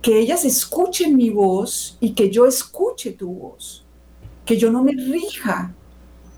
que 0.00 0.20
ellas 0.20 0.44
escuchen 0.44 1.16
mi 1.16 1.30
voz 1.30 1.96
y 1.98 2.12
que 2.12 2.30
yo 2.30 2.46
escuche 2.46 3.10
tu 3.10 3.32
voz, 3.32 3.84
que 4.44 4.56
yo 4.56 4.70
no 4.70 4.84
me 4.84 4.92
rija 4.92 5.74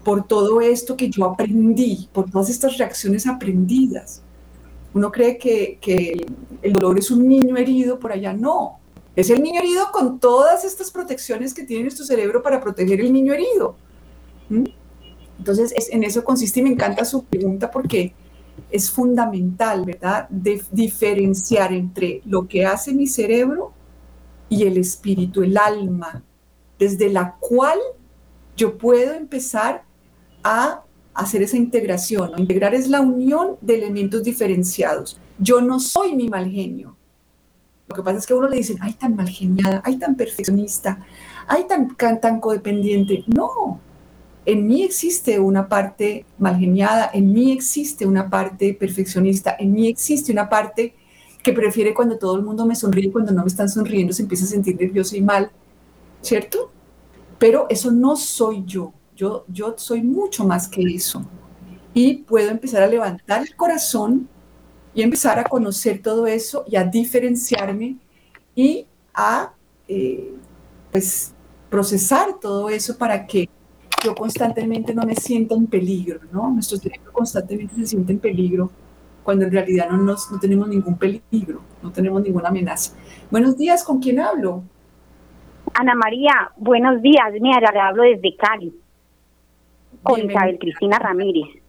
por 0.02 0.26
todo 0.26 0.62
esto 0.62 0.96
que 0.96 1.10
yo 1.10 1.26
aprendí, 1.26 2.08
por 2.14 2.30
todas 2.30 2.48
estas 2.48 2.78
reacciones 2.78 3.26
aprendidas 3.26 4.22
uno 4.94 5.12
cree 5.12 5.38
que, 5.38 6.26
el 6.60 6.72
dolor 6.72 6.98
es 6.98 7.10
un 7.10 7.28
niño 7.28 7.56
herido 7.56 7.98
por 7.98 8.12
allá. 8.12 8.32
No, 8.32 8.80
es 9.14 9.30
el 9.30 9.42
niño 9.42 9.60
herido 9.60 9.90
con 9.92 10.18
todas 10.18 10.64
estas 10.64 10.90
protecciones 10.90 11.54
que 11.54 11.64
tiene 11.64 11.84
nuestro 11.84 12.04
cerebro 12.04 12.42
para 12.42 12.60
proteger 12.60 13.00
el 13.00 13.12
niño 13.12 13.32
herido. 13.32 13.76
¿Mm? 14.48 14.64
Entonces, 15.38 15.72
en 15.90 16.04
eso 16.04 16.24
consiste 16.24 16.60
y 16.60 16.64
me 16.64 16.70
encanta 16.70 17.04
su 17.04 17.24
pregunta 17.24 17.70
porque 17.70 18.12
es 18.70 18.90
fundamental, 18.90 19.84
¿verdad? 19.84 20.28
Diferenciar 20.28 21.72
entre 21.72 22.22
lo 22.24 22.48
que 22.48 22.66
hace 22.66 22.92
mi 22.92 23.06
cerebro 23.06 23.72
y 24.48 24.64
el 24.64 24.78
espíritu, 24.78 25.42
el 25.42 25.56
alma, 25.56 26.22
desde 26.78 27.08
la 27.08 27.36
cual 27.38 27.78
yo 28.56 28.76
puedo 28.76 29.14
empezar 29.14 29.84
a 30.42 30.82
hacer 31.14 31.42
esa 31.42 31.56
integración. 31.56 32.32
Integrar 32.36 32.74
es 32.74 32.88
la 32.88 33.00
unión 33.00 33.56
de 33.60 33.76
elementos 33.76 34.22
diferenciados. 34.22 35.18
Yo 35.38 35.60
no 35.60 35.80
soy 35.80 36.14
mi 36.14 36.28
mal 36.28 36.50
genio. 36.50 36.96
Lo 37.88 37.96
que 37.96 38.02
pasa 38.02 38.18
es 38.18 38.26
que 38.26 38.34
a 38.34 38.36
uno 38.36 38.48
le 38.48 38.58
dicen, 38.58 38.76
ay, 38.80 38.92
tan 38.94 39.16
mal 39.16 39.28
geniada, 39.28 39.80
ay, 39.84 39.96
tan 39.96 40.14
perfeccionista, 40.14 41.04
ay, 41.46 41.66
tan, 41.66 41.96
tan 41.96 42.40
codependiente. 42.40 43.24
No, 43.26 43.80
en 44.48 44.66
mí 44.66 44.82
existe 44.82 45.38
una 45.38 45.68
parte 45.68 46.24
mal 46.38 46.58
geniada, 46.58 47.10
en 47.12 47.34
mí 47.34 47.52
existe 47.52 48.06
una 48.06 48.30
parte 48.30 48.72
perfeccionista, 48.72 49.54
en 49.58 49.74
mí 49.74 49.88
existe 49.88 50.32
una 50.32 50.48
parte 50.48 50.94
que 51.42 51.52
prefiere 51.52 51.92
cuando 51.92 52.16
todo 52.16 52.34
el 52.36 52.42
mundo 52.42 52.64
me 52.64 52.74
sonríe, 52.74 53.12
cuando 53.12 53.30
no 53.30 53.42
me 53.42 53.48
están 53.48 53.68
sonriendo 53.68 54.14
se 54.14 54.22
empieza 54.22 54.46
a 54.46 54.48
sentir 54.48 54.80
nervioso 54.80 55.16
y 55.16 55.20
mal, 55.20 55.50
¿cierto? 56.22 56.72
Pero 57.38 57.66
eso 57.68 57.90
no 57.90 58.16
soy 58.16 58.64
yo. 58.64 58.94
Yo, 59.14 59.44
yo 59.48 59.74
soy 59.76 60.00
mucho 60.00 60.46
más 60.46 60.66
que 60.66 60.80
eso. 60.80 61.22
Y 61.92 62.14
puedo 62.14 62.48
empezar 62.48 62.82
a 62.82 62.86
levantar 62.86 63.42
el 63.42 63.54
corazón 63.54 64.30
y 64.94 65.02
empezar 65.02 65.38
a 65.38 65.44
conocer 65.44 66.00
todo 66.00 66.26
eso 66.26 66.64
y 66.66 66.76
a 66.76 66.84
diferenciarme 66.84 67.98
y 68.54 68.86
a 69.12 69.52
eh, 69.88 70.32
pues, 70.90 71.34
procesar 71.68 72.40
todo 72.40 72.70
eso 72.70 72.96
para 72.96 73.26
que 73.26 73.46
yo 74.04 74.14
constantemente 74.14 74.94
no 74.94 75.02
me 75.04 75.14
sienta 75.14 75.54
en 75.54 75.66
peligro, 75.66 76.20
¿no? 76.32 76.50
Nuestro 76.50 76.78
cerebro 76.78 77.12
constantemente 77.12 77.74
se 77.76 77.86
siente 77.86 78.12
en 78.12 78.18
peligro 78.18 78.70
cuando 79.22 79.44
en 79.44 79.52
realidad 79.52 79.90
no, 79.90 79.98
nos, 79.98 80.30
no 80.30 80.38
tenemos 80.38 80.68
ningún 80.68 80.96
peligro, 80.96 81.60
no 81.82 81.92
tenemos 81.92 82.22
ninguna 82.22 82.48
amenaza. 82.48 82.96
Buenos 83.30 83.56
días, 83.56 83.84
¿con 83.84 84.00
quién 84.00 84.20
hablo? 84.20 84.62
Ana 85.74 85.94
María, 85.94 86.50
buenos 86.56 87.02
días, 87.02 87.26
mira, 87.40 87.70
le 87.70 87.78
hablo 87.78 88.02
desde 88.04 88.34
Cali 88.36 88.74
con 90.02 90.24
Isabel 90.24 90.58
Cristina 90.58 90.98
Ramírez. 90.98 91.62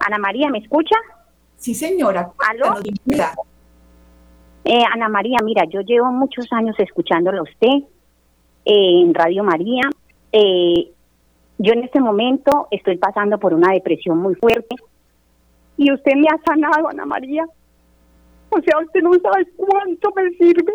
Ana 0.00 0.18
María, 0.18 0.48
¿me 0.50 0.58
escucha? 0.58 0.96
Sí, 1.56 1.74
señora. 1.74 2.32
¿Aló? 2.48 2.78
Eh, 4.64 4.82
Ana 4.92 5.08
María, 5.08 5.38
mira, 5.44 5.64
yo 5.64 5.80
llevo 5.82 6.10
muchos 6.10 6.46
años 6.52 6.74
escuchándolo 6.78 7.40
a 7.40 7.42
usted 7.42 7.86
eh, 8.64 9.02
en 9.02 9.14
Radio 9.14 9.44
María. 9.44 9.82
Eh, 10.32 10.92
yo 11.58 11.72
en 11.72 11.84
este 11.84 12.00
momento 12.00 12.68
estoy 12.70 12.96
pasando 12.96 13.38
por 13.38 13.52
una 13.52 13.72
depresión 13.72 14.18
muy 14.18 14.34
fuerte 14.34 14.76
y 15.76 15.92
usted 15.92 16.12
me 16.14 16.28
ha 16.28 16.38
sanado, 16.44 16.88
Ana 16.88 17.06
María. 17.06 17.44
O 18.50 18.60
sea, 18.60 18.78
usted 18.84 19.02
no 19.02 19.12
sabe 19.14 19.46
cuánto 19.56 20.10
me 20.14 20.30
sirve, 20.30 20.72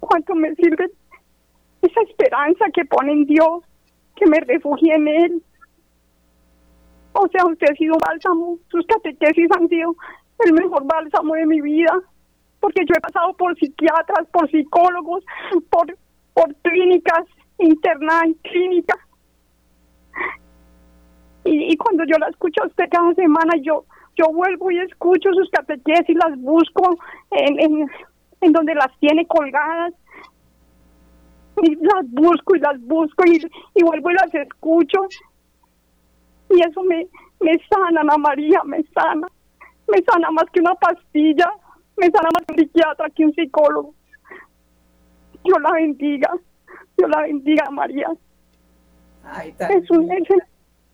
cuánto 0.00 0.34
me 0.34 0.54
sirve 0.54 0.90
esa 1.82 2.00
esperanza 2.02 2.66
que 2.72 2.84
pone 2.84 3.12
en 3.12 3.26
Dios, 3.26 3.64
que 4.16 4.26
me 4.26 4.40
refugie 4.40 4.94
en 4.94 5.08
Él. 5.08 5.42
O 7.12 7.26
sea, 7.28 7.44
usted 7.46 7.66
ha 7.70 7.74
sido 7.74 7.96
bálsamo, 7.98 8.58
sus 8.68 8.86
catequesis 8.86 9.48
han 9.50 9.68
sido 9.68 9.94
el 10.46 10.52
mejor 10.52 10.84
bálsamo 10.84 11.34
de 11.34 11.46
mi 11.46 11.60
vida, 11.60 11.92
porque 12.60 12.84
yo 12.86 12.94
he 12.96 13.00
pasado 13.00 13.34
por 13.34 13.56
psiquiatras, 13.58 14.28
por 14.32 14.48
psicólogos, 14.50 15.24
por, 15.70 15.96
por 16.34 16.54
clínicas, 16.56 17.24
internada 17.58 18.24
en 18.24 18.34
clínicas. 18.34 18.98
Y, 21.44 21.72
y, 21.72 21.76
cuando 21.76 22.04
yo 22.04 22.18
la 22.18 22.28
escucho 22.28 22.62
a 22.62 22.66
usted 22.66 22.84
cada 22.90 23.14
semana, 23.14 23.54
yo 23.62 23.84
yo 24.18 24.26
vuelvo 24.32 24.70
y 24.70 24.78
escucho 24.80 25.32
sus 25.32 25.48
catequesis, 25.50 26.16
las 26.16 26.36
busco 26.40 26.98
en, 27.30 27.60
en, 27.60 27.90
en 28.40 28.52
donde 28.52 28.74
las 28.74 28.88
tiene 28.98 29.24
colgadas 29.26 29.94
y 31.62 31.76
las 31.76 32.10
busco 32.10 32.56
y 32.56 32.58
las 32.58 32.80
busco 32.80 33.24
y, 33.26 33.40
y 33.74 33.82
vuelvo 33.82 34.10
y 34.10 34.14
las 34.14 34.34
escucho. 34.34 35.06
Y 36.50 36.60
eso 36.60 36.82
me, 36.82 37.06
me 37.40 37.58
sana, 37.68 38.00
Ana 38.00 38.18
María, 38.18 38.62
me 38.64 38.82
sana. 38.94 39.26
Me 39.88 40.02
sana 40.02 40.30
más 40.30 40.44
que 40.52 40.60
una 40.60 40.74
pastilla, 40.74 41.50
me 41.96 42.10
sana 42.10 42.28
más 42.34 42.44
que 42.46 42.52
un 42.52 42.58
psiquiatra, 42.58 43.10
que 43.10 43.24
un 43.24 43.32
psicólogo. 43.32 43.94
Yo 45.44 45.58
la 45.60 45.72
bendiga, 45.72 46.30
yo 46.98 47.08
la 47.08 47.22
bendiga, 47.22 47.70
María. 47.70 48.08
es, 49.42 49.90
un, 49.90 50.10
es, 50.12 50.28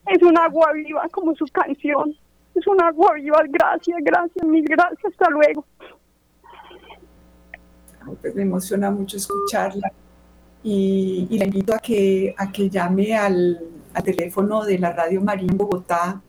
es 0.06 0.22
un 0.22 0.38
agua 0.38 0.72
viva 0.72 1.08
como 1.10 1.34
su 1.34 1.46
canción. 1.46 2.14
Es 2.54 2.66
un 2.66 2.80
agua 2.82 3.14
viva, 3.14 3.42
gracias, 3.48 3.98
gracias, 4.02 4.46
mil 4.46 4.64
gracias, 4.64 5.12
hasta 5.12 5.30
luego. 5.30 5.64
Pues 8.20 8.34
me 8.34 8.42
emociona 8.42 8.90
mucho 8.90 9.16
escucharla 9.16 9.90
y, 10.62 11.26
y, 11.30 11.38
le 11.38 11.46
invito 11.46 11.74
a 11.74 11.78
que, 11.78 12.34
a 12.36 12.52
que 12.52 12.68
llame 12.68 13.16
al, 13.16 13.58
al 13.94 14.02
teléfono 14.02 14.62
de 14.64 14.78
la 14.78 14.92
Radio 14.92 15.22
María 15.22 15.48
en 15.50 15.56
Bogotá 15.56 16.20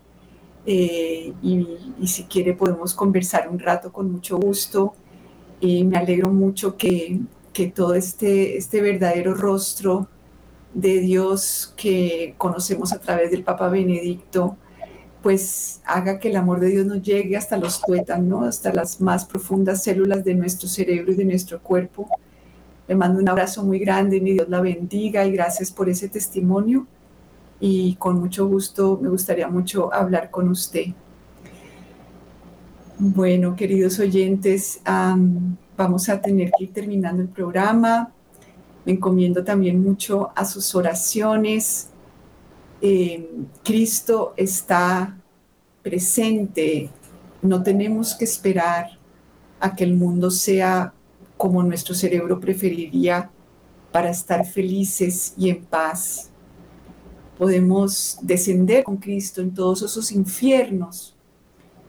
eh, 0.65 1.33
y, 1.41 1.67
y, 1.99 2.07
si 2.07 2.23
quiere 2.23 2.53
podemos 2.53 2.93
conversar 2.93 3.49
un 3.49 3.59
rato 3.59 3.91
con 3.91 4.11
mucho 4.11 4.37
gusto. 4.37 4.95
Y 5.59 5.83
me 5.83 5.97
alegro 5.97 6.29
mucho 6.29 6.75
que, 6.75 7.19
que 7.55 7.67
todo 7.67 7.95
este, 7.95 8.57
este 8.57 8.81
verdadero 8.81 9.33
rostro 9.33 10.09
de 10.73 10.99
Dios 10.99 11.73
que 11.77 12.35
conocemos 12.37 12.91
a 12.91 12.99
través 12.99 13.31
del 13.31 13.45
Papa 13.45 13.69
Benedicto, 13.69 14.57
pues 15.23 15.81
haga 15.85 16.19
que 16.19 16.27
el 16.27 16.35
amor 16.35 16.59
de 16.59 16.67
Dios 16.67 16.85
nos 16.85 17.01
llegue 17.01 17.37
hasta 17.37 17.55
los 17.55 17.81
tuétanos, 17.81 18.45
hasta 18.45 18.73
las 18.73 18.99
más 18.99 19.23
profundas 19.23 19.83
células 19.83 20.25
de 20.25 20.35
nuestro 20.35 20.67
cerebro 20.67 21.13
y 21.13 21.15
de 21.15 21.23
nuestro 21.23 21.63
cuerpo 21.63 22.09
le 22.87 22.95
mando 22.95 23.19
un 23.19 23.29
abrazo 23.29 23.63
muy 23.63 23.79
grande, 23.79 24.21
mi 24.21 24.33
Dios 24.33 24.49
la 24.49 24.59
bendiga 24.59 25.25
y 25.25 25.31
gracias 25.31 25.71
por 25.71 25.89
ese 25.89 26.07
testimonio. 26.09 26.85
Y 27.59 27.95
con 27.95 28.19
mucho 28.19 28.47
gusto 28.47 28.99
me 29.01 29.09
gustaría 29.09 29.47
mucho 29.47 29.93
hablar 29.93 30.29
con 30.29 30.49
usted. 30.49 30.87
Bueno, 32.99 33.55
queridos 33.55 33.99
oyentes, 33.99 34.81
vamos 35.77 36.09
a 36.09 36.21
tener 36.21 36.51
que 36.57 36.65
ir 36.65 36.73
terminando 36.73 37.21
el 37.21 37.29
programa. 37.29 38.11
Me 38.85 38.93
encomiendo 38.93 39.43
también 39.43 39.81
mucho 39.81 40.31
a 40.35 40.45
sus 40.45 40.75
oraciones. 40.75 41.89
Eh, 42.81 43.29
Cristo 43.63 44.33
está 44.37 45.17
presente. 45.81 46.89
No 47.41 47.63
tenemos 47.63 48.15
que 48.15 48.25
esperar 48.25 48.97
a 49.59 49.75
que 49.75 49.83
el 49.83 49.95
mundo 49.95 50.29
sea 50.29 50.93
como 51.37 51.63
nuestro 51.63 51.95
cerebro 51.95 52.39
preferiría 52.39 53.29
para 53.91 54.09
estar 54.09 54.45
felices 54.45 55.33
y 55.37 55.49
en 55.49 55.65
paz. 55.65 56.29
Podemos 57.37 58.17
descender 58.21 58.83
con 58.83 58.97
Cristo 58.97 59.41
en 59.41 59.53
todos 59.53 59.81
esos 59.81 60.11
infiernos 60.11 61.14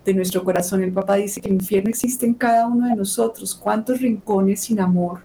de 0.07 0.15
nuestro 0.15 0.43
corazón. 0.43 0.83
El 0.83 0.93
Papa 0.93 1.17
dice 1.17 1.41
que 1.41 1.49
el 1.49 1.55
infierno 1.55 1.91
existe 1.91 2.25
en 2.25 2.35
cada 2.35 2.67
uno 2.67 2.89
de 2.89 2.95
nosotros. 2.95 3.55
¿Cuántos 3.55 4.01
rincones 4.01 4.61
sin 4.61 4.81
amor 4.81 5.21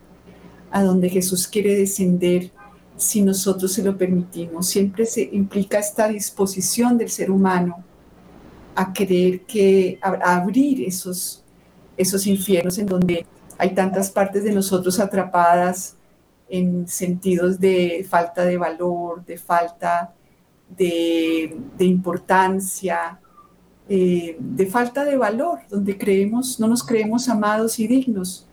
a 0.71 0.83
donde 0.83 1.09
Jesús 1.09 1.47
quiere 1.47 1.75
descender 1.75 2.51
si 2.97 3.21
nosotros 3.21 3.71
se 3.71 3.83
lo 3.83 3.97
permitimos? 3.97 4.67
Siempre 4.67 5.05
se 5.05 5.29
implica 5.31 5.79
esta 5.79 6.07
disposición 6.07 6.97
del 6.97 7.09
ser 7.09 7.31
humano 7.31 7.83
a 8.75 8.91
querer 8.91 9.41
que 9.41 9.99
a 10.01 10.35
abrir 10.35 10.81
esos 10.81 11.41
esos 11.97 12.25
infiernos 12.25 12.77
en 12.77 12.87
donde 12.87 13.25
hay 13.57 13.75
tantas 13.75 14.09
partes 14.09 14.43
de 14.43 14.51
nosotros 14.51 14.99
atrapadas 14.99 15.95
en 16.49 16.87
sentidos 16.87 17.59
de 17.59 18.05
falta 18.09 18.43
de 18.43 18.57
valor, 18.57 19.23
de 19.23 19.37
falta 19.37 20.13
de, 20.69 21.55
de 21.77 21.85
importancia, 21.85 23.19
eh, 23.89 24.37
de 24.39 24.65
falta 24.67 25.03
de 25.03 25.17
valor, 25.17 25.59
donde 25.69 25.97
creemos, 25.97 26.59
no 26.59 26.67
nos 26.67 26.83
creemos 26.83 27.27
amados 27.29 27.79
y 27.79 27.87
dignos. 27.87 28.47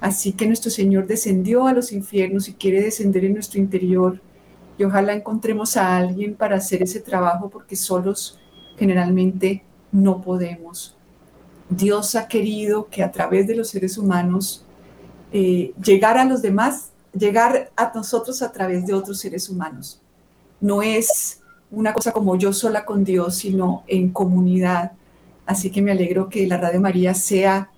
Así 0.00 0.32
que 0.32 0.46
nuestro 0.46 0.70
Señor 0.70 1.06
descendió 1.06 1.66
a 1.66 1.72
los 1.72 1.92
infiernos 1.92 2.48
y 2.48 2.54
quiere 2.54 2.82
descender 2.82 3.24
en 3.24 3.34
nuestro 3.34 3.60
interior. 3.60 4.20
Y 4.78 4.84
ojalá 4.84 5.12
encontremos 5.12 5.76
a 5.76 5.96
alguien 5.96 6.34
para 6.34 6.56
hacer 6.56 6.82
ese 6.82 7.00
trabajo 7.00 7.50
porque 7.50 7.76
solos 7.76 8.38
generalmente 8.78 9.62
no 9.92 10.22
podemos. 10.22 10.96
Dios 11.68 12.14
ha 12.14 12.26
querido 12.26 12.88
que 12.88 13.02
a 13.02 13.12
través 13.12 13.46
de 13.46 13.54
los 13.54 13.68
seres 13.68 13.98
humanos 13.98 14.64
eh, 15.32 15.72
llegar 15.82 16.18
a 16.18 16.24
los 16.24 16.42
demás, 16.42 16.90
llegar 17.12 17.70
a 17.76 17.92
nosotros 17.94 18.42
a 18.42 18.50
través 18.50 18.86
de 18.86 18.94
otros 18.94 19.20
seres 19.20 19.48
humanos. 19.48 20.00
No 20.60 20.82
es 20.82 21.39
una 21.70 21.92
cosa 21.92 22.12
como 22.12 22.36
yo 22.36 22.52
sola 22.52 22.84
con 22.84 23.04
Dios, 23.04 23.36
sino 23.36 23.84
en 23.86 24.10
comunidad. 24.10 24.92
Así 25.46 25.70
que 25.70 25.82
me 25.82 25.92
alegro 25.92 26.28
que 26.28 26.46
la 26.46 26.56
Radio 26.56 26.80
María 26.80 27.14
sea 27.14 27.70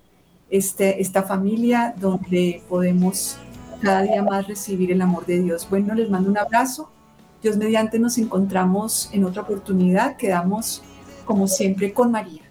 este, 0.49 1.01
esta 1.01 1.23
familia 1.23 1.93
donde 1.97 2.61
podemos 2.69 3.37
cada 3.81 4.01
día 4.01 4.23
más 4.23 4.47
recibir 4.47 4.91
el 4.91 5.01
amor 5.01 5.25
de 5.25 5.41
Dios. 5.41 5.67
Bueno, 5.69 5.93
les 5.93 6.09
mando 6.09 6.29
un 6.29 6.37
abrazo. 6.37 6.89
Dios 7.41 7.57
mediante 7.57 7.99
nos 7.99 8.17
encontramos 8.17 9.09
en 9.11 9.25
otra 9.25 9.41
oportunidad. 9.41 10.15
Quedamos 10.15 10.81
como 11.25 11.47
siempre 11.47 11.93
con 11.93 12.11
María. 12.11 12.41